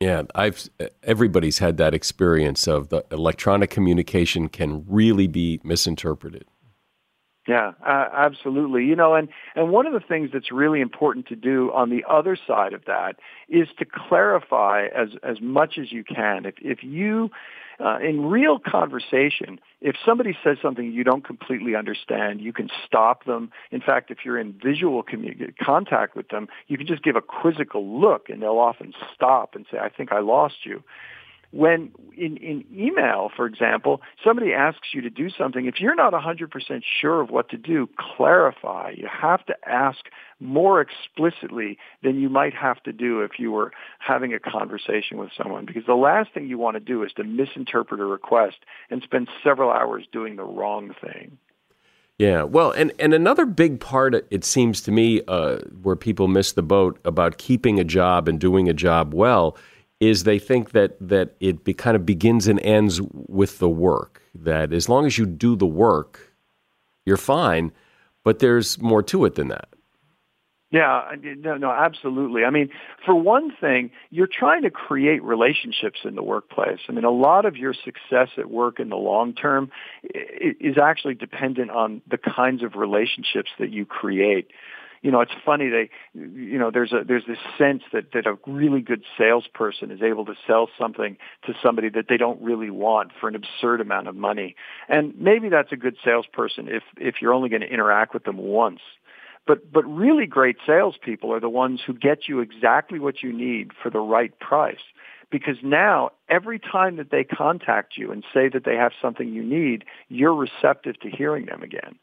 Yeah, 0.00 0.22
I've 0.34 0.68
everybody's 1.02 1.58
had 1.58 1.78
that 1.78 1.94
experience 1.94 2.68
of 2.68 2.90
the 2.90 3.04
electronic 3.10 3.70
communication 3.70 4.48
can 4.48 4.84
really 4.86 5.26
be 5.26 5.60
misinterpreted. 5.64 6.44
Yeah, 7.48 7.72
uh, 7.84 8.08
absolutely. 8.12 8.84
You 8.84 8.94
know, 8.94 9.14
and 9.14 9.28
and 9.54 9.70
one 9.70 9.86
of 9.86 9.92
the 9.94 10.00
things 10.00 10.30
that's 10.32 10.52
really 10.52 10.80
important 10.80 11.26
to 11.28 11.36
do 11.36 11.72
on 11.72 11.90
the 11.90 12.04
other 12.08 12.36
side 12.46 12.74
of 12.74 12.84
that 12.86 13.16
is 13.48 13.68
to 13.78 13.86
clarify 13.86 14.86
as 14.94 15.10
as 15.22 15.40
much 15.40 15.78
as 15.78 15.92
you 15.92 16.04
can. 16.04 16.44
If 16.44 16.56
if 16.60 16.82
you 16.82 17.30
uh, 17.78 17.98
in 17.98 18.26
real 18.26 18.58
conversation, 18.58 19.60
if 19.80 19.96
somebody 20.04 20.36
says 20.42 20.58
something 20.62 20.92
you 20.92 21.04
don't 21.04 21.24
completely 21.24 21.74
understand, 21.74 22.40
you 22.40 22.52
can 22.52 22.68
stop 22.84 23.24
them. 23.24 23.50
In 23.70 23.80
fact, 23.80 24.10
if 24.10 24.18
you're 24.24 24.38
in 24.38 24.52
visual 24.52 25.02
commun- 25.02 25.54
contact 25.60 26.16
with 26.16 26.28
them, 26.28 26.48
you 26.66 26.78
can 26.78 26.86
just 26.86 27.02
give 27.02 27.16
a 27.16 27.22
quizzical 27.22 28.00
look 28.00 28.28
and 28.28 28.42
they'll 28.42 28.58
often 28.58 28.92
stop 29.14 29.54
and 29.54 29.66
say, 29.70 29.78
I 29.78 29.88
think 29.88 30.12
I 30.12 30.20
lost 30.20 30.64
you. 30.64 30.82
When 31.52 31.92
in, 32.16 32.36
in 32.38 32.64
email, 32.74 33.30
for 33.34 33.46
example, 33.46 34.00
somebody 34.24 34.52
asks 34.52 34.88
you 34.92 35.00
to 35.02 35.10
do 35.10 35.28
something, 35.30 35.66
if 35.66 35.80
you're 35.80 35.94
not 35.94 36.12
100% 36.12 36.82
sure 37.00 37.20
of 37.20 37.30
what 37.30 37.48
to 37.50 37.56
do, 37.56 37.88
clarify. 38.16 38.92
You 38.96 39.08
have 39.10 39.44
to 39.46 39.54
ask 39.66 39.98
more 40.40 40.80
explicitly 40.80 41.78
than 42.02 42.20
you 42.20 42.28
might 42.28 42.54
have 42.54 42.82
to 42.84 42.92
do 42.92 43.20
if 43.20 43.32
you 43.38 43.52
were 43.52 43.72
having 43.98 44.34
a 44.34 44.38
conversation 44.38 45.18
with 45.18 45.30
someone. 45.36 45.66
Because 45.66 45.86
the 45.86 45.94
last 45.94 46.32
thing 46.34 46.46
you 46.46 46.58
want 46.58 46.74
to 46.74 46.80
do 46.80 47.02
is 47.02 47.12
to 47.12 47.24
misinterpret 47.24 48.00
a 48.00 48.04
request 48.04 48.56
and 48.90 49.02
spend 49.02 49.28
several 49.42 49.70
hours 49.70 50.04
doing 50.12 50.36
the 50.36 50.44
wrong 50.44 50.94
thing. 51.00 51.38
Yeah, 52.18 52.44
well, 52.44 52.70
and, 52.70 52.92
and 52.98 53.12
another 53.12 53.44
big 53.44 53.78
part, 53.78 54.14
it 54.30 54.42
seems 54.42 54.80
to 54.82 54.90
me, 54.90 55.20
uh, 55.28 55.58
where 55.82 55.96
people 55.96 56.28
miss 56.28 56.52
the 56.52 56.62
boat 56.62 56.98
about 57.04 57.36
keeping 57.36 57.78
a 57.78 57.84
job 57.84 58.26
and 58.26 58.40
doing 58.40 58.70
a 58.70 58.74
job 58.74 59.12
well 59.12 59.54
is 60.00 60.24
they 60.24 60.38
think 60.38 60.72
that 60.72 60.96
that 61.00 61.34
it 61.40 61.64
be, 61.64 61.74
kind 61.74 61.96
of 61.96 62.04
begins 62.04 62.46
and 62.48 62.60
ends 62.60 63.00
with 63.12 63.58
the 63.58 63.68
work. 63.68 64.22
That 64.34 64.72
as 64.72 64.88
long 64.88 65.06
as 65.06 65.18
you 65.18 65.26
do 65.26 65.56
the 65.56 65.66
work, 65.66 66.34
you're 67.04 67.16
fine. 67.16 67.72
But 68.24 68.40
there's 68.40 68.80
more 68.80 69.04
to 69.04 69.24
it 69.24 69.36
than 69.36 69.48
that. 69.48 69.68
Yeah, 70.72 71.12
no, 71.38 71.56
no, 71.56 71.70
absolutely. 71.70 72.44
I 72.44 72.50
mean, 72.50 72.70
for 73.04 73.14
one 73.14 73.52
thing, 73.60 73.92
you're 74.10 74.26
trying 74.26 74.62
to 74.62 74.70
create 74.70 75.22
relationships 75.22 76.00
in 76.04 76.16
the 76.16 76.24
workplace. 76.24 76.80
I 76.88 76.92
mean, 76.92 77.04
a 77.04 77.10
lot 77.10 77.46
of 77.46 77.56
your 77.56 77.72
success 77.72 78.30
at 78.36 78.50
work 78.50 78.80
in 78.80 78.88
the 78.88 78.96
long 78.96 79.32
term 79.32 79.70
is 80.12 80.76
actually 80.76 81.14
dependent 81.14 81.70
on 81.70 82.02
the 82.10 82.18
kinds 82.18 82.64
of 82.64 82.74
relationships 82.74 83.50
that 83.60 83.70
you 83.70 83.86
create 83.86 84.50
you 85.02 85.10
know, 85.10 85.20
it's 85.20 85.32
funny 85.44 85.68
they, 85.68 85.90
you 86.14 86.58
know, 86.58 86.70
there's 86.70 86.92
a 86.92 87.04
there's 87.06 87.26
this 87.26 87.38
sense 87.58 87.82
that 87.92 88.12
that 88.12 88.26
a 88.26 88.36
really 88.46 88.80
good 88.80 89.02
salesperson 89.18 89.90
is 89.90 90.02
able 90.02 90.24
to 90.26 90.34
sell 90.46 90.68
something 90.78 91.16
to 91.46 91.54
somebody 91.62 91.88
that 91.90 92.06
they 92.08 92.16
don't 92.16 92.40
really 92.40 92.70
want 92.70 93.12
for 93.20 93.28
an 93.28 93.34
absurd 93.34 93.80
amount 93.80 94.08
of 94.08 94.16
money, 94.16 94.56
and 94.88 95.18
maybe 95.18 95.48
that's 95.48 95.72
a 95.72 95.76
good 95.76 95.96
salesperson 96.04 96.68
if 96.68 96.82
if 96.96 97.16
you're 97.20 97.32
only 97.32 97.48
going 97.48 97.62
to 97.62 97.72
interact 97.72 98.14
with 98.14 98.24
them 98.24 98.38
once. 98.38 98.80
But 99.46 99.72
but 99.72 99.84
really 99.84 100.26
great 100.26 100.56
salespeople 100.66 101.32
are 101.32 101.40
the 101.40 101.48
ones 101.48 101.80
who 101.86 101.94
get 101.94 102.28
you 102.28 102.40
exactly 102.40 102.98
what 102.98 103.22
you 103.22 103.32
need 103.32 103.70
for 103.82 103.90
the 103.90 104.00
right 104.00 104.36
price. 104.40 104.82
Because 105.30 105.56
now 105.62 106.10
every 106.28 106.58
time 106.58 106.96
that 106.96 107.10
they 107.10 107.24
contact 107.24 107.96
you 107.96 108.12
and 108.12 108.24
say 108.32 108.48
that 108.48 108.64
they 108.64 108.76
have 108.76 108.92
something 109.02 109.28
you 109.28 109.42
need, 109.42 109.84
you're 110.08 110.34
receptive 110.34 110.98
to 111.00 111.10
hearing 111.10 111.46
them 111.46 111.62
again. 111.62 111.98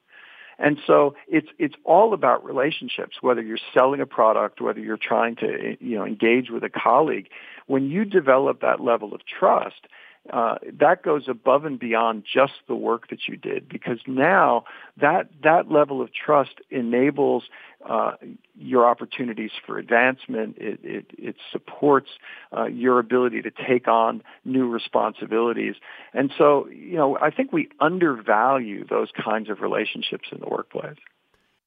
And 0.60 0.78
so 0.86 1.16
it's 1.28 1.48
it's 1.58 1.76
all 1.84 2.14
about 2.14 2.46
relationships. 2.46 3.18
Whether 3.22 3.42
you're 3.42 3.58
selling 3.74 4.02
a 4.02 4.06
product, 4.06 4.62
whether 4.62 4.80
you're 4.80 4.98
trying 4.98 5.36
to 5.38 5.78
you 5.80 5.98
know 5.98 6.06
engage 6.06 6.50
with 6.50 6.64
a 6.64 6.70
colleague, 6.70 7.30
when 7.68 7.90
you 7.90 8.06
develop 8.06 8.62
that 8.62 8.80
level 8.80 9.14
of 9.14 9.22
trust, 9.26 9.88
uh, 10.32 10.56
that 10.80 11.04
goes 11.04 11.28
above 11.28 11.66
and 11.66 11.78
beyond 11.78 12.24
just 12.32 12.54
the 12.68 12.76
work 12.76 13.10
that 13.10 13.28
you 13.28 13.36
did 13.36 13.68
because 13.68 14.00
now 14.08 14.64
that 14.96 15.28
that 15.44 15.70
level 15.70 16.02
of 16.02 16.10
trust 16.14 16.62
enables 16.70 17.44
uh, 17.88 18.14
your 18.56 18.88
opportunities 18.88 19.52
for 19.66 19.78
advancement. 19.78 20.58
It, 20.58 20.80
it, 20.84 21.06
it 21.18 21.36
supports 21.52 22.10
uh, 22.56 22.66
your 22.66 23.00
ability 23.00 23.42
to 23.42 23.52
take 23.52 23.88
on 23.88 24.24
new 24.46 24.70
responsibilities. 24.70 25.76
And 26.14 26.32
so, 26.38 26.68
you 26.70 26.96
know, 26.96 27.18
I 27.22 27.30
think 27.30 27.52
we 27.52 27.70
undervalue 27.80 28.86
those 28.86 29.10
kinds 29.12 29.50
of 29.50 29.62
relationships 29.62 30.30
in 30.32 30.40
the 30.40 30.48
workplace. 30.48 30.98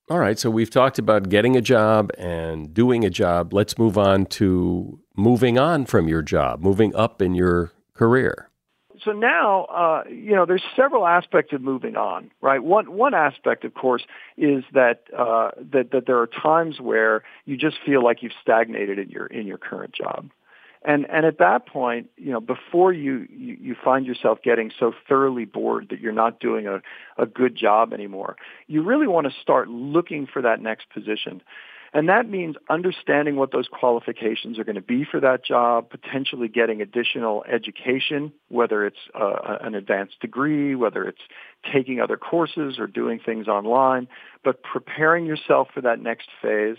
All 0.08 0.20
right, 0.20 0.38
so 0.38 0.50
we've 0.50 0.70
talked 0.70 1.00
about 1.00 1.28
getting 1.28 1.56
a 1.56 1.60
job 1.60 2.12
and 2.16 2.72
doing 2.72 3.04
a 3.04 3.10
job. 3.10 3.52
Let's 3.52 3.76
move 3.76 3.98
on 3.98 4.26
to 4.26 5.00
moving 5.16 5.58
on 5.58 5.84
from 5.84 6.06
your 6.06 6.22
job, 6.22 6.60
moving 6.60 6.94
up 6.94 7.20
in 7.20 7.34
your 7.34 7.72
career? 7.96 8.50
So 9.04 9.12
now, 9.12 9.64
uh, 9.64 10.04
you 10.08 10.34
know, 10.34 10.46
there's 10.46 10.62
several 10.74 11.06
aspects 11.06 11.52
of 11.52 11.60
moving 11.60 11.96
on, 11.96 12.30
right? 12.40 12.62
One 12.62 12.92
one 12.92 13.14
aspect, 13.14 13.64
of 13.64 13.74
course, 13.74 14.04
is 14.36 14.64
that 14.72 15.04
uh, 15.16 15.50
that 15.72 15.90
that 15.92 16.06
there 16.06 16.18
are 16.18 16.26
times 16.26 16.80
where 16.80 17.22
you 17.44 17.56
just 17.56 17.76
feel 17.84 18.02
like 18.02 18.22
you've 18.22 18.32
stagnated 18.40 18.98
in 18.98 19.10
your 19.10 19.26
in 19.26 19.46
your 19.46 19.58
current 19.58 19.92
job, 19.92 20.30
and 20.82 21.06
and 21.10 21.26
at 21.26 21.38
that 21.38 21.66
point, 21.66 22.10
you 22.16 22.32
know, 22.32 22.40
before 22.40 22.92
you 22.92 23.26
you, 23.30 23.56
you 23.60 23.76
find 23.82 24.06
yourself 24.06 24.38
getting 24.42 24.70
so 24.78 24.92
thoroughly 25.08 25.44
bored 25.44 25.88
that 25.90 26.00
you're 26.00 26.12
not 26.12 26.40
doing 26.40 26.66
a 26.66 26.80
a 27.18 27.26
good 27.26 27.56
job 27.56 27.92
anymore, 27.92 28.36
you 28.66 28.82
really 28.82 29.06
want 29.06 29.26
to 29.26 29.32
start 29.42 29.68
looking 29.68 30.26
for 30.26 30.42
that 30.42 30.60
next 30.60 30.88
position. 30.90 31.42
And 31.96 32.10
that 32.10 32.28
means 32.28 32.56
understanding 32.68 33.36
what 33.36 33.52
those 33.52 33.68
qualifications 33.68 34.58
are 34.58 34.64
going 34.64 34.74
to 34.74 34.82
be 34.82 35.06
for 35.10 35.18
that 35.18 35.42
job, 35.42 35.88
potentially 35.88 36.46
getting 36.46 36.82
additional 36.82 37.42
education, 37.50 38.34
whether 38.50 38.84
it's 38.84 38.98
uh, 39.18 39.56
an 39.62 39.74
advanced 39.74 40.20
degree, 40.20 40.74
whether 40.74 41.04
it's 41.04 41.22
taking 41.72 41.98
other 41.98 42.18
courses 42.18 42.78
or 42.78 42.86
doing 42.86 43.18
things 43.18 43.48
online, 43.48 44.08
but 44.44 44.62
preparing 44.62 45.24
yourself 45.24 45.68
for 45.72 45.80
that 45.80 45.98
next 45.98 46.28
phase. 46.42 46.76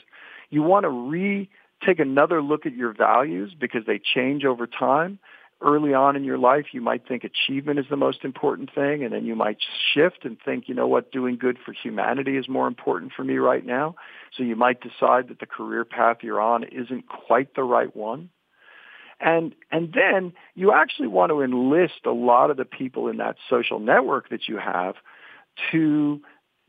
You 0.52 0.62
want 0.62 0.84
to 0.84 0.90
re 0.90 1.50
take 1.84 1.98
another 1.98 2.40
look 2.40 2.68
at 2.68 2.76
your 2.76 2.94
values 2.94 3.56
because 3.60 3.88
they 3.88 4.00
change 4.00 4.46
over 4.46 4.68
time 4.68 5.18
early 5.62 5.94
on 5.94 6.16
in 6.16 6.24
your 6.24 6.38
life, 6.38 6.68
you 6.72 6.82
might 6.82 7.08
think 7.08 7.24
achievement 7.24 7.80
is 7.80 7.86
the 7.90 7.98
most 7.98 8.24
important 8.24 8.74
thing, 8.74 9.04
and 9.04 9.14
then 9.14 9.26
you 9.26 9.36
might 9.36 9.58
shift 9.94 10.24
and 10.24 10.38
think, 10.44 10.68
you 10.68 10.76
know 10.76 10.88
what, 10.88 11.12
doing 11.12 11.38
good 11.38 11.58
for 11.64 11.74
humanity 11.74 12.38
is 12.38 12.48
more 12.48 12.68
important 12.68 13.12
for 13.16 13.24
me 13.24 13.38
right 13.38 13.66
now. 13.66 13.96
So 14.36 14.44
you 14.44 14.56
might 14.56 14.82
decide 14.82 15.30
that 15.30 15.40
the 15.40 15.46
career 15.46 15.84
path 15.84 16.18
you're 16.22 16.42
on 16.42 16.64
isn't 16.64 17.08
quite 17.08 17.56
the 17.56 17.64
right 17.64 17.96
one. 17.96 18.30
And, 19.20 19.56
and 19.72 19.94
then 19.94 20.34
you 20.54 20.72
actually 20.72 21.08
want 21.08 21.32
to 21.32 21.42
enlist 21.42 22.06
a 22.06 22.12
lot 22.12 22.52
of 22.52 22.58
the 22.58 22.66
people 22.66 23.08
in 23.08 23.18
that 23.18 23.38
social 23.50 23.80
network 23.80 24.30
that 24.30 24.48
you 24.48 24.58
have 24.58 24.96
to, 25.72 26.22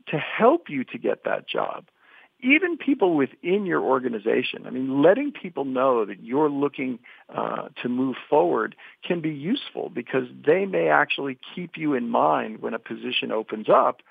to 0.07 0.17
help 0.17 0.67
you 0.67 0.83
to 0.85 0.97
get 0.97 1.25
that 1.25 1.47
job 1.47 1.85
even 2.41 2.77
people 2.77 3.15
within 3.15 3.65
your 3.65 3.81
organization. 3.81 4.65
I 4.65 4.69
mean, 4.69 5.01
letting 5.01 5.31
people 5.31 5.65
know 5.65 6.05
that 6.05 6.23
you're 6.23 6.49
looking 6.49 6.99
uh, 7.33 7.69
to 7.81 7.89
move 7.89 8.15
forward 8.29 8.75
can 9.05 9.21
be 9.21 9.29
useful 9.29 9.89
because 9.89 10.23
they 10.45 10.65
may 10.65 10.87
actually 10.87 11.37
keep 11.55 11.71
you 11.75 11.93
in 11.93 12.09
mind 12.09 12.61
when 12.61 12.73
a 12.73 12.79
position 12.79 13.31
opens 13.31 13.67
up 13.69 14.01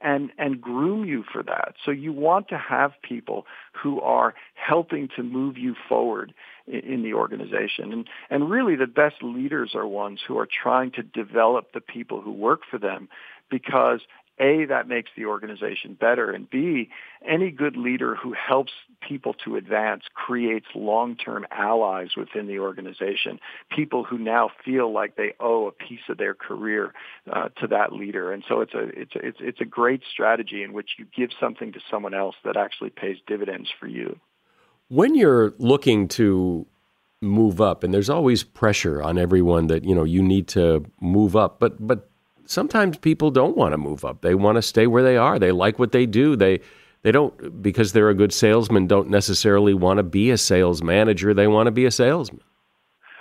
and, 0.00 0.30
and 0.36 0.60
groom 0.60 1.04
you 1.04 1.24
for 1.32 1.42
that. 1.42 1.74
So 1.84 1.90
you 1.90 2.12
want 2.12 2.48
to 2.48 2.58
have 2.58 2.92
people 3.02 3.46
who 3.72 4.00
are 4.00 4.34
helping 4.54 5.08
to 5.16 5.22
move 5.22 5.56
you 5.56 5.74
forward 5.88 6.34
in, 6.66 6.80
in 6.80 7.02
the 7.02 7.14
organization. 7.14 7.92
And, 7.92 8.08
and 8.28 8.50
really 8.50 8.76
the 8.76 8.86
best 8.86 9.16
leaders 9.22 9.72
are 9.74 9.86
ones 9.86 10.20
who 10.26 10.38
are 10.38 10.48
trying 10.62 10.90
to 10.92 11.02
develop 11.02 11.72
the 11.72 11.80
people 11.80 12.20
who 12.20 12.32
work 12.32 12.60
for 12.70 12.78
them 12.78 13.08
because 13.50 14.00
A, 14.38 14.66
that 14.66 14.86
makes 14.86 15.10
the 15.16 15.24
organization 15.24 15.96
better, 15.98 16.30
and 16.30 16.48
B, 16.48 16.90
any 17.26 17.50
good 17.50 17.76
leader 17.76 18.14
who 18.14 18.34
helps 18.34 18.72
people 19.06 19.34
to 19.44 19.56
advance 19.56 20.02
creates 20.14 20.66
long-term 20.74 21.46
allies 21.50 22.10
within 22.16 22.46
the 22.46 22.58
organization, 22.58 23.40
people 23.74 24.04
who 24.04 24.18
now 24.18 24.50
feel 24.64 24.92
like 24.92 25.16
they 25.16 25.32
owe 25.40 25.66
a 25.66 25.72
piece 25.72 26.00
of 26.08 26.18
their 26.18 26.34
career 26.34 26.92
uh, 27.32 27.48
to 27.60 27.66
that 27.66 27.92
leader. 27.92 28.30
And 28.30 28.44
so 28.46 28.60
it's 28.60 28.74
a, 28.74 28.88
it's, 28.88 29.14
a, 29.14 29.26
it's, 29.26 29.38
it's 29.40 29.60
a 29.60 29.64
great 29.64 30.02
strategy 30.10 30.62
in 30.62 30.72
which 30.72 30.90
you 30.98 31.06
give 31.16 31.30
something 31.40 31.72
to 31.72 31.80
someone 31.90 32.14
else 32.14 32.36
that 32.44 32.56
actually 32.56 32.90
pays 32.90 33.16
dividends 33.26 33.70
for 33.78 33.86
you. 33.86 34.18
When 34.88 35.14
you're 35.14 35.54
looking 35.58 36.08
to 36.08 36.66
move 37.22 37.60
up, 37.60 37.82
and 37.82 37.94
there's 37.94 38.10
always 38.10 38.44
pressure 38.44 39.02
on 39.02 39.16
everyone 39.18 39.68
that, 39.68 39.84
you 39.84 39.94
know, 39.94 40.04
you 40.04 40.22
need 40.22 40.46
to 40.48 40.84
move 41.00 41.34
up, 41.34 41.58
but, 41.58 41.84
but 41.84 42.10
sometimes 42.46 42.96
people 42.98 43.30
don't 43.30 43.56
want 43.56 43.72
to 43.72 43.78
move 43.78 44.04
up. 44.04 44.22
They 44.22 44.34
want 44.34 44.56
to 44.56 44.62
stay 44.62 44.86
where 44.86 45.02
they 45.02 45.16
are. 45.16 45.38
They 45.38 45.52
like 45.52 45.78
what 45.78 45.92
they 45.92 46.06
do. 46.06 46.36
They 46.36 46.60
they 47.02 47.12
don't 47.12 47.62
because 47.62 47.92
they're 47.92 48.08
a 48.08 48.14
good 48.14 48.32
salesman 48.32 48.86
don't 48.86 49.08
necessarily 49.10 49.74
want 49.74 49.98
to 49.98 50.02
be 50.02 50.30
a 50.30 50.38
sales 50.38 50.82
manager. 50.82 51.34
They 51.34 51.46
want 51.46 51.66
to 51.66 51.70
be 51.70 51.84
a 51.84 51.90
salesman. 51.90 52.42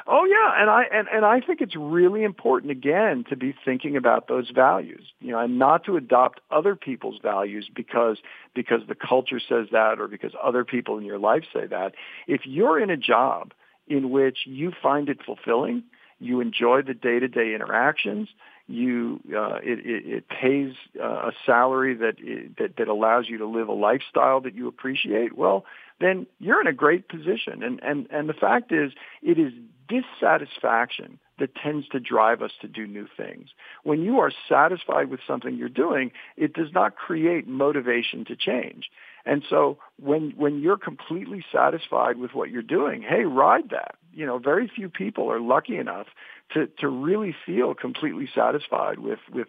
Oh 0.08 0.24
yeah, 0.26 0.62
and 0.62 0.70
I 0.70 0.84
and, 0.92 1.08
and 1.12 1.26
I 1.26 1.40
think 1.40 1.62
it's 1.62 1.76
really 1.76 2.24
important 2.24 2.72
again 2.72 3.26
to 3.30 3.36
be 3.36 3.56
thinking 3.66 3.98
about 3.98 4.28
those 4.28 4.52
values, 4.52 5.12
you 5.20 5.32
know, 5.32 5.40
and 5.40 5.58
not 5.58 5.84
to 5.86 5.98
adopt 5.98 6.42
other 6.52 6.76
people's 6.76 7.20
values 7.22 7.70
because 7.74 8.18
because 8.54 8.82
the 8.88 8.96
culture 8.96 9.40
says 9.40 9.68
that 9.72 10.00
or 10.00 10.08
because 10.08 10.34
other 10.44 10.64
people 10.64 11.00
in 11.00 11.06
your 11.06 11.18
life 11.18 11.44
say 11.52 11.66
that. 11.68 11.94
If 12.28 12.42
you're 12.46 12.80
in 12.80 12.92
a 12.92 12.98
job 12.98 13.54
in 13.88 14.12
which 14.12 14.40
you 14.46 14.72
find 14.82 15.10
it 15.10 15.24
fulfilling, 15.26 15.84
you 16.20 16.40
enjoy 16.40 16.82
the 16.82 16.94
day-to-day 16.94 17.54
interactions, 17.54 18.30
you 18.68 19.20
uh, 19.36 19.58
it, 19.64 19.80
it, 19.86 20.06
it 20.08 20.28
pays 20.28 20.74
uh, 21.02 21.30
a 21.30 21.32
salary 21.46 21.96
that, 21.96 22.16
that 22.58 22.78
that 22.78 22.88
allows 22.88 23.26
you 23.30 23.38
to 23.38 23.46
live 23.46 23.68
a 23.68 23.74
lifestyle 23.74 24.42
that 24.42 24.56
you 24.56 24.68
appreciate, 24.68 25.38
well, 25.38 25.66
then 26.00 26.26
you're 26.40 26.62
in 26.62 26.68
a 26.68 26.74
great 26.74 27.08
position. 27.08 27.62
And 27.64 27.80
and 27.84 28.08
and 28.10 28.28
the 28.28 28.34
fact 28.34 28.72
is, 28.72 28.92
it 29.22 29.38
is 29.38 29.54
dissatisfaction 29.88 31.20
that 31.38 31.54
tends 31.56 31.88
to 31.90 32.00
drive 32.00 32.42
us 32.42 32.52
to 32.62 32.68
do 32.68 32.88
new 32.88 33.08
things. 33.16 33.50
When 33.84 34.02
you 34.02 34.20
are 34.20 34.32
satisfied 34.50 35.10
with 35.10 35.20
something 35.28 35.56
you're 35.56 35.70
doing, 35.70 36.12
it 36.38 36.54
does 36.54 36.72
not 36.74 36.96
create 36.96 37.48
motivation 37.48 38.26
to 38.26 38.36
change. 38.36 38.90
And 39.26 39.44
so 39.50 39.78
when 40.02 40.34
when 40.38 40.60
you're 40.60 40.78
completely 40.78 41.44
satisfied 41.52 42.18
with 42.18 42.34
what 42.34 42.50
you're 42.50 42.62
doing, 42.62 43.02
hey, 43.02 43.26
ride 43.26 43.70
that. 43.70 43.96
You 44.14 44.26
know, 44.26 44.38
very 44.38 44.72
few 44.74 44.90
people 44.90 45.32
are 45.32 45.42
lucky 45.42 45.78
enough 45.78 46.08
to 46.54 46.68
to 46.80 46.88
really 46.88 47.36
feel 47.46 47.74
completely 47.74 48.30
satisfied 48.34 49.00
with 49.00 49.20
with 49.32 49.48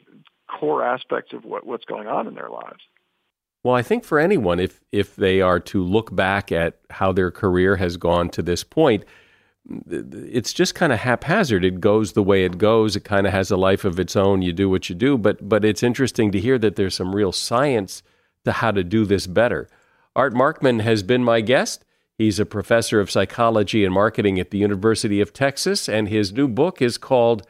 core 0.49 0.85
aspects 0.85 1.33
of 1.33 1.45
what, 1.45 1.67
what's 1.67 1.85
going 1.85 2.07
on 2.07 2.27
in 2.27 2.35
their 2.35 2.49
lives. 2.49 2.81
Well, 3.65 3.75
I 3.75 3.83
think 3.83 4.05
for 4.05 4.19
anyone, 4.19 4.61
if 4.61 4.81
if 4.93 5.17
they 5.17 5.41
are 5.41 5.59
to 5.61 5.83
look 5.83 6.15
back 6.15 6.53
at 6.53 6.79
how 6.91 7.13
their 7.13 7.31
career 7.31 7.77
has 7.77 7.97
gone 7.97 8.29
to 8.31 8.43
this 8.43 8.63
point, 8.63 9.05
it's 9.91 10.53
just 10.53 10.75
kind 10.75 10.93
of 10.93 11.01
haphazard. 11.01 11.65
It 11.65 11.81
goes 11.81 12.13
the 12.13 12.23
way 12.23 12.45
it 12.45 12.59
goes. 12.59 12.95
It 12.95 13.05
kind 13.05 13.27
of 13.27 13.33
has 13.33 13.51
a 13.51 13.57
life 13.57 13.85
of 13.85 13.99
its 13.99 14.15
own. 14.15 14.43
You 14.43 14.53
do 14.53 14.71
what 14.71 14.89
you 14.89 14.95
do, 14.95 15.19
but 15.19 15.49
but 15.49 15.65
it's 15.65 15.83
interesting 15.83 16.31
to 16.33 16.41
hear 16.41 16.59
that 16.59 16.77
there's 16.77 16.95
some 16.95 17.15
real 17.15 17.33
science 17.33 18.03
to 18.45 18.53
how 18.53 18.71
to 18.71 18.85
do 18.85 19.05
this 19.05 19.27
better. 19.27 19.69
Art 20.15 20.33
Markman 20.33 20.81
has 20.83 21.03
been 21.03 21.25
my 21.25 21.41
guest. 21.41 21.85
He's 22.19 22.41
a 22.41 22.47
professor 22.47 22.99
of 22.99 23.11
psychology 23.11 23.85
and 23.85 23.93
marketing 23.93 24.41
at 24.41 24.51
the 24.51 24.57
University 24.57 25.21
of 25.21 25.35
Texas, 25.35 25.87
and 25.87 26.09
his 26.09 26.33
new 26.33 26.49
book 26.49 26.81
is 26.81 26.97
called 26.97 27.47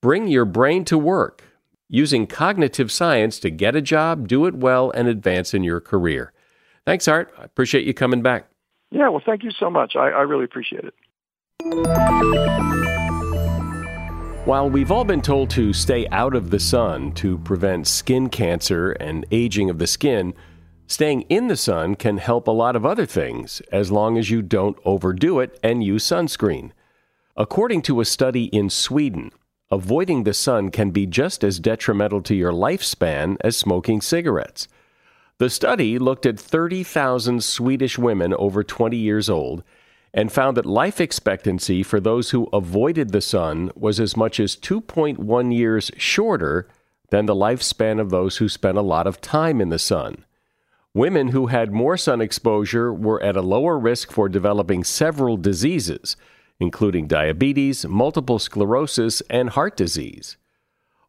Bring 0.00 0.26
Your 0.26 0.44
Brain 0.44 0.84
to 0.86 0.98
Work 0.98 1.44
Using 1.88 2.26
Cognitive 2.26 2.90
Science 2.90 3.38
to 3.40 3.50
Get 3.50 3.76
a 3.76 3.80
Job, 3.80 4.26
Do 4.26 4.44
It 4.46 4.56
Well, 4.56 4.90
and 4.90 5.06
Advance 5.06 5.54
in 5.54 5.62
Your 5.62 5.80
Career. 5.80 6.32
Thanks, 6.84 7.06
Art. 7.06 7.32
I 7.38 7.44
appreciate 7.44 7.86
you 7.86 7.94
coming 7.94 8.20
back. 8.20 8.48
Yeah, 8.90 9.08
well, 9.08 9.22
thank 9.24 9.44
you 9.44 9.52
so 9.52 9.70
much. 9.70 9.94
I, 9.94 10.08
I 10.08 10.22
really 10.22 10.44
appreciate 10.44 10.84
it. 10.84 10.94
While 14.46 14.68
we've 14.68 14.90
all 14.90 15.04
been 15.04 15.22
told 15.22 15.50
to 15.50 15.72
stay 15.72 16.08
out 16.08 16.34
of 16.34 16.50
the 16.50 16.58
sun 16.58 17.12
to 17.12 17.38
prevent 17.38 17.86
skin 17.86 18.30
cancer 18.30 18.92
and 18.92 19.24
aging 19.30 19.70
of 19.70 19.78
the 19.78 19.86
skin, 19.86 20.34
Staying 20.90 21.20
in 21.28 21.48
the 21.48 21.56
sun 21.56 21.96
can 21.96 22.16
help 22.16 22.48
a 22.48 22.50
lot 22.50 22.74
of 22.74 22.86
other 22.86 23.04
things 23.04 23.60
as 23.70 23.92
long 23.92 24.16
as 24.16 24.30
you 24.30 24.40
don't 24.40 24.78
overdo 24.86 25.38
it 25.38 25.60
and 25.62 25.84
use 25.84 26.02
sunscreen. 26.02 26.70
According 27.36 27.82
to 27.82 28.00
a 28.00 28.06
study 28.06 28.44
in 28.44 28.70
Sweden, 28.70 29.30
avoiding 29.70 30.24
the 30.24 30.32
sun 30.32 30.70
can 30.70 30.90
be 30.90 31.04
just 31.04 31.44
as 31.44 31.60
detrimental 31.60 32.22
to 32.22 32.34
your 32.34 32.52
lifespan 32.52 33.36
as 33.42 33.54
smoking 33.54 34.00
cigarettes. 34.00 34.66
The 35.36 35.50
study 35.50 35.98
looked 35.98 36.24
at 36.24 36.40
30,000 36.40 37.44
Swedish 37.44 37.98
women 37.98 38.32
over 38.32 38.64
20 38.64 38.96
years 38.96 39.28
old 39.28 39.62
and 40.14 40.32
found 40.32 40.56
that 40.56 40.64
life 40.64 41.02
expectancy 41.02 41.82
for 41.82 42.00
those 42.00 42.30
who 42.30 42.48
avoided 42.50 43.12
the 43.12 43.20
sun 43.20 43.70
was 43.76 44.00
as 44.00 44.16
much 44.16 44.40
as 44.40 44.56
2.1 44.56 45.54
years 45.54 45.90
shorter 45.98 46.66
than 47.10 47.26
the 47.26 47.34
lifespan 47.34 48.00
of 48.00 48.08
those 48.08 48.38
who 48.38 48.48
spent 48.48 48.78
a 48.78 48.82
lot 48.82 49.06
of 49.06 49.20
time 49.20 49.60
in 49.60 49.68
the 49.68 49.78
sun. 49.78 50.24
Women 50.98 51.28
who 51.28 51.46
had 51.46 51.70
more 51.70 51.96
sun 51.96 52.20
exposure 52.20 52.92
were 52.92 53.22
at 53.22 53.36
a 53.36 53.40
lower 53.40 53.78
risk 53.78 54.10
for 54.10 54.28
developing 54.28 54.82
several 54.82 55.36
diseases, 55.36 56.16
including 56.58 57.06
diabetes, 57.06 57.86
multiple 57.86 58.40
sclerosis, 58.40 59.20
and 59.30 59.50
heart 59.50 59.76
disease. 59.76 60.38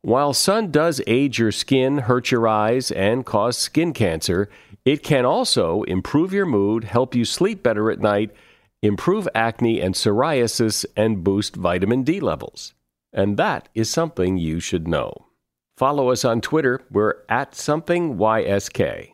While 0.02 0.34
sun 0.34 0.70
does 0.70 1.02
age 1.08 1.40
your 1.40 1.52
skin, 1.52 1.98
hurt 1.98 2.30
your 2.30 2.48
eyes, 2.48 2.92
and 2.92 3.26
cause 3.26 3.58
skin 3.58 3.94
cancer, 3.94 4.48
it 4.86 5.02
can 5.02 5.26
also 5.26 5.82
improve 5.88 6.32
your 6.32 6.46
mood, 6.46 6.84
help 6.84 7.16
you 7.16 7.26
sleep 7.26 7.64
better 7.64 7.90
at 7.90 8.00
night, 8.00 8.30
improve 8.84 9.28
acne 9.34 9.82
and 9.82 9.96
psoriasis, 9.96 10.86
and 10.96 11.24
boost 11.24 11.56
vitamin 11.56 12.04
D 12.04 12.20
levels. 12.20 12.76
And 13.12 13.38
that 13.38 13.70
is 13.74 13.90
something 13.90 14.38
you 14.38 14.60
should 14.60 14.88
know. 14.88 15.26
Follow 15.78 16.12
us 16.12 16.24
on 16.24 16.42
Twitter. 16.42 16.80
We're 16.92 17.16
at 17.28 17.54
somethingYSK. 17.54 19.14